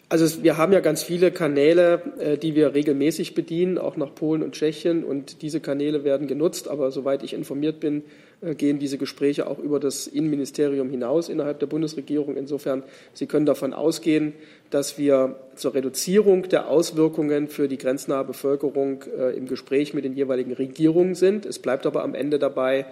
Also 0.09 0.45
wir 0.45 0.57
haben 0.57 0.73
ja 0.73 0.79
ganz 0.79 1.03
viele 1.03 1.33
Kanäle, 1.33 2.01
äh, 2.21 2.39
die 2.39 2.55
wir 2.55 2.75
regelmäßig 2.75 3.35
bedienen, 3.35 3.77
auch 3.77 3.97
nach 3.97 4.15
Polen 4.15 4.45
und 4.45 4.53
Tschechien. 4.53 5.03
Und 5.03 5.43
diese 5.43 5.59
Kanäle 5.59 6.05
werden 6.05 6.29
genutzt. 6.29 6.69
Aber 6.69 6.93
soweit 6.93 7.25
ich 7.25 7.33
informiert 7.33 7.81
bin, 7.81 8.05
äh, 8.41 8.55
gehen 8.55 8.79
diese 8.79 8.99
Gespräche 8.99 9.49
auch 9.49 9.59
über 9.59 9.81
das 9.81 10.07
Innenministerium 10.07 10.91
hinaus 10.91 11.29
innerhalb 11.29 11.59
der 11.59 11.67
Bundesregierung. 11.67 12.37
Insofern, 12.37 12.85
Sie 13.15 13.27
können 13.27 13.47
davon 13.47 13.73
ausgehen, 13.73 14.35
dass 14.71 14.97
wir 14.97 15.41
zur 15.57 15.75
Reduzierung 15.75 16.49
der 16.49 16.69
Auswirkungen 16.69 17.49
für 17.49 17.67
die 17.67 17.79
grenznahe 17.79 18.25
Bevölkerung 18.25 19.03
äh, 19.19 19.37
im 19.37 19.49
Gespräch 19.49 19.93
mit 19.93 20.05
den 20.05 20.15
jeweiligen 20.15 20.53
Regierungen 20.53 21.17
sind. 21.17 21.47
Es 21.47 21.59
bleibt 21.59 21.85
aber 21.85 22.05
am 22.05 22.15
Ende 22.15 22.39
dabei, 22.39 22.87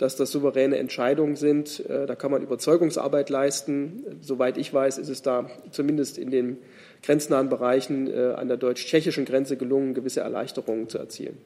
dass 0.00 0.16
das 0.16 0.30
souveräne 0.30 0.78
Entscheidungen 0.78 1.36
sind. 1.36 1.84
Äh, 1.86 2.06
da 2.06 2.14
kann 2.14 2.30
man 2.30 2.42
Überzeugungsarbeit 2.42 3.28
leisten. 3.28 4.02
Soweit 4.22 4.56
ich 4.56 4.72
weiß, 4.72 4.96
ist 4.96 5.10
es 5.10 5.20
da 5.20 5.50
zumindest 5.70 6.16
in 6.16 6.30
den 6.30 6.56
grenznahen 7.02 7.50
Bereichen 7.50 8.06
äh, 8.06 8.32
an 8.34 8.48
der 8.48 8.56
deutsch-tschechischen 8.56 9.26
Grenze 9.26 9.58
gelungen, 9.58 9.92
gewisse 9.92 10.20
Erleichterungen 10.20 10.88
zu 10.88 10.96
erzielen. 10.96 11.36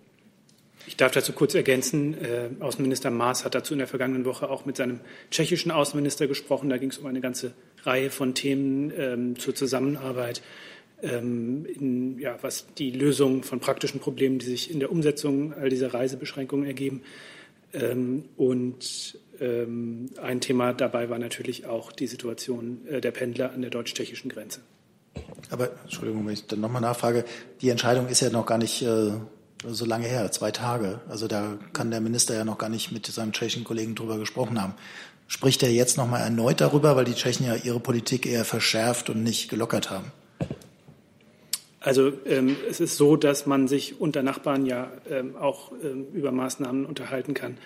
Ich 0.86 0.96
darf 0.96 1.10
dazu 1.10 1.32
kurz 1.32 1.56
ergänzen. 1.56 2.14
Äh, 2.14 2.62
Außenminister 2.62 3.10
Maas 3.10 3.44
hat 3.44 3.56
dazu 3.56 3.74
in 3.74 3.78
der 3.78 3.88
vergangenen 3.88 4.24
Woche 4.24 4.48
auch 4.48 4.66
mit 4.66 4.76
seinem 4.76 5.00
tschechischen 5.32 5.72
Außenminister 5.72 6.28
gesprochen. 6.28 6.68
Da 6.68 6.76
ging 6.76 6.90
es 6.90 6.98
um 6.98 7.06
eine 7.06 7.20
ganze 7.20 7.54
Reihe 7.82 8.10
von 8.10 8.34
Themen 8.36 8.92
ähm, 8.96 9.36
zur 9.36 9.56
Zusammenarbeit, 9.56 10.42
ähm, 11.02 11.66
in, 11.66 12.20
ja, 12.20 12.38
was 12.42 12.66
die 12.78 12.92
Lösung 12.92 13.42
von 13.42 13.58
praktischen 13.58 13.98
Problemen, 13.98 14.38
die 14.38 14.46
sich 14.46 14.70
in 14.70 14.78
der 14.78 14.92
Umsetzung 14.92 15.54
all 15.54 15.70
dieser 15.70 15.92
Reisebeschränkungen 15.92 16.66
ergeben, 16.66 17.02
und 18.36 19.18
ähm, 19.40 20.10
ein 20.22 20.40
Thema 20.40 20.72
dabei 20.72 21.10
war 21.10 21.18
natürlich 21.18 21.66
auch 21.66 21.92
die 21.92 22.06
Situation 22.06 22.86
äh, 22.86 23.00
der 23.00 23.10
Pendler 23.10 23.52
an 23.52 23.62
der 23.62 23.70
deutsch-tschechischen 23.70 24.30
Grenze. 24.30 24.60
Aber 25.50 25.70
Entschuldigung, 25.82 26.26
wenn 26.26 26.34
ich 26.34 26.46
dann 26.46 26.60
nochmal 26.60 26.82
nachfrage, 26.82 27.24
die 27.60 27.70
Entscheidung 27.70 28.08
ist 28.08 28.20
ja 28.20 28.30
noch 28.30 28.46
gar 28.46 28.58
nicht 28.58 28.82
äh, 28.82 29.12
so 29.66 29.84
lange 29.84 30.06
her, 30.06 30.30
zwei 30.32 30.50
Tage. 30.50 31.00
Also 31.08 31.28
da 31.28 31.58
kann 31.72 31.90
der 31.90 32.00
Minister 32.00 32.34
ja 32.34 32.44
noch 32.44 32.58
gar 32.58 32.68
nicht 32.68 32.92
mit 32.92 33.06
seinem 33.06 33.32
tschechischen 33.32 33.64
Kollegen 33.64 33.94
drüber 33.94 34.18
gesprochen 34.18 34.60
haben. 34.60 34.74
Spricht 35.26 35.62
er 35.62 35.70
jetzt 35.70 35.96
nochmal 35.96 36.20
erneut 36.20 36.60
darüber, 36.60 36.96
weil 36.96 37.04
die 37.04 37.14
Tschechen 37.14 37.46
ja 37.46 37.54
ihre 37.54 37.80
Politik 37.80 38.26
eher 38.26 38.44
verschärft 38.44 39.08
und 39.10 39.22
nicht 39.22 39.48
gelockert 39.48 39.90
haben? 39.90 40.12
Also 41.84 42.12
ähm, 42.24 42.56
es 42.68 42.80
ist 42.80 42.96
so, 42.96 43.14
dass 43.14 43.44
man 43.44 43.68
sich 43.68 44.00
unter 44.00 44.22
Nachbarn 44.22 44.64
ja 44.64 44.90
ähm, 45.10 45.36
auch 45.36 45.70
ähm, 45.82 46.06
über 46.14 46.32
Maßnahmen 46.32 46.86
unterhalten 46.86 47.34
kann. 47.34 47.58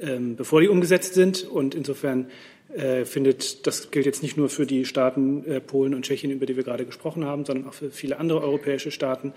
ähm, 0.00 0.36
bevor 0.36 0.60
die 0.60 0.68
umgesetzt 0.68 1.14
sind. 1.14 1.44
Und 1.44 1.74
insofern 1.74 2.26
äh, 2.74 3.04
findet, 3.04 3.66
das 3.66 3.90
gilt 3.90 4.06
jetzt 4.06 4.22
nicht 4.22 4.36
nur 4.36 4.48
für 4.48 4.66
die 4.66 4.84
Staaten 4.84 5.44
äh, 5.44 5.60
Polen 5.60 5.94
und 5.94 6.02
Tschechien, 6.02 6.30
über 6.30 6.46
die 6.46 6.56
wir 6.56 6.64
gerade 6.64 6.84
gesprochen 6.84 7.24
haben, 7.24 7.44
sondern 7.44 7.68
auch 7.68 7.74
für 7.74 7.90
viele 7.90 8.18
andere 8.18 8.42
europäische 8.42 8.90
Staaten, 8.90 9.32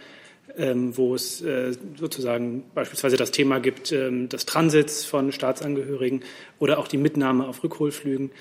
ähm, 0.58 0.96
wo 0.98 1.16
es 1.16 1.42
äh, 1.42 1.74
sozusagen 1.98 2.64
beispielsweise 2.74 3.18
das 3.18 3.32
Thema 3.32 3.60
gibt 3.60 3.92
ähm, 3.92 4.30
des 4.30 4.46
Transits 4.46 5.06
von 5.06 5.32
Staatsangehörigen 5.32 6.22
oder 6.60 6.80
auch 6.80 6.88
die 6.88 6.98
Mitnahme 6.98 7.48
auf 7.48 7.64
Rückholflügen. 7.64 8.32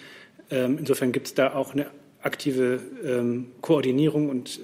Ähm, 0.50 0.78
insofern 0.78 1.12
gibt 1.12 1.28
es 1.28 1.34
da 1.34 1.54
auch 1.54 1.72
eine 1.74 1.86
aktive 2.22 2.80
Koordinierung 3.60 4.28
und 4.28 4.60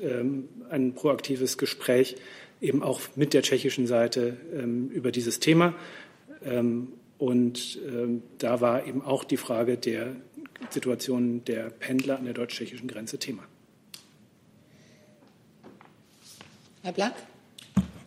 ein 0.70 0.94
proaktives 0.94 1.58
Gespräch 1.58 2.16
eben 2.60 2.82
auch 2.82 3.00
mit 3.16 3.34
der 3.34 3.42
tschechischen 3.42 3.86
Seite 3.86 4.36
über 4.90 5.12
dieses 5.12 5.40
Thema. 5.40 5.74
Und 7.18 7.78
da 8.38 8.60
war 8.60 8.86
eben 8.86 9.02
auch 9.02 9.24
die 9.24 9.36
Frage 9.36 9.76
der 9.76 10.16
Situation 10.70 11.44
der 11.44 11.70
Pendler 11.70 12.18
an 12.18 12.24
der 12.24 12.34
deutsch-tschechischen 12.34 12.88
Grenze 12.88 13.18
Thema. 13.18 13.42
Herr 16.82 16.92
Black? 16.92 17.14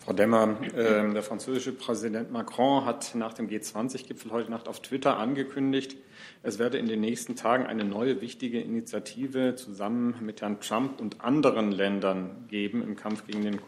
Frau 0.10 0.16
Demmer, 0.16 0.58
äh, 0.76 1.14
der 1.14 1.22
französische 1.22 1.72
Präsident 1.72 2.32
Macron 2.32 2.84
hat 2.84 3.14
nach 3.14 3.34
dem 3.34 3.48
G20-Gipfel 3.48 4.32
heute 4.32 4.50
Nacht 4.50 4.68
auf 4.68 4.82
Twitter 4.82 5.18
angekündigt, 5.18 5.98
es 6.42 6.58
werde 6.58 6.80
in 6.80 6.88
den 6.88 7.00
nächsten 7.00 7.36
Tagen 7.36 7.68
eine 7.68 7.84
neue 7.84 8.20
wichtige 8.20 8.60
Initiative 8.60 9.54
zusammen 9.54 10.16
mit 10.22 10.42
Herrn 10.42 10.62
Trump 10.62 11.00
und 11.00 11.22
anderen 11.22 11.72
Ländern 11.72 12.48
geben 12.48 12.82
im 12.82 12.96
Kampf 12.96 13.28
gegen, 13.28 13.44
den, 13.44 13.60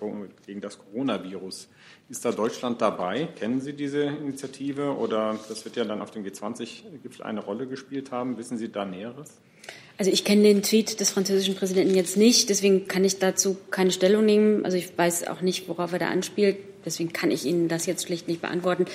gegen 0.43 0.61
das 0.61 0.79
Coronavirus. 0.79 1.69
Ist 2.09 2.25
da 2.25 2.31
Deutschland 2.31 2.81
dabei? 2.81 3.27
Kennen 3.37 3.61
Sie 3.61 3.73
diese 3.73 4.01
Initiative 4.01 4.97
oder 4.97 5.37
das 5.47 5.63
wird 5.63 5.75
ja 5.75 5.85
dann 5.85 6.01
auf 6.01 6.09
dem 6.09 6.25
G20-Gipfel 6.25 7.23
eine 7.23 7.41
Rolle 7.41 7.67
gespielt 7.67 8.11
haben? 8.11 8.39
Wissen 8.39 8.57
Sie 8.57 8.71
da 8.71 8.83
Näheres? 8.83 9.39
Also 9.97 10.11
ich 10.11 10.23
kenne 10.25 10.43
den 10.43 10.63
Tweet 10.63 10.99
des 10.99 11.11
französischen 11.11 11.55
Präsidenten 11.55 11.93
jetzt 11.95 12.17
nicht, 12.17 12.49
deswegen 12.49 12.87
kann 12.87 13.05
ich 13.05 13.19
dazu 13.19 13.57
keine 13.69 13.91
Stellung 13.91 14.25
nehmen. 14.25 14.65
Also 14.65 14.77
ich 14.77 14.97
weiß 14.97 15.27
auch 15.27 15.41
nicht, 15.41 15.67
worauf 15.69 15.93
er 15.93 15.99
da 15.99 16.07
anspielt, 16.07 16.57
deswegen 16.85 17.13
kann 17.13 17.31
ich 17.31 17.45
Ihnen 17.45 17.67
das 17.67 17.85
jetzt 17.85 18.05
schlicht 18.07 18.27
nicht 18.27 18.41
beantworten. 18.41 18.85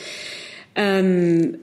Ähm, 0.74 1.58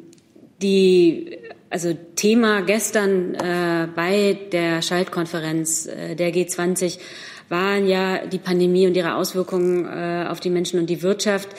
die, 0.61 1.37
also 1.69 1.93
Thema 2.15 2.61
gestern 2.61 3.35
äh, 3.35 3.87
bei 3.93 4.37
der 4.51 4.81
Schaltkonferenz 4.81 5.87
äh, 5.87 6.15
der 6.15 6.33
G20 6.33 6.99
waren 7.49 7.85
ja 7.85 8.25
die 8.25 8.39
Pandemie 8.39 8.87
und 8.87 8.95
ihre 8.95 9.15
Auswirkungen 9.15 9.85
äh, 9.85 10.25
auf 10.27 10.39
die 10.39 10.49
Menschen 10.49 10.79
und 10.79 10.89
die 10.89 11.01
Wirtschaft. 11.01 11.49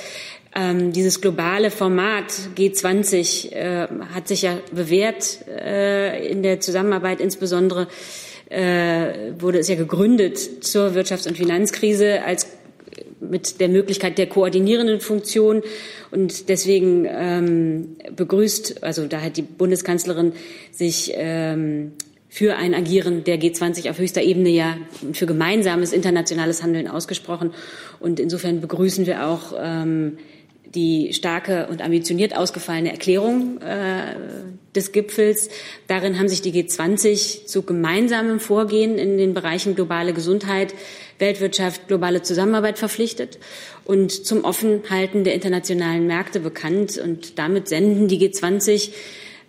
Ähm, 0.57 0.93
dieses 0.93 1.21
globale 1.21 1.71
Format 1.71 2.33
G20 2.57 3.53
äh, 3.53 3.89
hat 4.15 4.29
sich 4.29 4.43
ja 4.43 4.59
bewährt 4.73 5.47
äh, 5.49 6.29
in 6.29 6.43
der 6.45 6.61
Zusammenarbeit, 6.61 7.21
insbesondere 7.21 7.89
äh, 8.51 9.33
wurde 9.39 9.59
es 9.59 9.69
ja 9.69 9.75
gegründet 9.75 10.65
zur 10.65 10.95
Wirtschafts- 10.95 11.27
und 11.27 11.37
Finanzkrise 11.37 12.23
als 12.25 12.47
mit 13.21 13.61
der 13.61 13.69
Möglichkeit 13.69 14.19
der 14.19 14.29
koordinierenden 14.29 15.01
Funktion. 15.01 15.63
Und 16.11 16.49
deswegen 16.49 17.07
ähm, 17.09 17.97
begrüßt, 18.15 18.85
also 18.85 19.07
da 19.07 19.23
hat 19.23 19.37
die 19.37 19.43
Bundeskanzlerin 19.43 20.33
sich 20.71 21.13
ähm, 21.15 21.93
für 22.29 22.57
ein 22.57 22.75
Agieren 22.75 23.25
der 23.25 23.41
G20 23.41 23.91
auf 23.91 23.99
höchster 23.99 24.23
Ebene 24.23 24.51
ja 24.51 24.77
für 25.13 25.27
gemeinsames 25.27 25.93
internationales 25.93 26.63
Handeln 26.63 26.89
ausgesprochen. 26.89 27.53
Und 28.01 28.21
insofern 28.21 28.61
begrüßen 28.61 29.07
wir 29.07 29.27
auch 29.27 29.55
ähm, 29.59 30.19
die 30.75 31.13
starke 31.13 31.69
und 31.69 31.83
ambitioniert 31.83 32.37
ausgefallene 32.37 32.91
Erklärung 32.91 33.61
äh, 33.61 34.15
des 34.75 34.93
Gipfels. 34.93 35.49
Darin 35.87 36.19
haben 36.19 36.29
sich 36.29 36.43
die 36.43 36.53
G20 36.53 37.47
zu 37.47 37.63
gemeinsamem 37.63 38.41
Vorgehen 38.41 38.99
in 38.99 39.19
den 39.19 39.35
Bereichen 39.35 39.75
globale 39.75 40.13
Gesundheit, 40.13 40.75
Weltwirtschaft, 41.19 41.87
globale 41.89 42.23
Zusammenarbeit 42.23 42.79
verpflichtet 42.79 43.39
und 43.85 44.11
zum 44.11 44.45
Offenhalten 44.45 45.25
der 45.25 45.35
internationalen 45.35 46.07
Märkte 46.07 46.41
bekannt. 46.41 46.99
Und 46.99 47.39
damit 47.39 47.69
senden 47.69 48.09
die 48.09 48.19
G20 48.19 48.91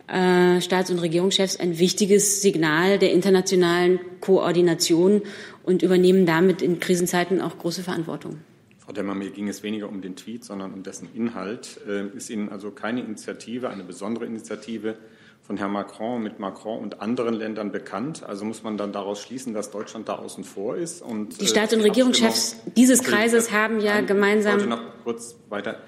äh, 0.08 0.62
Staats- 0.62 0.92
und 0.92 1.00
Regierungschefs 1.00 1.58
ein 1.58 1.80
wichtiges 1.80 2.42
Signal 2.42 3.00
der 3.00 3.12
internationalen 3.12 4.00
Koordination 4.22 5.24
und 5.64 5.82
übernehmen 5.82 6.28
damit 6.28 6.62
in 6.62 6.80
Krisenzeiten 6.80 7.42
auch 7.42 7.58
große 7.58 7.82
Verantwortung. 7.82 8.38
Frau 8.86 8.94
Demmer, 8.94 9.16
mir 9.16 9.32
ging 9.32 9.48
es 9.48 9.64
weniger 9.64 9.90
um 9.90 10.02
den 10.02 10.16
Tweet, 10.16 10.44
sondern 10.46 10.72
um 10.72 10.84
dessen 10.84 11.10
Inhalt. 11.16 11.80
Äh, 11.88 12.16
ist 12.16 12.30
Ihnen 12.30 12.50
also 12.50 12.70
keine 12.70 13.02
Initiative, 13.02 13.70
eine 13.70 13.84
besondere 13.84 14.26
Initiative 14.26 14.96
von 15.42 15.58
Herrn 15.58 15.72
Macron 15.72 16.22
mit 16.22 16.40
Macron 16.40 16.80
und 16.80 17.02
anderen 17.02 17.34
Ländern 17.34 17.72
bekannt? 17.72 18.24
Also 18.24 18.46
muss 18.46 18.62
man 18.62 18.78
dann 18.78 18.94
daraus 18.94 19.22
schließen, 19.24 19.56
dass 19.56 19.72
Deutschland 19.72 20.08
da 20.08 20.16
außen 20.18 20.44
vor 20.44 20.76
ist? 20.76 21.02
Und, 21.02 21.42
die 21.42 21.48
Staats- 21.48 21.74
und 21.74 21.80
äh, 21.80 21.84
Regierungschefs 21.84 22.58
dieses 22.78 23.04
Kreises 23.04 23.52
haben 23.52 23.80
ja 23.80 24.02
gemeinsam. 24.02 24.60
Ich 24.60 24.66
noch 24.68 24.82
kurz 25.04 25.36
weiter. 25.50 25.80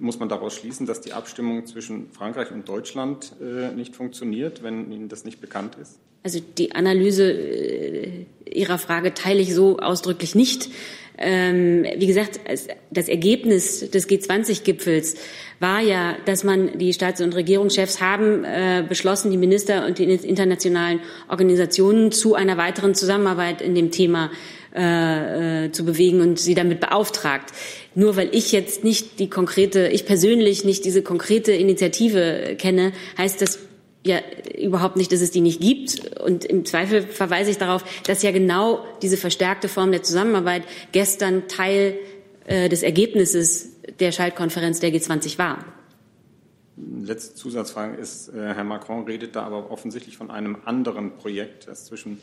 Muss 0.00 0.18
man 0.18 0.28
daraus 0.28 0.56
schließen, 0.56 0.86
dass 0.86 1.00
die 1.00 1.12
Abstimmung 1.12 1.66
zwischen 1.66 2.10
Frankreich 2.10 2.50
und 2.50 2.68
Deutschland 2.68 3.32
äh, 3.40 3.70
nicht 3.72 3.94
funktioniert, 3.94 4.64
wenn 4.64 4.90
Ihnen 4.90 5.08
das 5.08 5.24
nicht 5.24 5.40
bekannt 5.40 5.76
ist? 5.80 6.00
Also 6.22 6.40
die 6.40 6.72
Analyse 6.72 7.30
äh, 7.30 8.26
Ihrer 8.44 8.78
Frage 8.78 9.14
teile 9.14 9.40
ich 9.40 9.54
so 9.54 9.78
ausdrücklich 9.78 10.34
nicht. 10.34 10.70
Ähm, 11.20 11.84
wie 11.96 12.06
gesagt, 12.06 12.40
das 12.90 13.08
Ergebnis 13.08 13.90
des 13.90 14.08
G20-Gipfels 14.08 15.16
war 15.60 15.80
ja, 15.80 16.16
dass 16.24 16.42
man 16.44 16.78
die 16.78 16.94
Staats- 16.94 17.20
und 17.20 17.34
Regierungschefs 17.34 18.00
haben 18.00 18.44
äh, 18.44 18.82
beschlossen, 18.88 19.30
die 19.30 19.36
Minister 19.36 19.86
und 19.86 19.98
die 19.98 20.04
internationalen 20.04 21.00
Organisationen 21.28 22.10
zu 22.10 22.34
einer 22.34 22.56
weiteren 22.56 22.94
Zusammenarbeit 22.94 23.60
in 23.60 23.74
dem 23.74 23.90
Thema 23.90 24.30
äh, 24.74 25.66
äh, 25.66 25.72
zu 25.72 25.84
bewegen 25.84 26.20
und 26.20 26.38
sie 26.38 26.54
damit 26.54 26.80
beauftragt. 26.80 27.52
Nur 27.94 28.16
weil 28.16 28.28
ich 28.32 28.52
jetzt 28.52 28.84
nicht 28.84 29.18
die 29.18 29.28
konkrete, 29.28 29.88
ich 29.88 30.06
persönlich 30.06 30.64
nicht 30.64 30.84
diese 30.84 31.02
konkrete 31.02 31.52
Initiative 31.52 32.54
kenne, 32.56 32.92
heißt 33.18 33.42
das 33.42 33.58
ja 34.04 34.18
überhaupt 34.58 34.96
nicht, 34.96 35.12
dass 35.12 35.20
es 35.20 35.30
die 35.30 35.40
nicht 35.40 35.60
gibt. 35.60 36.18
Und 36.20 36.44
im 36.44 36.64
Zweifel 36.64 37.02
verweise 37.02 37.50
ich 37.50 37.58
darauf, 37.58 37.84
dass 38.04 38.22
ja 38.22 38.30
genau 38.30 38.84
diese 39.02 39.16
verstärkte 39.16 39.68
Form 39.68 39.92
der 39.92 40.02
Zusammenarbeit 40.02 40.64
gestern 40.92 41.48
Teil 41.48 41.98
äh, 42.46 42.68
des 42.68 42.82
Ergebnisses 42.82 43.68
der 43.98 44.12
Schaltkonferenz 44.12 44.80
der 44.80 44.90
G20 44.90 45.38
war. 45.38 45.64
Letzte 47.02 47.34
Zusatzfrage 47.34 47.96
ist, 47.96 48.28
äh, 48.28 48.54
Herr 48.54 48.64
Macron 48.64 49.04
redet 49.04 49.36
da 49.36 49.42
aber 49.42 49.70
offensichtlich 49.70 50.16
von 50.16 50.30
einem 50.30 50.56
anderen 50.64 51.16
Projekt, 51.16 51.68
das 51.68 51.84
zwischen 51.84 52.18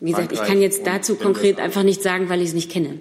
Wie 0.00 0.10
gesagt, 0.10 0.32
ich 0.32 0.42
kann 0.42 0.60
jetzt 0.60 0.86
dazu 0.86 1.14
konkret 1.16 1.58
einfach 1.58 1.82
nicht 1.82 2.02
sagen, 2.02 2.28
weil 2.28 2.42
ich 2.42 2.48
es 2.48 2.54
nicht 2.54 2.70
kenne. 2.70 3.00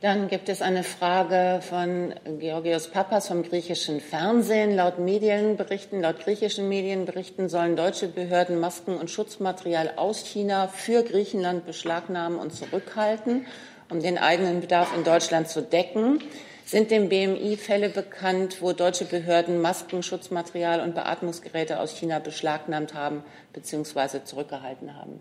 Dann 0.00 0.28
gibt 0.28 0.48
es 0.48 0.62
eine 0.62 0.82
Frage 0.82 1.60
von 1.60 2.14
Georgios 2.38 2.88
Papas 2.88 3.28
vom 3.28 3.42
griechischen 3.42 4.00
Fernsehen. 4.00 4.74
Laut 4.74 4.98
Medienberichten, 4.98 6.00
laut 6.00 6.20
griechischen 6.20 6.70
Medienberichten 6.70 7.50
sollen 7.50 7.76
deutsche 7.76 8.08
Behörden 8.08 8.58
Masken 8.58 8.96
und 8.96 9.10
Schutzmaterial 9.10 9.92
aus 9.96 10.24
China 10.24 10.68
für 10.68 11.02
Griechenland 11.02 11.66
beschlagnahmen 11.66 12.38
und 12.38 12.54
zurückhalten, 12.54 13.44
um 13.90 14.00
den 14.00 14.16
eigenen 14.16 14.62
Bedarf 14.62 14.96
in 14.96 15.04
Deutschland 15.04 15.48
zu 15.48 15.60
decken. 15.60 16.20
Sind 16.64 16.90
dem 16.90 17.10
BMI 17.10 17.58
Fälle 17.58 17.90
bekannt, 17.90 18.62
wo 18.62 18.72
deutsche 18.72 19.04
Behörden 19.04 19.60
Masken, 19.60 20.02
Schutzmaterial 20.02 20.80
und 20.80 20.94
Beatmungsgeräte 20.94 21.78
aus 21.78 21.94
China 21.94 22.20
beschlagnahmt 22.20 22.94
haben 22.94 23.22
bzw. 23.52 24.24
zurückgehalten 24.24 24.96
haben? 24.96 25.20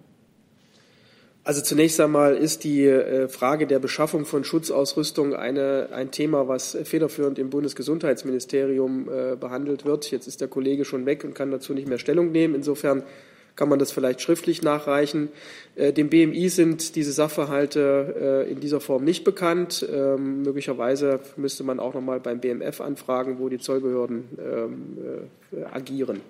Also 1.44 1.62
zunächst 1.62 2.00
einmal 2.00 2.36
ist 2.36 2.64
die 2.64 2.86
äh, 2.86 3.28
Frage 3.28 3.66
der 3.66 3.80
Beschaffung 3.80 4.26
von 4.26 4.44
Schutzausrüstung 4.44 5.34
eine, 5.34 5.90
ein 5.92 6.12
Thema, 6.12 6.48
was 6.48 6.78
federführend 6.84 7.40
im 7.40 7.50
Bundesgesundheitsministerium 7.50 9.10
äh, 9.10 9.36
behandelt 9.36 9.86
wird. 9.86 10.12
Jetzt 10.12 10.28
ist 10.28 10.42
der 10.42 10.50
Kollege 10.50 10.86
schon 10.86 11.06
weg 11.06 11.24
und 11.24 11.34
kann 11.34 11.50
dazu 11.50 11.74
nicht 11.74 11.88
mehr 11.88 11.98
Stellung 11.98 12.32
nehmen. 12.32 12.56
Insofern 12.56 13.04
kann 13.56 13.70
man 13.70 13.80
das 13.80 13.92
vielleicht 13.92 14.22
schriftlich 14.22 14.62
nachreichen. 14.62 15.30
Äh, 15.76 15.94
dem 15.94 16.10
BMI 16.10 16.50
sind 16.50 16.96
diese 16.96 17.14
Sachverhalte 17.14 18.46
in 18.50 18.60
dieser 18.60 18.82
Form 18.82 19.04
nicht 19.04 19.24
bekannt. 19.24 19.88
Ähm, 19.92 20.44
möglicherweise 20.44 21.22
müsste 21.38 21.64
man 21.64 21.80
auch 21.80 21.94
noch 21.94 22.02
mal 22.02 22.20
beim 22.20 22.42
BMF 22.42 22.82
anfragen, 22.82 23.38
wo 23.40 23.48
die 23.50 23.60
Zollbehörden 23.60 24.26
ähm, 24.40 24.98
agieren. 25.72 26.22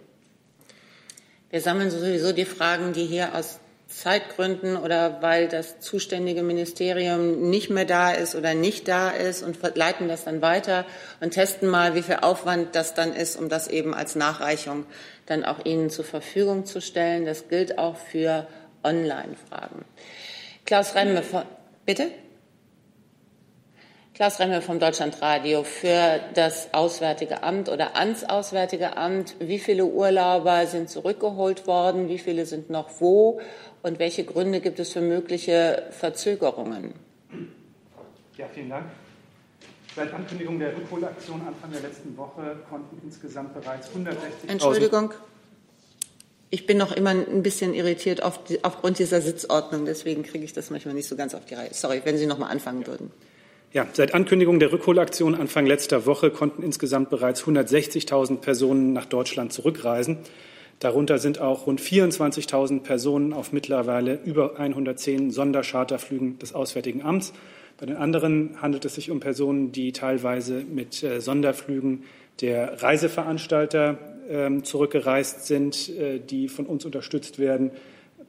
Wir 1.49 1.61
sammeln 1.61 1.89
sowieso 1.89 2.31
die 2.31 2.45
Fragen, 2.45 2.93
die 2.93 3.05
hier 3.05 3.35
aus 3.35 3.59
Zeitgründen 3.89 4.77
oder 4.77 5.21
weil 5.21 5.47
das 5.47 5.79
zuständige 5.79 6.43
Ministerium 6.43 7.49
nicht 7.49 7.71
mehr 7.71 7.85
da 7.85 8.11
ist 8.11 8.35
oder 8.35 8.53
nicht 8.53 8.87
da 8.87 9.09
ist 9.09 9.41
und 9.41 9.57
leiten 9.75 10.07
das 10.07 10.25
dann 10.25 10.43
weiter 10.43 10.85
und 11.21 11.31
testen 11.31 11.67
mal, 11.67 11.95
wie 11.95 12.03
viel 12.03 12.17
Aufwand 12.21 12.75
das 12.75 12.93
dann 12.93 13.13
ist, 13.13 13.35
um 13.35 13.49
das 13.49 13.67
eben 13.67 13.95
als 13.95 14.15
Nachreichung 14.15 14.85
dann 15.25 15.43
auch 15.43 15.65
Ihnen 15.65 15.89
zur 15.89 16.05
Verfügung 16.05 16.65
zu 16.65 16.81
stellen. 16.81 17.25
Das 17.25 17.49
gilt 17.49 17.79
auch 17.79 17.97
für 17.97 18.47
Online-Fragen. 18.83 19.83
Klaus 20.65 20.93
Remme, 20.93 21.23
bitte? 21.85 22.11
Klaus 24.19 24.37
Remmel 24.41 24.61
vom 24.61 24.79
Deutschlandradio. 24.79 25.63
Für 25.63 26.19
das 26.33 26.73
Auswärtige 26.73 27.41
Amt 27.41 27.69
oder 27.69 27.95
ans 27.95 28.25
Auswärtige 28.25 28.97
Amt, 28.97 29.37
wie 29.39 29.59
viele 29.59 29.85
Urlauber 29.85 30.67
sind 30.67 30.89
zurückgeholt 30.89 31.67
worden? 31.67 32.09
Wie 32.09 32.17
viele 32.17 32.45
sind 32.45 32.69
noch 32.69 32.89
wo? 32.99 33.39
Und 33.81 33.99
welche 33.99 34.25
Gründe 34.25 34.59
gibt 34.59 34.79
es 34.79 34.93
für 34.93 35.01
mögliche 35.01 35.83
Verzögerungen? 35.91 36.93
Ja, 38.37 38.47
vielen 38.53 38.69
Dank. 38.69 38.85
Seit 39.95 40.13
Ankündigung 40.13 40.59
der 40.59 40.75
Rückholaktion 40.75 41.41
Anfang 41.45 41.71
der 41.71 41.81
letzten 41.81 42.15
Woche 42.15 42.57
konnten 42.69 43.01
insgesamt 43.03 43.53
bereits 43.53 43.89
160.000. 43.89 44.13
Entschuldigung. 44.47 45.13
Ich 46.51 46.65
bin 46.65 46.77
noch 46.77 46.91
immer 46.91 47.11
ein 47.11 47.43
bisschen 47.43 47.73
irritiert 47.73 48.23
auf 48.23 48.43
die, 48.43 48.63
aufgrund 48.63 48.97
dieser 48.99 49.21
Sitzordnung. 49.21 49.85
Deswegen 49.85 50.23
kriege 50.23 50.43
ich 50.43 50.53
das 50.53 50.69
manchmal 50.69 50.95
nicht 50.95 51.07
so 51.07 51.15
ganz 51.15 51.35
auf 51.35 51.45
die 51.45 51.53
Reihe. 51.53 51.69
Sorry, 51.73 52.01
wenn 52.05 52.17
Sie 52.17 52.25
noch 52.25 52.37
mal 52.37 52.47
anfangen 52.47 52.87
würden. 52.87 53.11
Ja, 53.71 53.87
seit 53.93 54.15
Ankündigung 54.15 54.59
der 54.59 54.71
Rückholaktion 54.71 55.35
Anfang 55.35 55.67
letzter 55.67 56.07
Woche 56.07 56.31
konnten 56.31 56.63
insgesamt 56.63 57.11
bereits 57.11 57.43
160.000 57.43 58.37
Personen 58.37 58.93
nach 58.93 59.05
Deutschland 59.05 59.53
zurückreisen. 59.53 60.17
Darunter 60.79 61.17
sind 61.17 61.41
auch 61.41 61.67
rund 61.67 61.81
24.000 61.81 62.81
Personen 62.81 63.33
auf 63.33 63.51
mittlerweile 63.51 64.19
über 64.23 64.57
110 64.57 65.29
Sondercharterflügen 65.29 66.39
des 66.39 66.55
Auswärtigen 66.55 67.01
Amts. 67.01 67.33
Bei 67.77 67.85
den 67.85 67.97
anderen 67.97 68.61
handelt 68.61 68.85
es 68.85 68.95
sich 68.95 69.11
um 69.11 69.19
Personen, 69.19 69.73
die 69.73 69.91
teilweise 69.91 70.63
mit 70.63 71.03
äh, 71.03 71.19
Sonderflügen 71.19 72.03
der 72.39 72.81
Reiseveranstalter 72.81 73.97
äh, 74.29 74.61
zurückgereist 74.61 75.47
sind, 75.47 75.89
äh, 75.89 76.19
die 76.19 76.47
von 76.47 76.65
uns 76.65 76.85
unterstützt 76.85 77.39
werden 77.39 77.71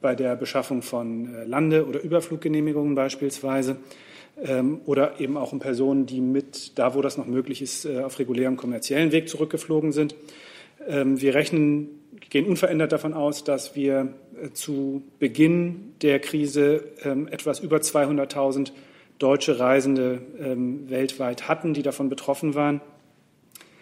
bei 0.01 0.15
der 0.15 0.35
Beschaffung 0.35 0.81
von 0.81 1.33
äh, 1.33 1.43
Lande- 1.45 1.85
oder 1.85 2.01
Überfluggenehmigungen 2.01 2.95
beispielsweise 2.95 3.77
ähm, 4.43 4.81
oder 4.85 5.21
eben 5.21 5.37
auch 5.37 5.53
um 5.53 5.59
Personen, 5.59 6.05
die 6.05 6.19
mit, 6.19 6.77
da 6.77 6.95
wo 6.95 7.01
das 7.01 7.17
noch 7.17 7.27
möglich 7.27 7.61
ist, 7.61 7.87
auf 7.87 8.19
regulärem 8.19 8.57
kommerziellen 8.57 9.11
Weg 9.13 9.29
zurückgeflogen 9.29 9.91
sind. 9.93 10.15
Ähm, 10.87 11.21
wir 11.21 11.35
rechnen, 11.35 12.00
gehen 12.29 12.45
unverändert 12.45 12.91
davon 12.91 13.13
aus, 13.13 13.43
dass 13.43 13.75
wir 13.75 14.13
äh, 14.41 14.51
zu 14.51 15.03
Beginn 15.19 15.93
der 16.01 16.19
Krise 16.19 16.83
ähm, 17.03 17.27
etwas 17.27 17.59
über 17.59 17.77
200.000 17.77 18.71
deutsche 19.19 19.59
Reisende 19.59 20.19
weltweit 20.39 21.47
hatten, 21.47 21.75
die 21.75 21.83
davon 21.83 22.09
betroffen 22.09 22.55
waren. 22.55 22.81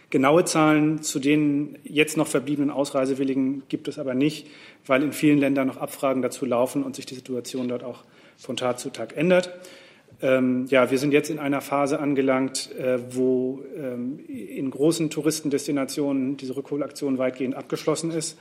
Genaue 0.09 0.43
Zahlen 0.43 1.03
zu 1.03 1.19
den 1.19 1.77
jetzt 1.83 2.17
noch 2.17 2.27
verbliebenen 2.27 2.71
Ausreisewilligen 2.71 3.63
gibt 3.69 3.87
es 3.87 3.99
aber 3.99 4.15
nicht, 4.15 4.47
weil 4.85 5.03
in 5.03 5.13
vielen 5.13 5.37
Ländern 5.37 5.67
noch 5.67 5.77
Abfragen 5.77 6.21
dazu 6.21 6.45
laufen 6.45 6.83
und 6.83 6.95
sich 6.95 7.05
die 7.05 7.15
Situation 7.15 7.67
dort 7.67 7.83
auch 7.83 8.03
von 8.37 8.57
Tag 8.57 8.79
zu 8.79 8.89
Tag 8.89 9.15
ändert. 9.15 9.51
Ähm, 10.21 10.65
ja, 10.69 10.91
wir 10.91 10.97
sind 10.97 11.13
jetzt 11.13 11.29
in 11.29 11.39
einer 11.39 11.61
Phase 11.61 11.99
angelangt, 11.99 12.75
äh, 12.77 12.99
wo 13.11 13.63
ähm, 13.77 14.19
in 14.27 14.69
großen 14.69 15.09
Touristendestinationen 15.09 16.35
diese 16.35 16.55
Rückholaktion 16.57 17.17
weitgehend 17.17 17.55
abgeschlossen 17.55 18.11
ist. 18.11 18.37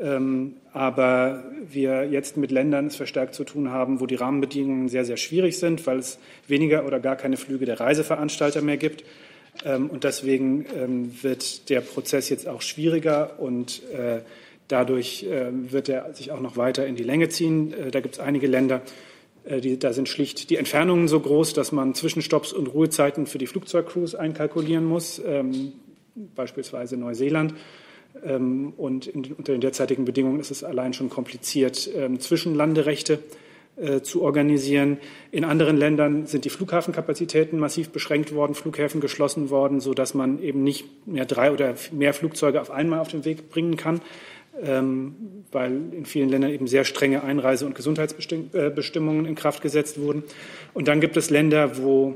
Ähm, 0.00 0.56
aber 0.72 1.44
wir 1.70 2.04
jetzt 2.10 2.36
mit 2.36 2.50
Ländern 2.50 2.88
es 2.88 2.96
verstärkt 2.96 3.34
zu 3.34 3.44
tun 3.44 3.70
haben, 3.70 4.00
wo 4.00 4.06
die 4.06 4.16
Rahmenbedingungen 4.16 4.88
sehr, 4.88 5.04
sehr 5.04 5.16
schwierig 5.16 5.58
sind, 5.58 5.86
weil 5.86 5.98
es 5.98 6.18
weniger 6.48 6.84
oder 6.84 7.00
gar 7.00 7.16
keine 7.16 7.36
Flüge 7.36 7.64
der 7.64 7.80
Reiseveranstalter 7.80 8.60
mehr 8.60 8.76
gibt. 8.76 9.04
Ähm, 9.64 9.88
und 9.88 10.04
deswegen 10.04 10.66
ähm, 10.76 11.22
wird 11.22 11.70
der 11.70 11.80
Prozess 11.80 12.28
jetzt 12.28 12.48
auch 12.48 12.60
schwieriger 12.60 13.38
und 13.38 13.82
äh, 13.92 14.20
dadurch 14.68 15.24
äh, 15.24 15.50
wird 15.52 15.88
er 15.88 16.12
sich 16.14 16.32
auch 16.32 16.40
noch 16.40 16.56
weiter 16.56 16.86
in 16.86 16.96
die 16.96 17.02
Länge 17.04 17.28
ziehen. 17.28 17.72
Äh, 17.72 17.90
da 17.90 18.00
gibt 18.00 18.16
es 18.16 18.20
einige 18.20 18.46
Länder, 18.46 18.82
die, 19.48 19.78
da 19.78 19.92
sind 19.92 20.08
schlicht 20.08 20.50
die 20.50 20.56
Entfernungen 20.56 21.08
so 21.08 21.20
groß, 21.20 21.52
dass 21.52 21.72
man 21.72 21.94
Zwischenstopps 21.94 22.52
und 22.52 22.68
Ruhezeiten 22.68 23.26
für 23.26 23.38
die 23.38 23.46
Flugzeugcrews 23.46 24.14
einkalkulieren 24.14 24.84
muss, 24.84 25.20
ähm, 25.24 25.72
beispielsweise 26.14 26.96
Neuseeland. 26.96 27.54
Ähm, 28.24 28.72
und 28.76 29.06
in, 29.06 29.32
unter 29.32 29.52
den 29.52 29.60
derzeitigen 29.60 30.04
Bedingungen 30.04 30.40
ist 30.40 30.50
es 30.50 30.64
allein 30.64 30.92
schon 30.92 31.10
kompliziert, 31.10 31.90
ähm, 31.94 32.20
Zwischenlanderechte 32.20 33.18
äh, 33.76 34.02
zu 34.02 34.22
organisieren. 34.22 34.98
In 35.32 35.44
anderen 35.44 35.76
Ländern 35.76 36.26
sind 36.26 36.44
die 36.44 36.50
Flughafenkapazitäten 36.50 37.58
massiv 37.58 37.90
beschränkt 37.90 38.32
worden, 38.32 38.54
Flughäfen 38.54 39.00
geschlossen 39.00 39.50
worden, 39.50 39.80
sodass 39.80 40.14
man 40.14 40.40
eben 40.40 40.62
nicht 40.62 41.06
mehr 41.06 41.26
drei 41.26 41.50
oder 41.50 41.74
mehr 41.90 42.14
Flugzeuge 42.14 42.60
auf 42.60 42.70
einmal 42.70 43.00
auf 43.00 43.08
den 43.08 43.24
Weg 43.24 43.50
bringen 43.50 43.76
kann. 43.76 44.00
Ähm, 44.62 45.44
weil 45.50 45.72
in 45.92 46.06
vielen 46.06 46.28
Ländern 46.28 46.50
eben 46.50 46.68
sehr 46.68 46.84
strenge 46.84 47.24
Einreise- 47.24 47.66
und 47.66 47.74
Gesundheitsbestimmungen 47.74 49.26
in 49.26 49.34
Kraft 49.34 49.62
gesetzt 49.62 50.00
wurden. 50.00 50.22
Und 50.74 50.86
dann 50.86 51.00
gibt 51.00 51.16
es 51.16 51.28
Länder, 51.30 51.76
wo 51.78 52.14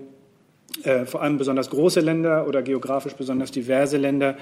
äh, 0.85 1.05
vor 1.07 1.23
allem 1.23 1.39
besonders 1.39 1.71
große 1.71 2.01
Länder 2.01 2.47
oder 2.47 2.63
geografisch 2.63 3.15
besonders 3.15 3.51
diverse 3.51 3.97
Länder, 3.97 4.37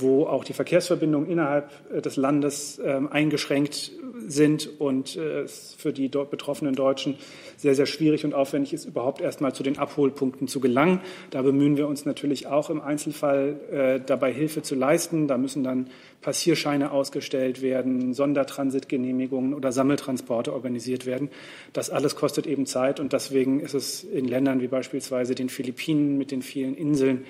wo 0.00 0.26
auch 0.26 0.44
die 0.44 0.52
Verkehrsverbindungen 0.52 1.28
innerhalb 1.28 1.70
äh, 1.92 2.00
des 2.00 2.16
Landes 2.16 2.80
ähm, 2.84 3.08
eingeschränkt 3.08 3.92
sind 4.26 4.80
und 4.80 5.16
äh, 5.16 5.42
es 5.42 5.74
für 5.78 5.92
die 5.92 6.08
dort 6.08 6.30
betroffenen 6.30 6.74
Deutschen 6.74 7.16
sehr, 7.56 7.74
sehr 7.74 7.86
schwierig 7.86 8.24
und 8.24 8.34
aufwendig 8.34 8.72
ist, 8.72 8.86
überhaupt 8.86 9.20
erst 9.20 9.40
mal 9.40 9.54
zu 9.54 9.62
den 9.62 9.78
Abholpunkten 9.78 10.48
zu 10.48 10.60
gelangen. 10.60 11.00
Da 11.30 11.42
bemühen 11.42 11.76
wir 11.76 11.88
uns 11.88 12.04
natürlich 12.04 12.46
auch 12.46 12.70
im 12.70 12.80
Einzelfall 12.80 13.60
äh, 13.70 14.00
dabei 14.04 14.32
Hilfe 14.32 14.62
zu 14.62 14.74
leisten. 14.74 15.28
Da 15.28 15.36
müssen 15.36 15.62
dann 15.64 15.88
Passierscheine 16.22 16.90
ausgestellt 16.90 17.62
werden, 17.62 18.14
Sondertransitgenehmigungen 18.14 19.54
oder 19.54 19.72
Sammeltransporte 19.72 20.52
organisiert 20.52 21.06
werden. 21.06 21.30
Das 21.72 21.90
alles 21.90 22.16
kostet 22.16 22.46
eben 22.46 22.66
Zeit 22.66 23.00
und 23.00 23.12
deswegen 23.12 23.60
ist 23.60 23.74
es 23.74 24.04
in 24.04 24.26
Ländern 24.26 24.60
wie 24.60 24.68
beispielsweise 24.68 25.34
den 25.34 25.48
Philippinen 25.48 26.18
mit 26.18 26.30
den 26.30 26.42
vielen 26.42 26.74
Inseln 26.74 27.24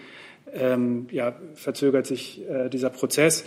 ähm, 0.55 1.07
ja, 1.11 1.35
verzögert 1.55 2.07
sich 2.07 2.49
äh, 2.49 2.69
dieser 2.69 2.91
Prozess. 2.91 3.45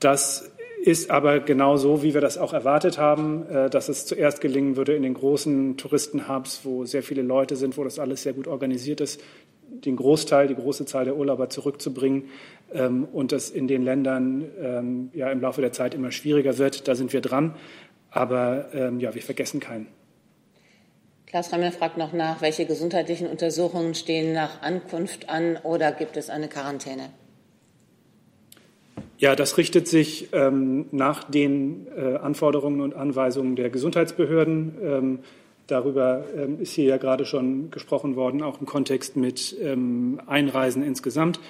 Das 0.00 0.50
ist 0.84 1.10
aber 1.10 1.40
genau 1.40 1.76
so, 1.76 2.02
wie 2.02 2.12
wir 2.12 2.20
das 2.20 2.36
auch 2.36 2.52
erwartet 2.52 2.98
haben, 2.98 3.46
äh, 3.48 3.70
dass 3.70 3.88
es 3.88 4.04
zuerst 4.04 4.40
gelingen 4.40 4.76
würde 4.76 4.94
in 4.94 5.02
den 5.02 5.14
großen 5.14 5.78
Touristenhubs, 5.78 6.60
wo 6.64 6.84
sehr 6.84 7.02
viele 7.02 7.22
Leute 7.22 7.56
sind, 7.56 7.78
wo 7.78 7.84
das 7.84 7.98
alles 7.98 8.22
sehr 8.22 8.34
gut 8.34 8.46
organisiert 8.46 9.00
ist, 9.00 9.22
den 9.66 9.96
Großteil, 9.96 10.46
die 10.46 10.54
große 10.54 10.84
Zahl 10.84 11.06
der 11.06 11.16
Urlauber 11.16 11.48
zurückzubringen 11.48 12.24
ähm, 12.72 13.08
und 13.10 13.32
das 13.32 13.48
in 13.48 13.66
den 13.66 13.82
Ländern 13.82 14.44
ähm, 14.60 15.10
ja 15.14 15.30
im 15.30 15.40
Laufe 15.40 15.62
der 15.62 15.72
Zeit 15.72 15.94
immer 15.94 16.10
schwieriger 16.10 16.58
wird. 16.58 16.86
Da 16.86 16.94
sind 16.94 17.14
wir 17.14 17.22
dran, 17.22 17.54
aber 18.10 18.66
ähm, 18.74 19.00
ja, 19.00 19.14
wir 19.14 19.22
vergessen 19.22 19.60
keinen. 19.60 19.86
Klaus 21.34 21.52
Remmel 21.52 21.72
fragt 21.72 21.98
noch 21.98 22.12
nach, 22.12 22.42
welche 22.42 22.64
gesundheitlichen 22.64 23.26
Untersuchungen 23.26 23.96
stehen 23.96 24.34
nach 24.34 24.62
Ankunft 24.62 25.28
an 25.28 25.58
oder 25.64 25.90
gibt 25.90 26.16
es 26.16 26.30
eine 26.30 26.46
Quarantäne? 26.46 27.10
Ja, 29.18 29.34
das 29.34 29.58
richtet 29.58 29.88
sich 29.88 30.28
ähm, 30.32 30.86
nach 30.92 31.24
den 31.24 31.88
äh, 31.96 32.18
Anforderungen 32.18 32.80
und 32.80 32.94
Anweisungen 32.94 33.56
der 33.56 33.68
Gesundheitsbehörden. 33.70 34.74
Ähm, 34.80 35.18
darüber 35.66 36.24
ähm, 36.36 36.60
ist 36.60 36.72
hier 36.74 36.84
ja 36.84 36.98
gerade 36.98 37.24
schon 37.24 37.72
gesprochen 37.72 38.14
worden, 38.14 38.40
auch 38.40 38.60
im 38.60 38.66
Kontext 38.66 39.16
mit 39.16 39.56
ähm, 39.60 40.20
Einreisen 40.28 40.84
insgesamt. 40.84 41.40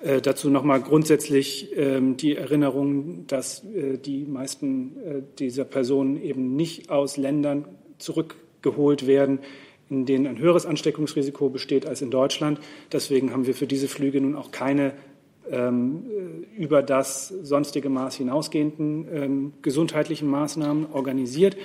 Äh, 0.00 0.22
dazu 0.22 0.48
nochmal 0.48 0.80
grundsätzlich 0.80 1.76
ähm, 1.76 2.16
die 2.16 2.36
Erinnerung, 2.36 3.26
dass 3.26 3.62
äh, 3.64 3.98
die 3.98 4.24
meisten 4.24 4.96
äh, 4.96 5.22
dieser 5.38 5.66
Personen 5.66 6.22
eben 6.22 6.56
nicht 6.56 6.88
aus 6.88 7.18
Ländern 7.18 7.66
zurückgeholt 8.66 9.06
werden, 9.06 9.38
in 9.88 10.04
denen 10.04 10.26
ein 10.26 10.38
höheres 10.38 10.66
Ansteckungsrisiko 10.66 11.48
besteht 11.48 11.86
als 11.86 12.02
in 12.02 12.10
Deutschland. 12.10 12.58
Deswegen 12.92 13.32
haben 13.32 13.46
wir 13.46 13.54
für 13.54 13.66
diese 13.66 13.88
Flüge 13.88 14.20
nun 14.20 14.34
auch 14.34 14.50
keine 14.50 14.92
ähm, 15.48 16.44
über 16.56 16.82
das 16.82 17.28
sonstige 17.28 17.88
Maß 17.88 18.16
hinausgehenden 18.16 19.06
ähm, 19.12 19.52
gesundheitlichen 19.62 20.28
Maßnahmen 20.28 20.92
organisiert. 20.92 21.56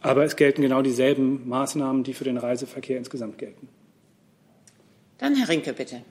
Aber 0.00 0.24
es 0.24 0.36
gelten 0.36 0.62
genau 0.62 0.82
dieselben 0.82 1.48
Maßnahmen, 1.48 2.04
die 2.04 2.14
für 2.14 2.24
den 2.24 2.36
Reiseverkehr 2.36 2.98
insgesamt 2.98 3.38
gelten. 3.38 3.68
Dann 5.18 5.34
Herr 5.34 5.48
Rinke, 5.48 5.72
bitte. 5.72 6.02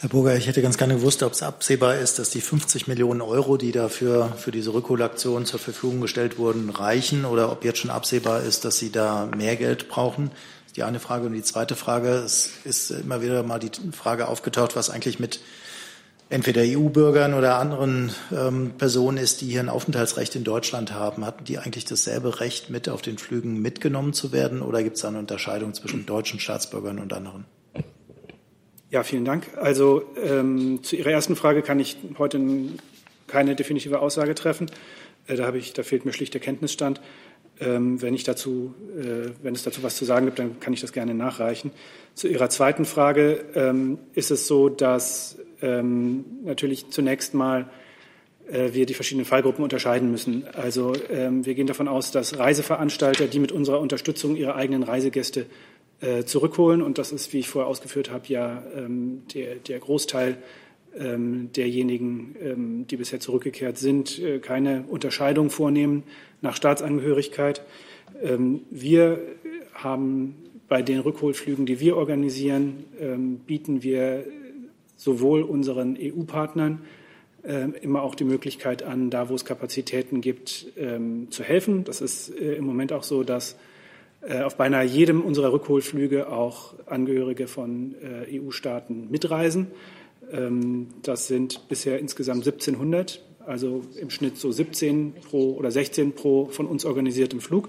Herr 0.00 0.10
Burger, 0.10 0.36
ich 0.36 0.46
hätte 0.46 0.62
ganz 0.62 0.78
gerne 0.78 0.94
gewusst, 0.94 1.24
ob 1.24 1.32
es 1.32 1.42
absehbar 1.42 1.96
ist, 1.96 2.20
dass 2.20 2.30
die 2.30 2.40
50 2.40 2.86
Millionen 2.86 3.20
Euro, 3.20 3.56
die 3.56 3.72
dafür 3.72 4.32
für 4.36 4.52
diese 4.52 4.72
Rückholaktion 4.72 5.44
zur 5.44 5.58
Verfügung 5.58 6.00
gestellt 6.00 6.38
wurden, 6.38 6.70
reichen 6.70 7.24
oder 7.24 7.50
ob 7.50 7.64
jetzt 7.64 7.80
schon 7.80 7.90
absehbar 7.90 8.44
ist, 8.44 8.64
dass 8.64 8.78
Sie 8.78 8.92
da 8.92 9.28
mehr 9.36 9.56
Geld 9.56 9.88
brauchen. 9.88 10.30
Das 10.30 10.66
ist 10.68 10.76
die 10.76 10.84
eine 10.84 11.00
Frage. 11.00 11.26
Und 11.26 11.32
die 11.32 11.42
zweite 11.42 11.74
Frage, 11.74 12.10
es 12.10 12.52
ist 12.62 12.92
immer 12.92 13.22
wieder 13.22 13.42
mal 13.42 13.58
die 13.58 13.72
Frage 13.90 14.28
aufgetaucht, 14.28 14.76
was 14.76 14.88
eigentlich 14.88 15.18
mit 15.18 15.40
entweder 16.28 16.62
EU-Bürgern 16.64 17.34
oder 17.34 17.58
anderen 17.58 18.12
ähm, 18.30 18.74
Personen 18.78 19.18
ist, 19.18 19.40
die 19.40 19.46
hier 19.46 19.58
ein 19.58 19.68
Aufenthaltsrecht 19.68 20.36
in 20.36 20.44
Deutschland 20.44 20.92
haben, 20.92 21.26
hatten 21.26 21.42
die 21.42 21.58
eigentlich 21.58 21.86
dasselbe 21.86 22.38
Recht, 22.38 22.70
mit 22.70 22.88
auf 22.88 23.02
den 23.02 23.18
Flügen 23.18 23.60
mitgenommen 23.60 24.12
zu 24.12 24.30
werden? 24.30 24.62
Oder 24.62 24.84
gibt 24.84 24.94
es 24.94 25.02
da 25.02 25.08
eine 25.08 25.18
Unterscheidung 25.18 25.74
zwischen 25.74 26.06
deutschen 26.06 26.38
Staatsbürgern 26.38 27.00
und 27.00 27.12
anderen? 27.12 27.46
Ja, 28.90 29.02
vielen 29.02 29.26
Dank. 29.26 29.46
Also 29.56 30.02
ähm, 30.16 30.82
zu 30.82 30.96
Ihrer 30.96 31.10
ersten 31.10 31.36
Frage 31.36 31.60
kann 31.60 31.78
ich 31.78 31.98
heute 32.16 32.40
keine 33.26 33.54
definitive 33.54 34.00
Aussage 34.00 34.34
treffen. 34.34 34.70
Äh, 35.26 35.36
da, 35.36 35.52
ich, 35.52 35.74
da 35.74 35.82
fehlt 35.82 36.06
mir 36.06 36.14
schlicht 36.14 36.32
der 36.32 36.40
Kenntnisstand. 36.40 37.02
Ähm, 37.60 38.00
wenn, 38.00 38.14
ich 38.14 38.24
dazu, 38.24 38.74
äh, 38.98 39.30
wenn 39.42 39.54
es 39.54 39.62
dazu 39.62 39.82
was 39.82 39.96
zu 39.96 40.06
sagen 40.06 40.24
gibt, 40.24 40.38
dann 40.38 40.58
kann 40.58 40.72
ich 40.72 40.80
das 40.80 40.92
gerne 40.92 41.12
nachreichen. 41.12 41.70
Zu 42.14 42.28
Ihrer 42.28 42.48
zweiten 42.48 42.86
Frage 42.86 43.44
ähm, 43.54 43.98
ist 44.14 44.30
es 44.30 44.46
so, 44.46 44.70
dass 44.70 45.36
ähm, 45.60 46.24
natürlich 46.44 46.88
zunächst 46.88 47.34
mal 47.34 47.68
äh, 48.50 48.72
wir 48.72 48.86
die 48.86 48.94
verschiedenen 48.94 49.26
Fallgruppen 49.26 49.62
unterscheiden 49.62 50.10
müssen. 50.10 50.46
Also 50.54 50.94
ähm, 51.10 51.44
wir 51.44 51.54
gehen 51.54 51.66
davon 51.66 51.88
aus, 51.88 52.10
dass 52.10 52.38
Reiseveranstalter, 52.38 53.26
die 53.26 53.38
mit 53.38 53.52
unserer 53.52 53.80
Unterstützung 53.80 54.34
ihre 54.34 54.54
eigenen 54.54 54.82
Reisegäste 54.82 55.44
zurückholen, 56.26 56.80
und 56.80 56.98
das 56.98 57.10
ist, 57.10 57.32
wie 57.32 57.40
ich 57.40 57.48
vorher 57.48 57.68
ausgeführt 57.68 58.10
habe, 58.12 58.26
ja 58.28 58.62
ähm, 58.76 59.22
der, 59.34 59.56
der 59.56 59.80
Großteil 59.80 60.38
ähm, 60.96 61.50
derjenigen, 61.52 62.36
ähm, 62.40 62.86
die 62.86 62.96
bisher 62.96 63.20
zurückgekehrt 63.20 63.78
sind, 63.78 64.18
äh, 64.18 64.38
keine 64.38 64.84
Unterscheidung 64.88 65.50
vornehmen 65.50 66.04
nach 66.40 66.56
Staatsangehörigkeit. 66.56 67.62
Wir 68.70 69.20
haben 69.74 70.36
bei 70.66 70.82
den 70.82 71.00
Rückholflügen, 71.00 71.66
die 71.66 71.78
wir 71.78 71.96
organisieren, 71.96 72.84
bieten 73.46 73.82
wir 73.82 74.24
sowohl 74.96 75.42
unseren 75.42 75.96
EU-Partnern 76.00 76.80
immer 77.82 78.02
auch 78.02 78.14
die 78.14 78.24
Möglichkeit 78.24 78.82
an, 78.82 79.10
da 79.10 79.28
wo 79.28 79.34
es 79.34 79.44
Kapazitäten 79.44 80.20
gibt, 80.20 80.66
zu 81.30 81.42
helfen. 81.42 81.84
Das 81.84 82.00
ist 82.00 82.30
äh, 82.30 82.54
im 82.54 82.64
Moment 82.64 82.92
auch 82.92 83.02
so, 83.02 83.24
dass 83.24 83.52
äh, 83.52 83.56
auf 84.20 84.56
beinahe 84.56 84.84
jedem 84.84 85.22
unserer 85.22 85.52
Rückholflüge 85.52 86.28
auch 86.28 86.74
Angehörige 86.86 87.46
von 87.46 87.94
EU-Staaten 88.30 89.08
mitreisen. 89.10 89.68
Ähm, 90.32 90.88
das 91.02 91.26
sind 91.26 91.68
bisher 91.68 91.98
insgesamt 91.98 92.46
1700, 92.46 93.22
also 93.46 93.82
im 94.00 94.10
Schnitt 94.10 94.36
so 94.36 94.52
17 94.52 95.14
pro 95.14 95.54
oder 95.54 95.70
16 95.70 96.12
pro 96.12 96.46
von 96.46 96.66
uns 96.66 96.84
organisiertem 96.84 97.40
Flug. 97.40 97.68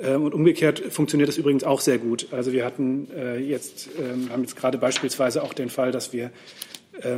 Ähm, 0.00 0.22
und 0.22 0.34
umgekehrt 0.34 0.80
funktioniert 0.90 1.28
das 1.28 1.38
übrigens 1.38 1.64
auch 1.64 1.80
sehr 1.80 1.98
gut. 1.98 2.28
Also 2.32 2.52
wir 2.52 2.64
hatten 2.64 3.08
äh, 3.16 3.38
jetzt, 3.38 3.88
ähm, 3.98 4.30
haben 4.30 4.42
jetzt 4.42 4.56
gerade 4.56 4.78
beispielsweise 4.78 5.42
auch 5.42 5.54
den 5.54 5.70
Fall, 5.70 5.92
dass 5.92 6.12
wir 6.12 6.30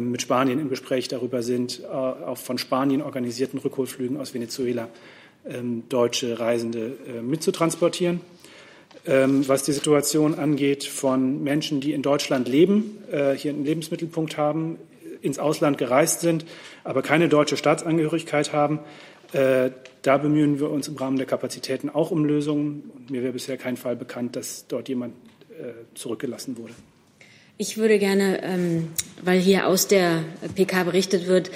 mit 0.00 0.22
Spanien 0.22 0.58
im 0.58 0.70
Gespräch 0.70 1.06
darüber 1.06 1.42
sind, 1.42 1.82
äh, 1.82 1.86
auf 1.86 2.38
von 2.38 2.56
Spanien 2.56 3.02
organisierten 3.02 3.58
Rückholflügen 3.58 4.16
aus 4.16 4.32
Venezuela 4.32 4.88
deutsche 5.90 6.40
Reisende 6.40 6.96
äh, 7.06 7.20
mitzutransportieren. 7.20 8.20
Ähm, 9.06 9.46
was 9.46 9.62
die 9.62 9.72
Situation 9.72 10.34
angeht 10.34 10.84
von 10.84 11.42
Menschen, 11.44 11.80
die 11.80 11.92
in 11.92 12.02
Deutschland 12.02 12.48
leben, 12.48 12.98
äh, 13.10 13.34
hier 13.34 13.52
einen 13.52 13.64
Lebensmittelpunkt 13.64 14.36
haben, 14.36 14.78
ins 15.22 15.38
Ausland 15.38 15.78
gereist 15.78 16.20
sind, 16.20 16.44
aber 16.82 17.02
keine 17.02 17.28
deutsche 17.28 17.56
Staatsangehörigkeit 17.56 18.52
haben. 18.52 18.80
Äh, 19.32 19.70
da 20.02 20.18
bemühen 20.18 20.60
wir 20.60 20.70
uns 20.70 20.88
im 20.88 20.96
Rahmen 20.96 21.16
der 21.16 21.26
Kapazitäten 21.26 21.88
auch 21.88 22.10
um 22.10 22.24
Lösungen. 22.24 22.90
Mir 23.08 23.22
wäre 23.22 23.32
bisher 23.32 23.56
kein 23.56 23.76
Fall 23.76 23.96
bekannt, 23.96 24.34
dass 24.34 24.66
dort 24.66 24.88
jemand 24.88 25.14
äh, 25.50 25.72
zurückgelassen 25.94 26.56
wurde. 26.56 26.74
Ich 27.58 27.78
würde 27.78 27.98
gerne, 27.98 28.42
ähm, 28.42 28.90
weil 29.22 29.38
hier 29.38 29.66
aus 29.66 29.88
der 29.88 30.24
PK 30.56 30.84
berichtet 30.84 31.26
wird, 31.26 31.50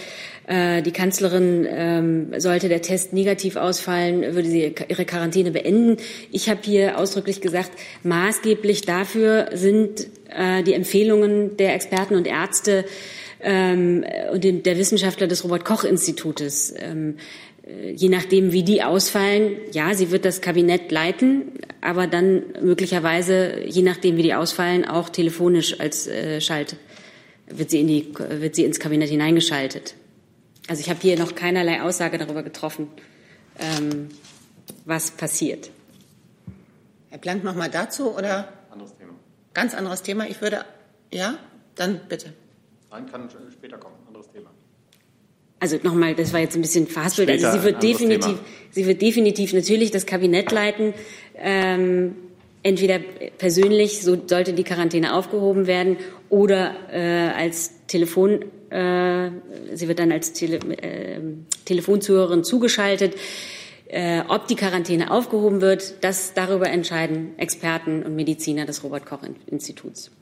äh, 0.46 0.80
die 0.80 0.92
Kanzlerin, 0.92 1.66
ähm, 1.68 2.32
sollte 2.38 2.70
der 2.70 2.80
Test 2.80 3.12
negativ 3.12 3.56
ausfallen, 3.56 4.22
würde 4.34 4.48
sie 4.48 4.74
ihre 4.88 5.04
Quarantäne 5.04 5.50
beenden. 5.50 5.98
Ich 6.32 6.48
habe 6.48 6.60
hier 6.62 6.98
ausdrücklich 6.98 7.42
gesagt, 7.42 7.72
maßgeblich 8.02 8.80
dafür 8.80 9.50
sind 9.52 10.06
äh, 10.34 10.62
die 10.62 10.72
Empfehlungen 10.72 11.58
der 11.58 11.74
Experten 11.74 12.14
und 12.14 12.26
Ärzte 12.26 12.86
ähm, 13.42 14.02
und 14.32 14.42
der 14.42 14.78
Wissenschaftler 14.78 15.26
des 15.26 15.44
Robert 15.44 15.66
Koch 15.66 15.84
Institutes. 15.84 16.72
Je 17.94 18.08
nachdem, 18.08 18.52
wie 18.52 18.62
die 18.62 18.82
ausfallen, 18.82 19.56
ja, 19.72 19.94
sie 19.94 20.10
wird 20.10 20.24
das 20.24 20.40
Kabinett 20.40 20.90
leiten, 20.90 21.52
aber 21.80 22.06
dann 22.06 22.42
möglicherweise, 22.62 23.60
je 23.66 23.82
nachdem, 23.82 24.16
wie 24.16 24.22
die 24.22 24.34
ausfallen, 24.34 24.84
auch 24.84 25.08
telefonisch 25.08 25.78
als 25.80 26.06
äh, 26.06 26.40
Schalt 26.40 26.76
wird 27.46 27.70
sie, 27.70 27.80
in 27.80 27.88
die, 27.88 28.12
wird 28.16 28.54
sie 28.54 28.64
ins 28.64 28.78
Kabinett 28.78 29.08
hineingeschaltet. 29.08 29.94
Also 30.68 30.80
ich 30.80 30.90
habe 30.90 31.00
hier 31.00 31.18
noch 31.18 31.34
keinerlei 31.34 31.82
Aussage 31.82 32.16
darüber 32.16 32.42
getroffen, 32.42 32.88
ähm, 33.58 34.08
was 34.84 35.10
passiert. 35.10 35.70
Herr 37.08 37.18
Blank, 37.18 37.42
noch 37.42 37.56
mal 37.56 37.70
dazu 37.70 38.14
oder? 38.14 38.52
Anderes 38.70 38.96
Thema. 38.96 39.14
Ganz 39.52 39.74
anderes 39.74 40.02
Thema. 40.02 40.28
Ich 40.28 40.40
würde, 40.40 40.64
ja, 41.12 41.38
dann 41.74 42.00
bitte. 42.08 42.32
Nein, 42.90 43.06
kann 43.10 43.28
später 43.50 43.78
kommen. 43.78 43.96
Anderes 44.06 44.30
Thema. 44.30 44.49
Also 45.60 45.78
nochmal, 45.82 46.14
das 46.14 46.32
war 46.32 46.40
jetzt 46.40 46.56
ein 46.56 46.62
bisschen 46.62 46.86
verhaspelt. 46.86 47.30
Also 47.30 47.50
sie 47.52 47.62
wird 47.62 47.82
definitiv, 47.82 48.26
Thema. 48.26 48.38
sie 48.70 48.86
wird 48.86 49.02
definitiv 49.02 49.52
natürlich 49.52 49.90
das 49.90 50.06
Kabinett 50.06 50.50
leiten. 50.50 50.94
Ähm, 51.36 52.16
entweder 52.62 52.98
persönlich, 53.38 54.02
so 54.02 54.18
sollte 54.26 54.54
die 54.54 54.64
Quarantäne 54.64 55.14
aufgehoben 55.14 55.66
werden, 55.66 55.98
oder 56.30 56.74
äh, 56.92 57.30
als 57.36 57.72
Telefon 57.86 58.44
äh, 58.70 59.30
sie 59.74 59.88
wird 59.88 59.98
dann 59.98 60.12
als 60.12 60.32
Tele 60.32 60.58
äh, 60.80 61.20
Telefonzuhörerin 61.64 62.44
zugeschaltet. 62.44 63.14
Äh, 63.88 64.22
ob 64.28 64.46
die 64.46 64.54
Quarantäne 64.54 65.10
aufgehoben 65.10 65.60
wird, 65.60 66.04
das 66.04 66.32
darüber 66.34 66.70
entscheiden 66.70 67.36
Experten 67.38 68.04
und 68.04 68.14
Mediziner 68.14 68.64
des 68.64 68.84
Robert 68.84 69.04
Koch 69.04 69.22
Instituts. 69.48 70.12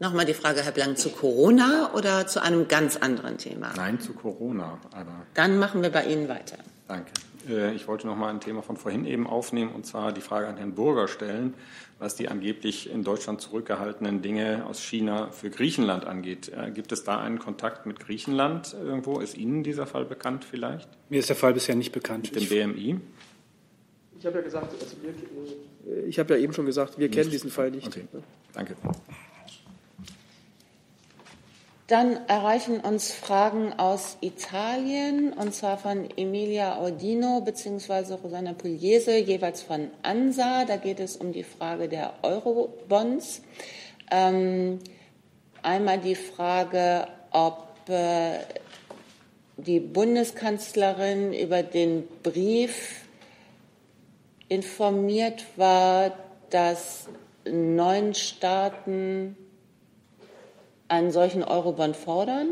Nochmal 0.00 0.24
die 0.24 0.34
Frage, 0.34 0.62
Herr 0.62 0.72
Blank, 0.72 0.98
zu 0.98 1.10
Corona 1.10 1.92
oder 1.94 2.26
zu 2.26 2.42
einem 2.42 2.66
ganz 2.66 2.96
anderen 2.96 3.38
Thema? 3.38 3.72
Nein, 3.76 4.00
zu 4.00 4.12
Corona. 4.12 4.78
Aber 4.92 5.26
Dann 5.34 5.58
machen 5.58 5.82
wir 5.82 5.90
bei 5.90 6.04
Ihnen 6.06 6.28
weiter. 6.28 6.56
Danke. 6.88 7.12
Äh, 7.48 7.74
ich 7.74 7.86
wollte 7.86 8.06
noch 8.08 8.16
mal 8.16 8.28
ein 8.30 8.40
Thema 8.40 8.62
von 8.62 8.76
vorhin 8.76 9.06
eben 9.06 9.26
aufnehmen, 9.26 9.72
und 9.72 9.86
zwar 9.86 10.12
die 10.12 10.20
Frage 10.20 10.48
an 10.48 10.56
Herrn 10.56 10.74
Burger 10.74 11.06
stellen 11.06 11.54
was 12.00 12.14
die 12.16 12.28
angeblich 12.28 12.90
in 12.90 13.04
Deutschland 13.04 13.42
zurückgehaltenen 13.42 14.22
Dinge 14.22 14.64
aus 14.66 14.80
China 14.82 15.30
für 15.30 15.50
Griechenland 15.50 16.06
angeht. 16.06 16.48
Äh, 16.48 16.70
gibt 16.70 16.92
es 16.92 17.04
da 17.04 17.20
einen 17.20 17.38
Kontakt 17.38 17.84
mit 17.86 18.00
Griechenland 18.00 18.74
irgendwo? 18.74 19.20
Ist 19.20 19.36
Ihnen 19.36 19.62
dieser 19.62 19.86
Fall 19.86 20.06
bekannt 20.06 20.44
vielleicht? 20.44 20.88
Mir 21.10 21.20
ist 21.20 21.28
der 21.28 21.36
Fall 21.36 21.52
bisher 21.52 21.76
nicht 21.76 21.92
bekannt. 21.92 22.34
Mit 22.34 22.50
dem 22.50 22.72
BMI? 22.72 23.00
Ich 24.18 24.26
habe 24.26 24.38
ja 24.38 24.42
gesagt, 24.42 24.72
also 24.80 24.96
wir, 25.02 26.06
ich 26.06 26.18
habe 26.18 26.34
ja 26.34 26.40
eben 26.40 26.52
schon 26.54 26.66
gesagt, 26.66 26.98
wir 26.98 27.08
nicht. 27.08 27.14
kennen 27.18 27.30
diesen 27.30 27.50
Fall 27.50 27.70
nicht. 27.70 27.86
Okay. 27.86 28.04
Danke. 28.54 28.76
Dann 31.90 32.20
erreichen 32.28 32.78
uns 32.78 33.10
Fragen 33.10 33.72
aus 33.72 34.16
Italien, 34.20 35.32
und 35.32 35.52
zwar 35.52 35.76
von 35.76 36.08
Emilia 36.16 36.78
Ordino 36.78 37.40
bzw. 37.40 38.14
Rosanna 38.22 38.52
Pugliese, 38.52 39.18
jeweils 39.18 39.62
von 39.62 39.90
ANSA. 40.02 40.66
Da 40.66 40.76
geht 40.76 41.00
es 41.00 41.16
um 41.16 41.32
die 41.32 41.42
Frage 41.42 41.88
der 41.88 42.12
Eurobonds. 42.22 43.42
Ähm, 44.08 44.78
einmal 45.62 45.98
die 45.98 46.14
Frage, 46.14 47.08
ob 47.32 47.66
äh, 47.88 48.38
die 49.56 49.80
Bundeskanzlerin 49.80 51.32
über 51.32 51.64
den 51.64 52.06
Brief 52.22 53.00
informiert 54.48 55.44
war, 55.56 56.12
dass 56.50 57.08
neun 57.44 58.14
Staaten 58.14 59.36
einen 60.90 61.10
solchen 61.10 61.42
Eurobond 61.42 61.96
fordern 61.96 62.48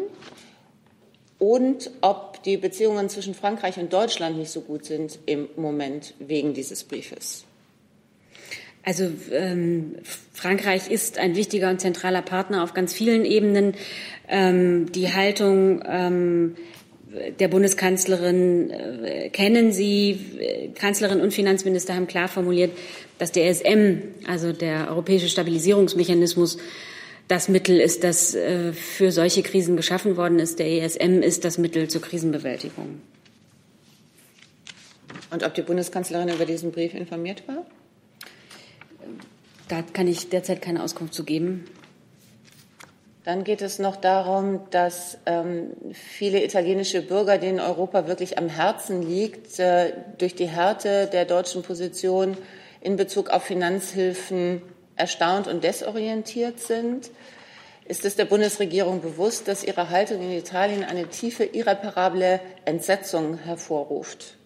und 1.38 1.90
ob 2.00 2.42
die 2.42 2.56
Beziehungen 2.56 3.08
zwischen 3.08 3.34
Frankreich 3.34 3.78
und 3.78 3.92
Deutschland 3.92 4.38
nicht 4.38 4.50
so 4.50 4.60
gut 4.60 4.84
sind 4.84 5.18
im 5.26 5.48
Moment 5.56 6.14
wegen 6.18 6.54
dieses 6.54 6.84
Briefes. 6.84 7.44
Also 8.84 9.10
ähm, 9.32 9.96
Frankreich 10.32 10.90
ist 10.90 11.18
ein 11.18 11.36
wichtiger 11.36 11.68
und 11.68 11.80
zentraler 11.80 12.22
Partner 12.22 12.62
auf 12.62 12.74
ganz 12.74 12.94
vielen 12.94 13.24
Ebenen. 13.24 13.74
Ähm, 14.28 14.90
die 14.92 15.12
Haltung 15.12 15.82
ähm, 15.86 16.56
der 17.38 17.48
Bundeskanzlerin 17.48 18.70
äh, 18.70 19.28
kennen 19.30 19.72
Sie. 19.72 20.70
Kanzlerin 20.74 21.20
und 21.20 21.32
Finanzminister 21.32 21.94
haben 21.94 22.06
klar 22.06 22.28
formuliert, 22.28 22.70
dass 23.18 23.32
der 23.32 23.48
ESM, 23.48 24.02
also 24.26 24.52
der 24.52 24.88
Europäische 24.88 25.28
Stabilisierungsmechanismus, 25.28 26.58
das 27.28 27.48
Mittel 27.48 27.78
ist, 27.78 28.04
das 28.04 28.34
äh, 28.34 28.72
für 28.72 29.12
solche 29.12 29.42
Krisen 29.42 29.76
geschaffen 29.76 30.16
worden 30.16 30.38
ist. 30.38 30.58
Der 30.58 30.66
ESM 30.66 31.22
ist 31.22 31.44
das 31.44 31.58
Mittel 31.58 31.88
zur 31.88 32.00
Krisenbewältigung. 32.00 33.00
Und 35.30 35.44
ob 35.44 35.54
die 35.54 35.62
Bundeskanzlerin 35.62 36.30
über 36.30 36.46
diesen 36.46 36.72
Brief 36.72 36.94
informiert 36.94 37.46
war? 37.46 37.66
Da 39.68 39.82
kann 39.92 40.08
ich 40.08 40.30
derzeit 40.30 40.62
keine 40.62 40.82
Auskunft 40.82 41.12
zu 41.12 41.24
geben. 41.24 41.66
Dann 43.24 43.44
geht 43.44 43.60
es 43.60 43.78
noch 43.78 43.96
darum, 43.96 44.60
dass 44.70 45.18
ähm, 45.26 45.72
viele 45.92 46.42
italienische 46.42 47.02
Bürger, 47.02 47.36
denen 47.36 47.60
Europa 47.60 48.08
wirklich 48.08 48.38
am 48.38 48.48
Herzen 48.48 49.02
liegt, 49.02 49.58
äh, 49.58 49.92
durch 50.16 50.34
die 50.34 50.48
Härte 50.48 51.10
der 51.12 51.26
deutschen 51.26 51.62
Position 51.62 52.38
in 52.80 52.96
Bezug 52.96 53.28
auf 53.28 53.42
Finanzhilfen 53.42 54.62
erstaunt 54.98 55.46
und 55.46 55.64
desorientiert 55.64 56.60
sind? 56.60 57.10
Ist 57.86 58.04
es 58.04 58.16
der 58.16 58.26
Bundesregierung 58.26 59.00
bewusst, 59.00 59.48
dass 59.48 59.64
ihre 59.64 59.88
Haltung 59.88 60.20
in 60.20 60.32
Italien 60.32 60.84
eine 60.84 61.08
tiefe, 61.08 61.44
irreparable 61.44 62.40
Entsetzung 62.66 63.38
hervorruft? 63.38 64.36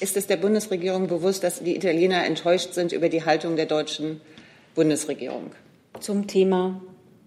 Ist 0.00 0.16
es 0.16 0.28
der 0.28 0.36
Bundesregierung 0.36 1.08
bewusst, 1.08 1.42
dass 1.42 1.62
die 1.62 1.74
Italiener 1.74 2.24
enttäuscht 2.24 2.72
sind 2.72 2.92
über 2.92 3.08
die 3.08 3.24
Haltung 3.24 3.56
der 3.56 3.66
deutschen 3.66 4.20
Bundesregierung? 4.74 5.50
Zum 5.98 6.28
Thema 6.28 6.80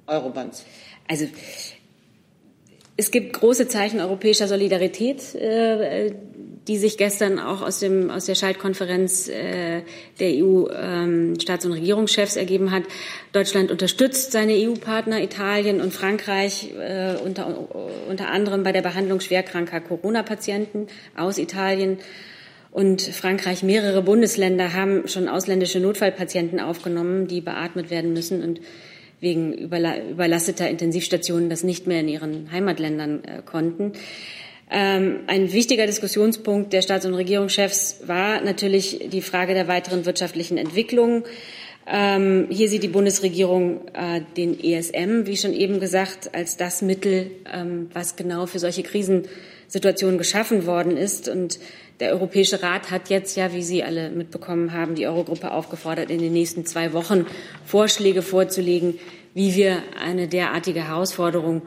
Eurobonds. 0.07 0.65
Also 1.09 1.27
es 2.97 3.11
gibt 3.11 3.33
große 3.33 3.67
Zeichen 3.67 3.99
europäischer 3.99 4.47
Solidarität, 4.47 5.35
äh, 5.35 6.11
die 6.67 6.77
sich 6.77 6.97
gestern 6.97 7.39
auch 7.39 7.61
aus, 7.61 7.79
dem, 7.79 8.11
aus 8.11 8.25
der 8.25 8.35
Schaltkonferenz 8.35 9.27
äh, 9.27 9.81
der 10.19 10.29
EU-Staats- 10.29 11.65
ähm, 11.65 11.71
und 11.71 11.77
Regierungschefs 11.77 12.35
ergeben 12.35 12.71
hat. 12.71 12.83
Deutschland 13.31 13.71
unterstützt 13.71 14.31
seine 14.31 14.53
EU-Partner 14.53 15.23
Italien 15.23 15.81
und 15.81 15.91
Frankreich 15.91 16.71
äh, 16.79 17.15
unter, 17.15 17.67
unter 18.07 18.29
anderem 18.29 18.63
bei 18.63 18.71
der 18.71 18.83
Behandlung 18.83 19.21
schwerkranker 19.21 19.81
Corona-Patienten 19.81 20.87
aus 21.17 21.39
Italien. 21.39 21.97
Und 22.69 23.01
Frankreich, 23.01 23.63
mehrere 23.63 24.01
Bundesländer 24.01 24.73
haben 24.73 25.07
schon 25.07 25.27
ausländische 25.27 25.79
Notfallpatienten 25.79 26.59
aufgenommen, 26.59 27.27
die 27.27 27.41
beatmet 27.41 27.89
werden 27.89 28.13
müssen 28.13 28.43
und 28.43 28.61
wegen 29.22 29.53
überlasteter 29.53 30.69
Intensivstationen 30.69 31.49
das 31.49 31.63
nicht 31.63 31.88
mehr 31.88 32.01
in 32.01 32.09
ihren 32.09 32.51
Heimatländern 32.51 33.24
äh, 33.24 33.41
konnten. 33.45 33.93
Ähm, 34.69 35.22
ein 35.28 35.51
wichtiger 35.53 35.86
Diskussionspunkt 35.86 36.74
der 36.74 36.82
Staats- 36.82 37.05
und 37.05 37.13
Regierungschefs 37.13 38.01
war 38.05 38.41
natürlich 38.41 39.09
die 39.11 39.22
Frage 39.22 39.53
der 39.53 39.67
weiteren 39.67 40.05
wirtschaftlichen 40.05 40.57
Entwicklung. 40.57 41.24
Ähm, 41.86 42.47
hier 42.49 42.69
sieht 42.69 42.84
die 42.84 42.88
Bundesregierung 42.88 43.88
äh, 43.93 44.22
den 44.38 44.57
ESM, 44.57 45.26
wie 45.26 45.36
schon 45.36 45.53
eben 45.53 45.80
gesagt, 45.80 46.34
als 46.34 46.57
das 46.57 46.82
Mittel, 46.82 47.32
ähm, 47.51 47.89
was 47.93 48.15
genau 48.15 48.45
für 48.45 48.59
solche 48.59 48.84
Krisensituationen 48.84 50.17
geschaffen 50.17 50.65
worden 50.65 50.95
ist. 50.95 51.28
Und 51.28 51.59
der 52.02 52.12
Europäische 52.12 52.62
Rat 52.64 52.91
hat 52.91 53.10
jetzt 53.10 53.38
ja, 53.38 53.54
wie 53.54 53.62
Sie 53.62 53.84
alle 53.84 54.10
mitbekommen 54.10 54.74
haben, 54.74 54.95
die 54.95 55.08
Eurogruppe 55.08 55.52
aufgefordert, 55.52 56.10
in 56.10 56.20
den 56.20 56.34
nächsten 56.34 56.66
zwei 56.66 56.93
Wochen 56.93 57.28
Vorschläge 57.64 58.24
vorzulegen, 58.24 58.99
wie 59.34 59.56
wir 59.56 59.84
eine 60.04 60.28
derartige 60.28 60.88
Herausforderung 60.88 61.62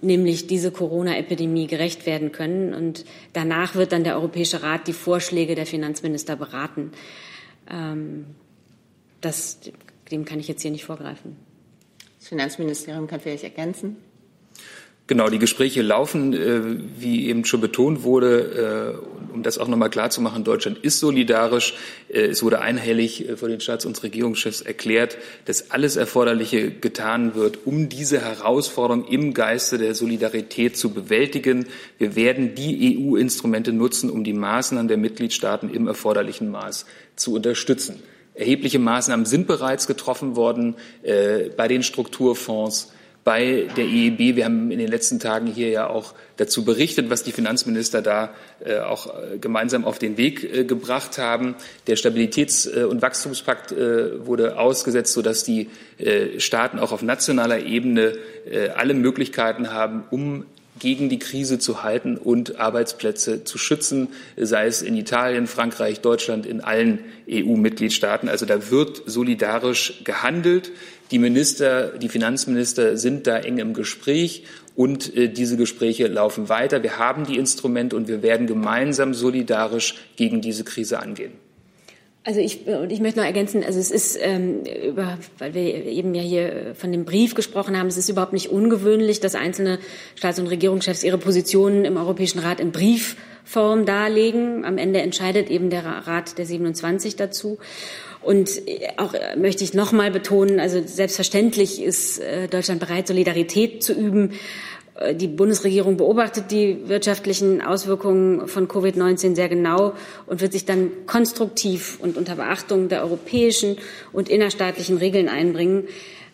nämlich 0.00 0.46
diese 0.46 0.70
Corona-Epidemie 0.70 1.66
gerecht 1.66 2.06
werden 2.06 2.32
können. 2.32 2.74
Und 2.74 3.04
danach 3.32 3.74
wird 3.74 3.92
dann 3.92 4.04
der 4.04 4.16
Europäische 4.16 4.62
Rat 4.62 4.86
die 4.86 4.92
Vorschläge 4.92 5.54
der 5.54 5.66
Finanzminister 5.66 6.36
beraten. 6.36 6.92
Ähm, 7.70 8.26
das, 9.20 9.58
dem 10.10 10.24
kann 10.24 10.38
ich 10.38 10.48
jetzt 10.48 10.62
hier 10.62 10.70
nicht 10.70 10.84
vorgreifen. 10.84 11.36
Das 12.18 12.28
Finanzministerium 12.28 13.06
kann 13.06 13.20
vielleicht 13.20 13.44
ergänzen. 13.44 13.96
Genau, 15.08 15.30
die 15.30 15.38
Gespräche 15.38 15.80
laufen, 15.80 16.34
äh, 16.34 16.60
wie 16.98 17.28
eben 17.28 17.46
schon 17.46 17.62
betont 17.62 18.02
wurde, 18.02 19.00
äh, 19.32 19.34
um 19.34 19.42
das 19.42 19.56
auch 19.56 19.66
nochmal 19.66 19.88
klarzumachen, 19.88 20.44
Deutschland 20.44 20.76
ist 20.84 20.98
solidarisch. 20.98 21.72
Äh, 22.10 22.26
es 22.26 22.42
wurde 22.42 22.60
einhellig 22.60 23.26
äh, 23.26 23.38
von 23.38 23.48
den 23.48 23.60
Staats- 23.60 23.86
und 23.86 24.02
Regierungschefs 24.02 24.60
erklärt, 24.60 25.16
dass 25.46 25.70
alles 25.70 25.96
Erforderliche 25.96 26.70
getan 26.70 27.34
wird, 27.34 27.60
um 27.64 27.88
diese 27.88 28.20
Herausforderung 28.20 29.08
im 29.08 29.32
Geiste 29.32 29.78
der 29.78 29.94
Solidarität 29.94 30.76
zu 30.76 30.90
bewältigen. 30.90 31.64
Wir 31.96 32.14
werden 32.14 32.54
die 32.54 32.98
EU-Instrumente 32.98 33.72
nutzen, 33.72 34.10
um 34.10 34.24
die 34.24 34.34
Maßnahmen 34.34 34.88
der 34.88 34.98
Mitgliedstaaten 34.98 35.70
im 35.70 35.88
erforderlichen 35.88 36.50
Maß 36.50 36.84
zu 37.16 37.32
unterstützen. 37.34 38.02
Erhebliche 38.34 38.78
Maßnahmen 38.78 39.24
sind 39.24 39.46
bereits 39.46 39.86
getroffen 39.86 40.36
worden 40.36 40.76
äh, 41.02 41.48
bei 41.56 41.66
den 41.66 41.82
Strukturfonds 41.82 42.92
bei 43.28 43.68
der 43.76 43.84
EIB. 43.84 44.36
Wir 44.36 44.46
haben 44.46 44.70
in 44.70 44.78
den 44.78 44.88
letzten 44.88 45.20
Tagen 45.20 45.48
hier 45.48 45.68
ja 45.68 45.86
auch 45.86 46.14
dazu 46.38 46.64
berichtet, 46.64 47.10
was 47.10 47.24
die 47.24 47.32
Finanzminister 47.32 48.00
da 48.00 48.30
äh, 48.64 48.78
auch 48.78 49.06
äh, 49.06 49.36
gemeinsam 49.36 49.84
auf 49.84 49.98
den 49.98 50.16
Weg 50.16 50.44
äh, 50.44 50.64
gebracht 50.64 51.18
haben. 51.18 51.54
Der 51.88 51.98
Stabilitäts- 51.98 52.66
und 52.86 53.02
Wachstumspakt 53.02 53.70
wurde 53.70 54.58
ausgesetzt, 54.58 55.12
sodass 55.12 55.44
die 55.44 55.68
Staaten 56.38 56.78
auch 56.78 56.92
auf 56.92 57.02
nationaler 57.02 57.60
Ebene 57.60 58.14
alle 58.74 58.94
Möglichkeiten 58.94 59.72
haben, 59.72 60.04
um 60.10 60.44
gegen 60.78 61.08
die 61.08 61.18
Krise 61.18 61.58
zu 61.58 61.82
halten 61.82 62.16
und 62.16 62.58
Arbeitsplätze 62.58 63.44
zu 63.44 63.58
schützen, 63.58 64.08
sei 64.36 64.66
es 64.66 64.82
in 64.82 64.96
Italien, 64.96 65.46
Frankreich, 65.46 66.00
Deutschland, 66.00 66.46
in 66.46 66.60
allen 66.60 67.00
EU-Mitgliedstaaten. 67.30 68.28
Also 68.28 68.46
da 68.46 68.70
wird 68.70 69.02
solidarisch 69.06 70.02
gehandelt. 70.04 70.70
Die 71.10 71.18
Minister, 71.18 71.98
die 71.98 72.08
Finanzminister 72.08 72.96
sind 72.96 73.26
da 73.26 73.38
eng 73.38 73.58
im 73.58 73.72
Gespräch 73.72 74.44
und 74.76 75.16
äh, 75.16 75.28
diese 75.28 75.56
Gespräche 75.56 76.06
laufen 76.06 76.48
weiter. 76.48 76.82
Wir 76.82 76.98
haben 76.98 77.26
die 77.26 77.36
Instrumente 77.36 77.96
und 77.96 78.08
wir 78.08 78.22
werden 78.22 78.46
gemeinsam 78.46 79.14
solidarisch 79.14 79.94
gegen 80.16 80.40
diese 80.40 80.64
Krise 80.64 81.00
angehen. 81.00 81.32
Also 82.24 82.40
ich, 82.40 82.66
und 82.66 82.92
ich 82.92 83.00
möchte 83.00 83.20
noch 83.20 83.26
ergänzen, 83.26 83.64
also 83.64 83.78
es 83.78 83.90
ist, 83.90 84.18
ähm, 84.20 84.64
über, 84.86 85.18
weil 85.38 85.54
wir 85.54 85.62
eben 85.86 86.14
ja 86.14 86.20
hier 86.20 86.74
von 86.74 86.92
dem 86.92 87.06
Brief 87.06 87.34
gesprochen 87.34 87.78
haben, 87.78 87.86
es 87.86 87.96
ist 87.96 88.10
überhaupt 88.10 88.34
nicht 88.34 88.50
ungewöhnlich, 88.50 89.20
dass 89.20 89.34
einzelne 89.34 89.78
Staats- 90.14 90.38
und 90.38 90.48
Regierungschefs 90.48 91.04
ihre 91.04 91.16
Positionen 91.16 91.86
im 91.86 91.96
Europäischen 91.96 92.40
Rat 92.40 92.60
in 92.60 92.70
Briefform 92.70 93.86
darlegen. 93.86 94.66
Am 94.66 94.76
Ende 94.76 95.00
entscheidet 95.00 95.48
eben 95.48 95.70
der 95.70 95.86
Rat 95.86 96.36
der 96.36 96.44
27 96.44 97.16
dazu. 97.16 97.56
Und 98.20 98.50
auch 98.96 99.14
möchte 99.36 99.64
ich 99.64 99.74
noch 99.74 99.92
mal 99.92 100.10
betonen, 100.10 100.60
also 100.60 100.82
selbstverständlich 100.84 101.82
ist 101.82 102.18
äh, 102.18 102.48
Deutschland 102.48 102.80
bereit, 102.80 103.06
Solidarität 103.06 103.82
zu 103.82 103.92
üben. 103.92 104.32
Äh, 104.98 105.14
die 105.14 105.28
Bundesregierung 105.28 105.96
beobachtet 105.96 106.50
die 106.50 106.88
wirtschaftlichen 106.88 107.62
Auswirkungen 107.62 108.48
von 108.48 108.68
Covid-19 108.68 109.34
sehr 109.34 109.48
genau 109.48 109.94
und 110.26 110.40
wird 110.40 110.52
sich 110.52 110.64
dann 110.64 110.90
konstruktiv 111.06 111.98
und 112.00 112.16
unter 112.16 112.36
Beachtung 112.36 112.88
der 112.88 113.02
europäischen 113.02 113.76
und 114.12 114.28
innerstaatlichen 114.28 114.98
Regeln 114.98 115.28
einbringen. 115.28 115.84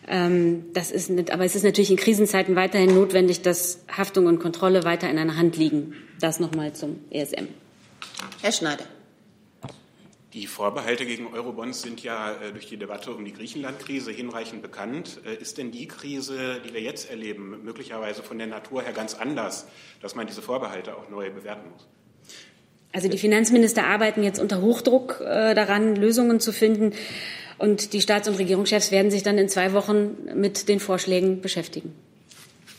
Ähm, 0.07 0.65
das 0.73 0.91
ist 0.91 1.11
aber 1.31 1.45
es 1.45 1.55
ist 1.55 1.63
natürlich 1.63 1.91
in 1.91 1.97
Krisenzeiten 1.97 2.55
weiterhin 2.55 2.93
notwendig, 2.93 3.41
dass 3.41 3.79
Haftung 3.95 4.27
und 4.27 4.39
Kontrolle 4.39 4.83
weiter 4.83 5.09
in 5.09 5.17
einer 5.17 5.37
Hand 5.37 5.57
liegen. 5.57 5.93
Das 6.19 6.39
nochmal 6.39 6.73
zum 6.73 6.99
ESM. 7.09 7.47
Herr 8.41 8.51
Schneider. 8.51 8.85
Die 10.35 10.47
Vorbehalte 10.47 11.05
gegen 11.05 11.27
Eurobonds 11.33 11.81
sind 11.81 12.03
ja 12.03 12.33
äh, 12.33 12.51
durch 12.51 12.67
die 12.67 12.75
Debatte 12.75 13.13
um 13.13 13.23
die 13.23 13.31
Griechenland-Krise 13.31 14.11
hinreichend 14.11 14.61
bekannt. 14.61 15.21
Äh, 15.25 15.41
ist 15.41 15.57
denn 15.57 15.71
die 15.71 15.87
Krise, 15.87 16.59
die 16.59 16.73
wir 16.73 16.81
jetzt 16.81 17.09
erleben, 17.09 17.61
möglicherweise 17.63 18.21
von 18.21 18.37
der 18.37 18.47
Natur 18.47 18.81
her 18.81 18.91
ganz 18.91 19.13
anders, 19.13 19.65
dass 20.01 20.13
man 20.13 20.27
diese 20.27 20.41
Vorbehalte 20.41 20.97
auch 20.97 21.09
neu 21.09 21.31
bewerten 21.31 21.69
muss? 21.71 21.87
Also 22.91 23.07
die 23.07 23.17
Finanzminister 23.17 23.85
arbeiten 23.85 24.23
jetzt 24.23 24.41
unter 24.41 24.59
Hochdruck 24.59 25.21
äh, 25.21 25.53
daran, 25.53 25.95
Lösungen 25.95 26.41
zu 26.41 26.51
finden. 26.51 26.91
Und 27.57 27.93
die 27.93 28.01
Staats- 28.01 28.27
und 28.27 28.37
Regierungschefs 28.37 28.91
werden 28.91 29.11
sich 29.11 29.23
dann 29.23 29.37
in 29.37 29.47
zwei 29.47 29.71
Wochen 29.71 30.17
mit 30.35 30.67
den 30.67 30.81
Vorschlägen 30.81 31.39
beschäftigen. 31.39 31.95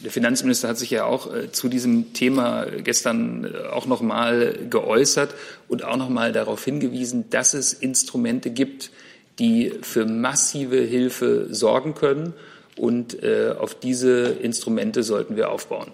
Der 0.00 0.10
Finanzminister 0.10 0.68
hat 0.68 0.78
sich 0.78 0.90
ja 0.90 1.04
auch 1.04 1.32
äh, 1.32 1.50
zu 1.52 1.68
diesem 1.68 2.12
Thema 2.12 2.66
gestern 2.66 3.44
äh, 3.44 3.68
auch 3.68 3.86
noch 3.86 4.02
mal 4.02 4.54
geäußert 4.68 5.34
und 5.68 5.84
auch 5.84 5.96
noch 5.96 6.10
mal 6.10 6.32
darauf 6.32 6.64
hingewiesen, 6.64 7.30
dass 7.30 7.54
es 7.54 7.72
Instrumente 7.72 8.50
gibt, 8.50 8.90
die 9.38 9.72
für 9.82 10.04
massive 10.04 10.76
Hilfe 10.76 11.48
sorgen 11.50 11.94
können. 11.94 12.34
Und 12.76 13.22
äh, 13.22 13.54
auf 13.58 13.74
diese 13.74 14.26
Instrumente 14.26 15.02
sollten 15.02 15.36
wir 15.36 15.50
aufbauen. 15.50 15.92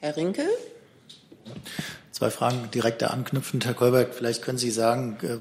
Herr 0.00 0.16
Rinke? 0.16 0.46
Zwei 2.12 2.30
Fragen 2.30 2.70
direkt 2.72 3.02
da 3.02 3.08
anknüpfend. 3.08 3.66
Herr 3.66 3.74
Kolberg, 3.74 4.14
vielleicht 4.14 4.40
können 4.40 4.56
Sie 4.56 4.70
sagen, 4.70 5.18
äh, 5.22 5.36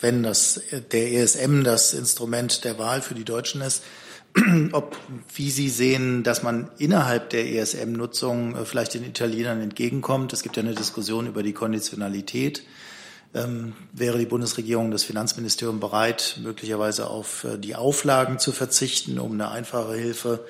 wenn 0.00 0.22
das, 0.22 0.62
der 0.92 1.12
ESM 1.12 1.64
das 1.64 1.92
Instrument 1.92 2.64
der 2.64 2.78
Wahl 2.78 3.02
für 3.02 3.14
die 3.14 3.24
Deutschen 3.24 3.60
ist, 3.60 3.82
ob, 4.72 4.96
wie 5.34 5.50
Sie 5.50 5.68
sehen, 5.68 6.22
dass 6.22 6.42
man 6.42 6.70
innerhalb 6.78 7.30
der 7.30 7.50
ESM-Nutzung 7.52 8.56
äh, 8.56 8.64
vielleicht 8.64 8.94
den 8.94 9.04
Italienern 9.04 9.60
entgegenkommt. 9.60 10.32
Es 10.32 10.42
gibt 10.42 10.56
ja 10.56 10.62
eine 10.62 10.74
Diskussion 10.74 11.26
über 11.26 11.42
die 11.42 11.52
Konditionalität. 11.52 12.62
Ähm, 13.34 13.74
wäre 13.92 14.18
die 14.18 14.26
Bundesregierung, 14.26 14.90
das 14.90 15.04
Finanzministerium 15.04 15.80
bereit, 15.80 16.38
möglicherweise 16.42 17.08
auf 17.08 17.44
äh, 17.44 17.58
die 17.58 17.74
Auflagen 17.74 18.38
zu 18.38 18.52
verzichten, 18.52 19.18
um 19.18 19.32
eine 19.32 19.50
einfache 19.50 19.94
Hilfe 19.94 20.44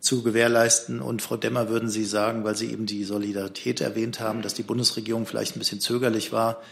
zu 0.00 0.22
gewährleisten? 0.22 1.00
Und 1.00 1.22
Frau 1.22 1.36
Demmer, 1.36 1.68
würden 1.68 1.88
Sie 1.88 2.04
sagen, 2.04 2.44
weil 2.44 2.56
Sie 2.56 2.70
eben 2.70 2.86
die 2.86 3.04
Solidarität 3.04 3.80
erwähnt 3.80 4.20
haben, 4.20 4.42
dass 4.42 4.54
die 4.54 4.62
Bundesregierung 4.62 5.26
vielleicht 5.26 5.56
ein 5.56 5.60
bisschen 5.60 5.80
zögerlich 5.80 6.32
war, 6.32 6.62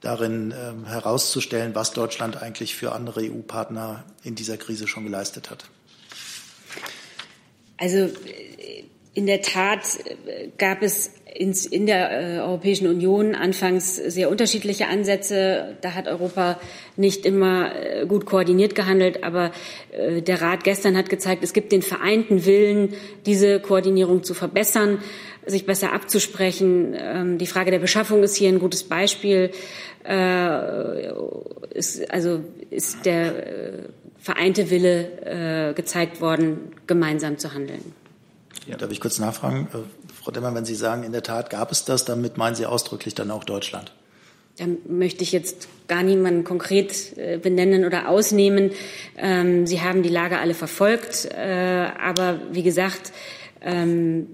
darin 0.00 0.50
äh, 0.50 0.86
herauszustellen, 0.86 1.74
was 1.74 1.92
Deutschland 1.92 2.42
eigentlich 2.42 2.74
für 2.74 2.92
andere 2.92 3.22
EU-Partner 3.22 4.04
in 4.22 4.34
dieser 4.34 4.58
Krise 4.58 4.86
schon 4.86 5.04
geleistet 5.04 5.50
hat? 5.50 5.64
Also 7.76 7.98
äh, 7.98 8.10
in 9.14 9.26
der 9.26 9.42
Tat 9.42 9.98
äh, 10.04 10.48
gab 10.58 10.82
es 10.82 11.12
in 11.36 11.86
der 11.86 12.12
äh, 12.12 12.38
Europäischen 12.38 12.86
Union 12.86 13.34
anfangs 13.34 13.96
sehr 13.96 14.30
unterschiedliche 14.30 14.86
Ansätze. 14.86 15.76
Da 15.80 15.94
hat 15.94 16.06
Europa 16.06 16.60
nicht 16.96 17.26
immer 17.26 17.72
gut 18.06 18.24
koordiniert 18.24 18.76
gehandelt, 18.76 19.24
aber 19.24 19.50
der 19.92 20.40
Rat 20.40 20.62
gestern 20.62 20.96
hat 20.96 21.10
gezeigt, 21.10 21.42
es 21.42 21.52
gibt 21.52 21.72
den 21.72 21.82
vereinten 21.82 22.46
Willen, 22.46 22.94
diese 23.26 23.58
Koordinierung 23.58 24.22
zu 24.22 24.32
verbessern, 24.32 25.02
sich 25.44 25.66
besser 25.66 25.92
abzusprechen. 25.92 26.94
Ähm, 26.96 27.38
die 27.38 27.48
Frage 27.48 27.72
der 27.72 27.80
Beschaffung 27.80 28.22
ist 28.22 28.36
hier 28.36 28.50
ein 28.50 28.60
gutes 28.60 28.84
Beispiel. 28.84 29.50
Also 30.04 31.54
ist 32.70 33.06
der 33.06 33.32
vereinte 34.24 34.70
Wille 34.70 35.70
äh, 35.70 35.74
gezeigt 35.74 36.22
worden, 36.22 36.72
gemeinsam 36.86 37.36
zu 37.36 37.52
handeln. 37.52 37.92
Ja. 38.66 38.78
Darf 38.78 38.90
ich 38.90 38.98
kurz 38.98 39.18
nachfragen? 39.18 39.68
Frau 40.22 40.30
Demmer, 40.30 40.54
wenn 40.54 40.64
Sie 40.64 40.74
sagen, 40.74 41.02
in 41.02 41.12
der 41.12 41.22
Tat 41.22 41.50
gab 41.50 41.70
es 41.70 41.84
das, 41.84 42.06
damit 42.06 42.38
meinen 42.38 42.54
Sie 42.54 42.64
ausdrücklich 42.64 43.14
dann 43.14 43.30
auch 43.30 43.44
Deutschland? 43.44 43.92
Da 44.56 44.64
möchte 44.88 45.24
ich 45.24 45.32
jetzt 45.32 45.68
gar 45.88 46.02
niemanden 46.02 46.42
konkret 46.42 47.18
äh, 47.18 47.36
benennen 47.36 47.84
oder 47.84 48.08
ausnehmen. 48.08 48.70
Ähm, 49.18 49.66
Sie 49.66 49.82
haben 49.82 50.02
die 50.02 50.08
Lage 50.08 50.38
alle 50.38 50.54
verfolgt. 50.54 51.26
Äh, 51.26 51.90
aber 52.02 52.40
wie 52.50 52.62
gesagt, 52.62 53.12
ähm, 53.60 54.28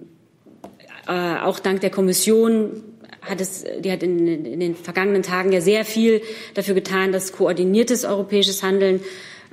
äh, 1.08 1.38
auch 1.40 1.58
dank 1.58 1.80
der 1.80 1.90
Kommission 1.90 2.84
hat 3.22 3.40
es, 3.40 3.64
die 3.80 3.90
hat 3.90 4.04
in, 4.04 4.44
in, 4.44 4.60
den 4.60 4.76
vergangenen 4.76 5.24
Tagen 5.24 5.50
ja 5.50 5.60
sehr 5.60 5.84
viel 5.84 6.22
dafür 6.54 6.74
getan, 6.74 7.10
dass 7.10 7.32
koordiniertes 7.32 8.04
europäisches 8.04 8.62
Handeln 8.62 9.00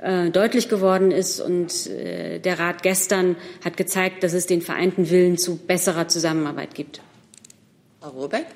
äh, 0.00 0.30
deutlich 0.30 0.68
geworden 0.68 1.10
ist. 1.10 1.40
Und 1.40 1.86
äh, 1.86 2.38
der 2.38 2.58
Rat 2.58 2.82
gestern 2.82 3.36
hat 3.64 3.76
gezeigt, 3.76 4.22
dass 4.22 4.32
es 4.32 4.46
den 4.46 4.62
vereinten 4.62 5.10
Willen 5.10 5.38
zu 5.38 5.56
besserer 5.56 6.08
Zusammenarbeit 6.08 6.74
gibt. 6.74 7.00
Frau 8.00 8.10
Robeck? 8.10 8.46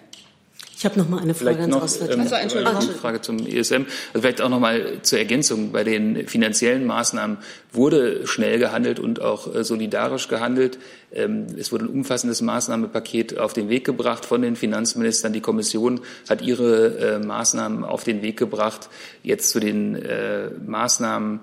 Ich 0.82 0.84
habe 0.84 0.98
noch 0.98 1.08
mal 1.08 1.20
eine 1.20 1.32
Frage 1.32 1.60
ans 1.60 1.76
Auswärtige 1.76 2.14
ähm, 2.14 2.32
also, 2.32 2.56
Eine 2.58 2.80
Frage 2.98 3.20
zum 3.20 3.46
ESM. 3.46 3.84
Also 3.84 3.86
vielleicht 4.14 4.40
auch 4.40 4.48
noch 4.48 4.58
mal 4.58 5.00
zur 5.02 5.20
Ergänzung. 5.20 5.70
Bei 5.70 5.84
den 5.84 6.26
finanziellen 6.26 6.86
Maßnahmen 6.86 7.36
wurde 7.72 8.26
schnell 8.26 8.58
gehandelt 8.58 8.98
und 8.98 9.20
auch 9.22 9.54
äh, 9.54 9.62
solidarisch 9.62 10.26
gehandelt. 10.26 10.80
Ähm, 11.12 11.46
es 11.56 11.70
wurde 11.70 11.84
ein 11.84 11.88
umfassendes 11.88 12.42
Maßnahmenpaket 12.42 13.38
auf 13.38 13.52
den 13.52 13.68
Weg 13.68 13.84
gebracht 13.84 14.24
von 14.24 14.42
den 14.42 14.56
Finanzministern. 14.56 15.32
Die 15.32 15.40
Kommission 15.40 16.00
hat 16.28 16.42
ihre 16.42 16.98
äh, 16.98 17.18
Maßnahmen 17.20 17.84
auf 17.84 18.02
den 18.02 18.22
Weg 18.22 18.36
gebracht. 18.36 18.88
Jetzt 19.22 19.50
zu 19.50 19.60
den 19.60 19.94
äh, 19.94 20.50
Maßnahmen, 20.66 21.42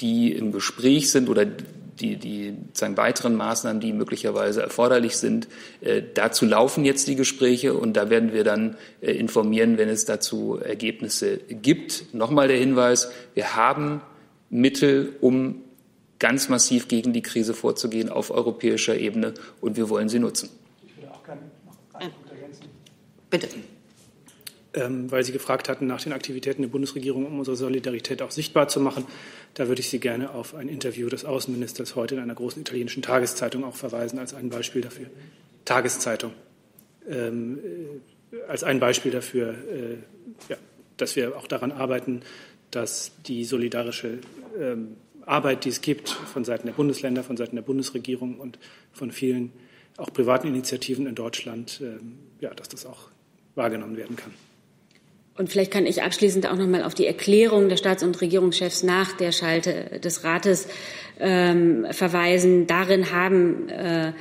die 0.00 0.32
im 0.32 0.52
Gespräch 0.52 1.10
sind 1.10 1.28
oder 1.28 1.44
die, 2.00 2.16
die 2.16 2.56
sagen, 2.72 2.96
weiteren 2.96 3.34
Maßnahmen, 3.34 3.80
die 3.80 3.92
möglicherweise 3.92 4.62
erforderlich 4.62 5.16
sind. 5.16 5.48
Äh, 5.80 6.02
dazu 6.14 6.44
laufen 6.44 6.84
jetzt 6.84 7.08
die 7.08 7.16
Gespräche 7.16 7.74
und 7.74 7.94
da 7.94 8.10
werden 8.10 8.32
wir 8.32 8.44
dann 8.44 8.76
äh, 9.00 9.12
informieren, 9.12 9.78
wenn 9.78 9.88
es 9.88 10.04
dazu 10.04 10.58
Ergebnisse 10.58 11.38
gibt. 11.38 12.14
Nochmal 12.14 12.48
der 12.48 12.58
Hinweis, 12.58 13.10
wir 13.34 13.56
haben 13.56 14.00
Mittel, 14.50 15.16
um 15.20 15.62
ganz 16.18 16.48
massiv 16.48 16.88
gegen 16.88 17.12
die 17.12 17.22
Krise 17.22 17.54
vorzugehen 17.54 18.08
auf 18.08 18.30
europäischer 18.30 18.96
Ebene 18.96 19.34
und 19.60 19.76
wir 19.76 19.88
wollen 19.88 20.08
sie 20.08 20.18
nutzen. 20.18 20.48
Ich 20.86 20.96
würde 20.96 21.12
auch 21.12 21.24
gerne 21.24 21.42
noch 21.66 22.00
einen 22.00 22.12
Punkt 22.12 22.30
ergänzen. 22.30 22.64
Bitte. 23.30 23.48
Ähm, 24.76 25.08
weil 25.10 25.22
Sie 25.22 25.30
gefragt 25.30 25.68
hatten 25.68 25.86
nach 25.86 26.02
den 26.02 26.12
Aktivitäten 26.12 26.62
der 26.62 26.68
Bundesregierung, 26.68 27.26
um 27.26 27.38
unsere 27.38 27.56
Solidarität 27.56 28.22
auch 28.22 28.32
sichtbar 28.32 28.66
zu 28.66 28.80
machen. 28.80 29.06
Da 29.54 29.68
würde 29.68 29.80
ich 29.80 29.88
Sie 29.88 30.00
gerne 30.00 30.30
auf 30.30 30.56
ein 30.56 30.68
Interview 30.68 31.08
des 31.08 31.24
Außenministers 31.24 31.94
heute 31.94 32.16
in 32.16 32.20
einer 32.20 32.34
großen 32.34 32.60
italienischen 32.60 33.00
Tageszeitung 33.00 33.62
auch 33.62 33.76
verweisen, 33.76 34.18
als 34.18 34.34
ein 34.34 34.48
Beispiel 34.48 34.82
dafür. 34.82 35.06
Tageszeitung. 35.64 36.32
Ähm, 37.08 37.60
äh, 38.32 38.42
als 38.48 38.64
ein 38.64 38.80
Beispiel 38.80 39.12
dafür, 39.12 39.50
äh, 39.50 39.96
ja, 40.48 40.56
dass 40.96 41.14
wir 41.14 41.36
auch 41.36 41.46
daran 41.46 41.70
arbeiten, 41.70 42.22
dass 42.72 43.12
die 43.26 43.44
solidarische 43.44 44.18
ähm, 44.58 44.96
Arbeit, 45.24 45.64
die 45.64 45.68
es 45.68 45.82
gibt 45.82 46.08
von 46.08 46.44
Seiten 46.44 46.66
der 46.66 46.74
Bundesländer, 46.74 47.22
von 47.22 47.36
Seiten 47.36 47.54
der 47.54 47.62
Bundesregierung 47.62 48.40
und 48.40 48.58
von 48.92 49.12
vielen 49.12 49.52
auch 49.96 50.12
privaten 50.12 50.48
Initiativen 50.48 51.06
in 51.06 51.14
Deutschland, 51.14 51.80
ähm, 51.80 52.18
ja, 52.40 52.52
dass 52.52 52.68
das 52.68 52.84
auch 52.86 53.10
wahrgenommen 53.54 53.96
werden 53.96 54.16
kann. 54.16 54.32
Und 55.36 55.50
vielleicht 55.50 55.72
kann 55.72 55.86
ich 55.86 56.02
abschließend 56.02 56.48
auch 56.48 56.56
noch 56.56 56.68
mal 56.68 56.84
auf 56.84 56.94
die 56.94 57.06
Erklärung 57.06 57.68
der 57.68 57.76
Staats- 57.76 58.04
und 58.04 58.20
Regierungschefs 58.20 58.84
nach 58.84 59.16
der 59.16 59.32
Schalte 59.32 59.98
des 59.98 60.22
Rates 60.22 60.68
ähm, 61.18 61.86
verweisen. 61.90 62.68
Darin 62.68 63.10
haben 63.10 63.68
äh, 63.68 64.12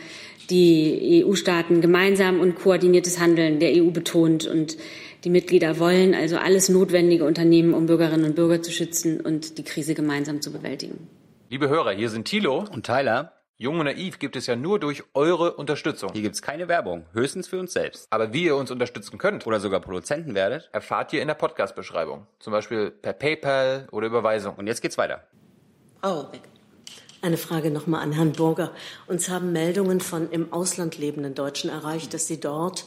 die 0.49 1.23
EU-Staaten 1.23 1.81
gemeinsam 1.81 2.39
und 2.39 2.55
koordiniertes 2.55 3.19
Handeln 3.19 3.59
der 3.59 3.73
EU 3.75 3.91
betont 3.91 4.47
und 4.47 4.77
die 5.23 5.29
Mitglieder 5.29 5.79
wollen 5.79 6.15
also 6.15 6.37
alles 6.37 6.67
Notwendige 6.67 7.23
unternehmen, 7.23 7.73
um 7.73 7.85
Bürgerinnen 7.85 8.25
und 8.25 8.35
Bürger 8.35 8.61
zu 8.61 8.71
schützen 8.71 9.21
und 9.21 9.57
die 9.57 9.63
Krise 9.63 9.93
gemeinsam 9.93 10.41
zu 10.41 10.51
bewältigen. 10.51 11.07
Liebe 11.49 11.69
Hörer, 11.69 11.91
hier 11.91 12.09
sind 12.09 12.25
Thilo 12.25 12.65
und 12.71 12.85
Tyler. 12.85 13.31
Jung 13.57 13.79
und 13.79 13.85
Naiv 13.85 14.17
gibt 14.17 14.35
es 14.35 14.47
ja 14.47 14.55
nur 14.55 14.79
durch 14.79 15.03
eure 15.13 15.53
Unterstützung. 15.53 16.11
Hier 16.11 16.23
gibt 16.23 16.33
es 16.33 16.41
keine 16.41 16.67
Werbung, 16.67 17.05
höchstens 17.13 17.47
für 17.47 17.59
uns 17.59 17.71
selbst. 17.71 18.07
Aber 18.09 18.33
wie 18.33 18.45
ihr 18.45 18.55
uns 18.55 18.71
unterstützen 18.71 19.19
könnt 19.19 19.45
oder 19.45 19.59
sogar 19.59 19.79
Produzenten 19.79 20.33
werdet, 20.33 20.69
erfahrt 20.73 21.13
ihr 21.13 21.21
in 21.21 21.27
der 21.27 21.35
Podcast-Beschreibung. 21.35 22.25
Zum 22.39 22.51
Beispiel 22.51 22.89
per 22.89 23.13
PayPal 23.13 23.87
oder 23.91 24.07
Überweisung. 24.07 24.55
Und 24.55 24.65
jetzt 24.65 24.81
geht's 24.81 24.97
weiter. 24.97 25.27
Oh, 26.01 26.23
weg. 26.31 26.41
Eine 27.21 27.37
Frage 27.37 27.69
nochmal 27.69 28.01
an 28.01 28.11
Herrn 28.11 28.31
Burger. 28.31 28.71
Uns 29.05 29.29
haben 29.29 29.51
Meldungen 29.51 30.01
von 30.01 30.31
im 30.31 30.51
Ausland 30.51 30.97
lebenden 30.97 31.35
Deutschen 31.35 31.69
erreicht, 31.69 32.15
dass 32.15 32.25
sie 32.25 32.39
dort 32.39 32.85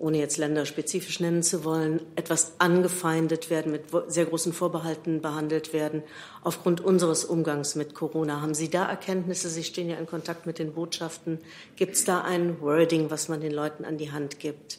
ohne 0.00 0.18
jetzt 0.18 0.38
länderspezifisch 0.38 1.20
nennen 1.20 1.42
zu 1.42 1.62
wollen, 1.62 2.00
etwas 2.16 2.54
angefeindet 2.58 3.50
werden, 3.50 3.70
mit 3.70 3.82
sehr 4.08 4.24
großen 4.24 4.54
Vorbehalten 4.54 5.20
behandelt 5.20 5.74
werden, 5.74 6.02
aufgrund 6.42 6.80
unseres 6.80 7.24
Umgangs 7.24 7.74
mit 7.74 7.94
Corona. 7.94 8.40
Haben 8.40 8.54
Sie 8.54 8.70
da 8.70 8.88
Erkenntnisse? 8.88 9.50
Sie 9.50 9.62
stehen 9.62 9.90
ja 9.90 9.96
in 9.98 10.06
Kontakt 10.06 10.46
mit 10.46 10.58
den 10.58 10.72
Botschaften. 10.72 11.38
Gibt 11.76 11.96
es 11.96 12.04
da 12.04 12.22
ein 12.22 12.60
Wording, 12.60 13.10
was 13.10 13.28
man 13.28 13.42
den 13.42 13.52
Leuten 13.52 13.84
an 13.84 13.98
die 13.98 14.10
Hand 14.10 14.40
gibt? 14.40 14.78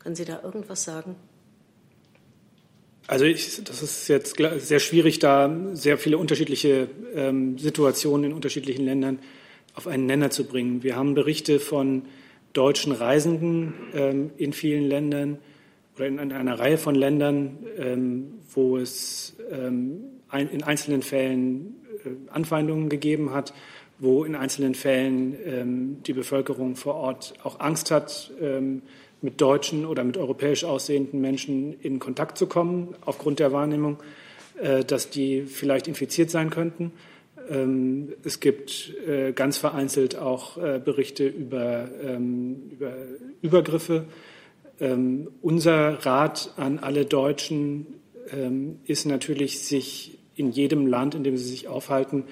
Können 0.00 0.16
Sie 0.16 0.24
da 0.24 0.42
irgendwas 0.42 0.82
sagen? 0.82 1.14
Also 3.06 3.24
ich, 3.24 3.62
das 3.62 3.82
ist 3.82 4.08
jetzt 4.08 4.36
sehr 4.58 4.80
schwierig, 4.80 5.20
da 5.20 5.56
sehr 5.72 5.98
viele 5.98 6.18
unterschiedliche 6.18 6.88
ähm, 7.14 7.58
Situationen 7.58 8.30
in 8.30 8.32
unterschiedlichen 8.34 8.84
Ländern 8.84 9.20
auf 9.74 9.86
einen 9.86 10.06
Nenner 10.06 10.30
zu 10.30 10.44
bringen. 10.44 10.82
Wir 10.82 10.96
haben 10.96 11.14
Berichte 11.14 11.60
von 11.60 12.02
deutschen 12.52 12.92
Reisenden 12.92 13.74
ähm, 13.94 14.30
in 14.36 14.52
vielen 14.52 14.84
Ländern 14.84 15.38
oder 15.96 16.06
in, 16.06 16.18
in 16.18 16.32
einer 16.32 16.58
Reihe 16.58 16.78
von 16.78 16.94
Ländern, 16.94 17.58
ähm, 17.76 18.34
wo 18.52 18.78
es 18.78 19.36
ähm, 19.50 20.00
ein, 20.28 20.48
in 20.48 20.62
einzelnen 20.62 21.02
Fällen 21.02 21.76
äh, 22.04 22.10
Anfeindungen 22.30 22.88
gegeben 22.88 23.32
hat, 23.32 23.52
wo 23.98 24.24
in 24.24 24.36
einzelnen 24.36 24.74
Fällen 24.74 25.36
ähm, 25.44 26.02
die 26.06 26.12
Bevölkerung 26.12 26.76
vor 26.76 26.94
Ort 26.94 27.34
auch 27.42 27.60
Angst 27.60 27.90
hat, 27.90 28.30
ähm, 28.40 28.82
mit 29.20 29.40
deutschen 29.40 29.84
oder 29.84 30.04
mit 30.04 30.16
europäisch 30.16 30.64
aussehenden 30.64 31.20
Menschen 31.20 31.74
in 31.80 31.98
Kontakt 31.98 32.38
zu 32.38 32.46
kommen, 32.46 32.94
aufgrund 33.04 33.40
der 33.40 33.52
Wahrnehmung, 33.52 33.98
äh, 34.62 34.84
dass 34.84 35.10
die 35.10 35.42
vielleicht 35.42 35.88
infiziert 35.88 36.30
sein 36.30 36.50
könnten. 36.50 36.92
Ähm, 37.50 38.14
es 38.24 38.40
gibt 38.40 38.94
äh, 39.06 39.32
ganz 39.32 39.58
vereinzelt 39.58 40.16
auch 40.16 40.58
äh, 40.58 40.80
Berichte 40.84 41.26
über, 41.26 41.88
ähm, 42.02 42.70
über 42.70 42.94
Übergriffe. 43.42 44.04
Ähm, 44.80 45.28
unser 45.42 46.04
Rat 46.04 46.52
an 46.56 46.78
alle 46.78 47.04
Deutschen 47.04 47.94
ist 48.84 49.06
natürlich, 49.06 49.60
sich 49.60 50.18
in 50.36 50.50
jedem 50.50 50.86
Land, 50.86 51.14
in 51.14 51.24
dem 51.24 51.38
sie 51.38 51.48
sich 51.48 51.66
aufhalten, 51.66 52.24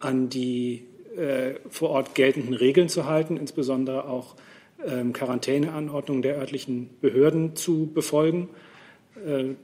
an 0.00 0.28
die 0.28 0.82
äh, 1.16 1.54
vor 1.70 1.90
Ort 1.90 2.16
geltenden 2.16 2.52
Regeln 2.52 2.88
zu 2.88 3.06
halten, 3.06 3.36
insbesondere 3.36 4.08
auch 4.08 4.34
Quarantäneanordnungen 5.12 6.22
der 6.22 6.36
örtlichen 6.36 6.90
Behörden 7.00 7.54
zu 7.54 7.88
befolgen. 7.94 8.48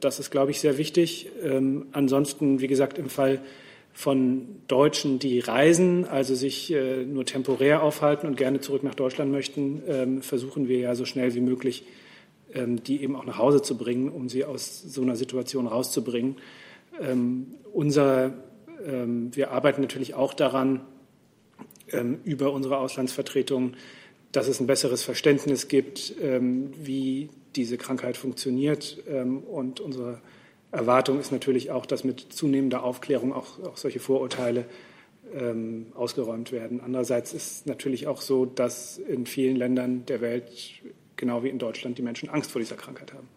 Das 0.00 0.20
ist, 0.20 0.30
glaube 0.30 0.52
ich, 0.52 0.60
sehr 0.60 0.78
wichtig. 0.78 1.30
Ansonsten, 1.92 2.60
wie 2.60 2.66
gesagt, 2.66 2.96
im 2.96 3.10
Fall 3.10 3.40
von 3.92 4.62
Deutschen, 4.68 5.18
die 5.18 5.38
reisen, 5.40 6.06
also 6.06 6.34
sich 6.34 6.72
äh, 6.72 7.04
nur 7.04 7.24
temporär 7.26 7.82
aufhalten 7.82 8.26
und 8.26 8.36
gerne 8.36 8.60
zurück 8.60 8.82
nach 8.82 8.94
Deutschland 8.94 9.30
möchten, 9.30 9.82
ähm, 9.86 10.22
versuchen 10.22 10.66
wir 10.66 10.78
ja 10.78 10.94
so 10.94 11.04
schnell 11.04 11.34
wie 11.34 11.40
möglich, 11.40 11.84
ähm, 12.54 12.82
die 12.82 13.02
eben 13.02 13.16
auch 13.16 13.24
nach 13.24 13.38
Hause 13.38 13.60
zu 13.60 13.76
bringen, 13.76 14.08
um 14.08 14.28
sie 14.28 14.44
aus 14.44 14.82
so 14.82 15.02
einer 15.02 15.16
Situation 15.16 15.66
rauszubringen. 15.66 16.36
Ähm, 17.00 17.54
unser, 17.72 18.32
ähm, 18.86 19.34
wir 19.36 19.50
arbeiten 19.50 19.82
natürlich 19.82 20.14
auch 20.14 20.32
daran, 20.32 20.80
ähm, 21.90 22.20
über 22.24 22.52
unsere 22.52 22.78
Auslandsvertretungen, 22.78 23.76
dass 24.32 24.48
es 24.48 24.60
ein 24.60 24.66
besseres 24.66 25.02
Verständnis 25.02 25.68
gibt, 25.68 26.14
ähm, 26.22 26.72
wie 26.82 27.28
diese 27.54 27.76
Krankheit 27.76 28.16
funktioniert 28.16 29.02
und 29.50 29.78
unsere 29.78 30.22
Erwartung 30.72 31.20
ist 31.20 31.30
natürlich 31.30 31.70
auch, 31.70 31.86
dass 31.86 32.02
mit 32.02 32.32
zunehmender 32.32 32.82
Aufklärung 32.82 33.32
auch, 33.32 33.62
auch 33.62 33.76
solche 33.76 34.00
Vorurteile 34.00 34.64
ähm, 35.34 35.86
ausgeräumt 35.94 36.50
werden. 36.50 36.80
Andererseits 36.80 37.32
ist 37.34 37.66
natürlich 37.66 38.06
auch 38.06 38.20
so, 38.20 38.46
dass 38.46 38.98
in 38.98 39.26
vielen 39.26 39.56
Ländern 39.56 40.06
der 40.06 40.20
Welt 40.20 40.50
genau 41.16 41.44
wie 41.44 41.50
in 41.50 41.58
Deutschland 41.58 41.98
die 41.98 42.02
Menschen 42.02 42.30
Angst 42.30 42.50
vor 42.50 42.60
dieser 42.60 42.76
Krankheit 42.76 43.12
haben. 43.12 43.28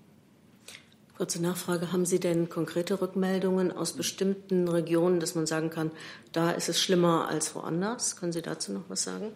Kurze 1.17 1.41
Nachfrage. 1.41 1.91
Haben 1.93 2.05
Sie 2.05 2.19
denn 2.19 2.49
konkrete 2.49 3.01
Rückmeldungen 3.01 3.71
aus 3.71 3.93
bestimmten 3.93 4.67
Regionen, 4.67 5.19
dass 5.19 5.35
man 5.35 5.45
sagen 5.45 5.69
kann, 5.69 5.91
da 6.33 6.51
ist 6.51 6.67
es 6.67 6.81
schlimmer 6.81 7.29
als 7.29 7.55
woanders? 7.55 8.17
Können 8.17 8.33
Sie 8.33 8.41
dazu 8.41 8.73
noch 8.73 8.89
was 8.89 9.03
sagen? 9.03 9.31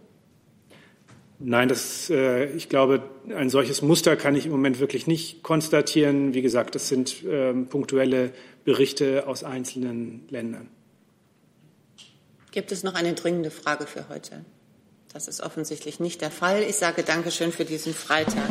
Nein, 1.40 1.70
das, 1.70 2.10
äh, 2.10 2.46
ich 2.52 2.68
glaube, 2.68 3.02
ein 3.34 3.50
solches 3.50 3.82
Muster 3.82 4.18
kann 4.18 4.36
ich 4.36 4.46
im 4.46 4.52
Moment 4.52 4.80
wirklich 4.80 5.08
nicht 5.08 5.42
konstatieren. 5.42 6.34
Wie 6.34 6.42
gesagt, 6.42 6.76
das 6.76 6.90
sind 6.90 7.24
äh, 7.24 7.54
punktuelle 7.54 8.34
Berichte 8.66 9.26
aus 9.26 9.46
einzelnen 9.46 10.28
Ländern. 10.30 10.70
Gibt 12.52 12.74
es 12.74 12.84
noch 12.84 12.94
eine 12.94 13.14
dringende 13.14 13.52
Frage 13.52 13.88
für 13.88 14.10
heute? 14.10 14.44
Das 15.14 15.28
ist 15.28 15.42
offensichtlich 15.42 16.00
nicht 16.00 16.22
der 16.22 16.32
Fall. 16.32 16.62
Ich 16.62 16.76
sage 16.76 17.04
Dankeschön 17.04 17.52
für 17.52 17.66
diesen 17.66 17.94
Freitag. 17.94 18.50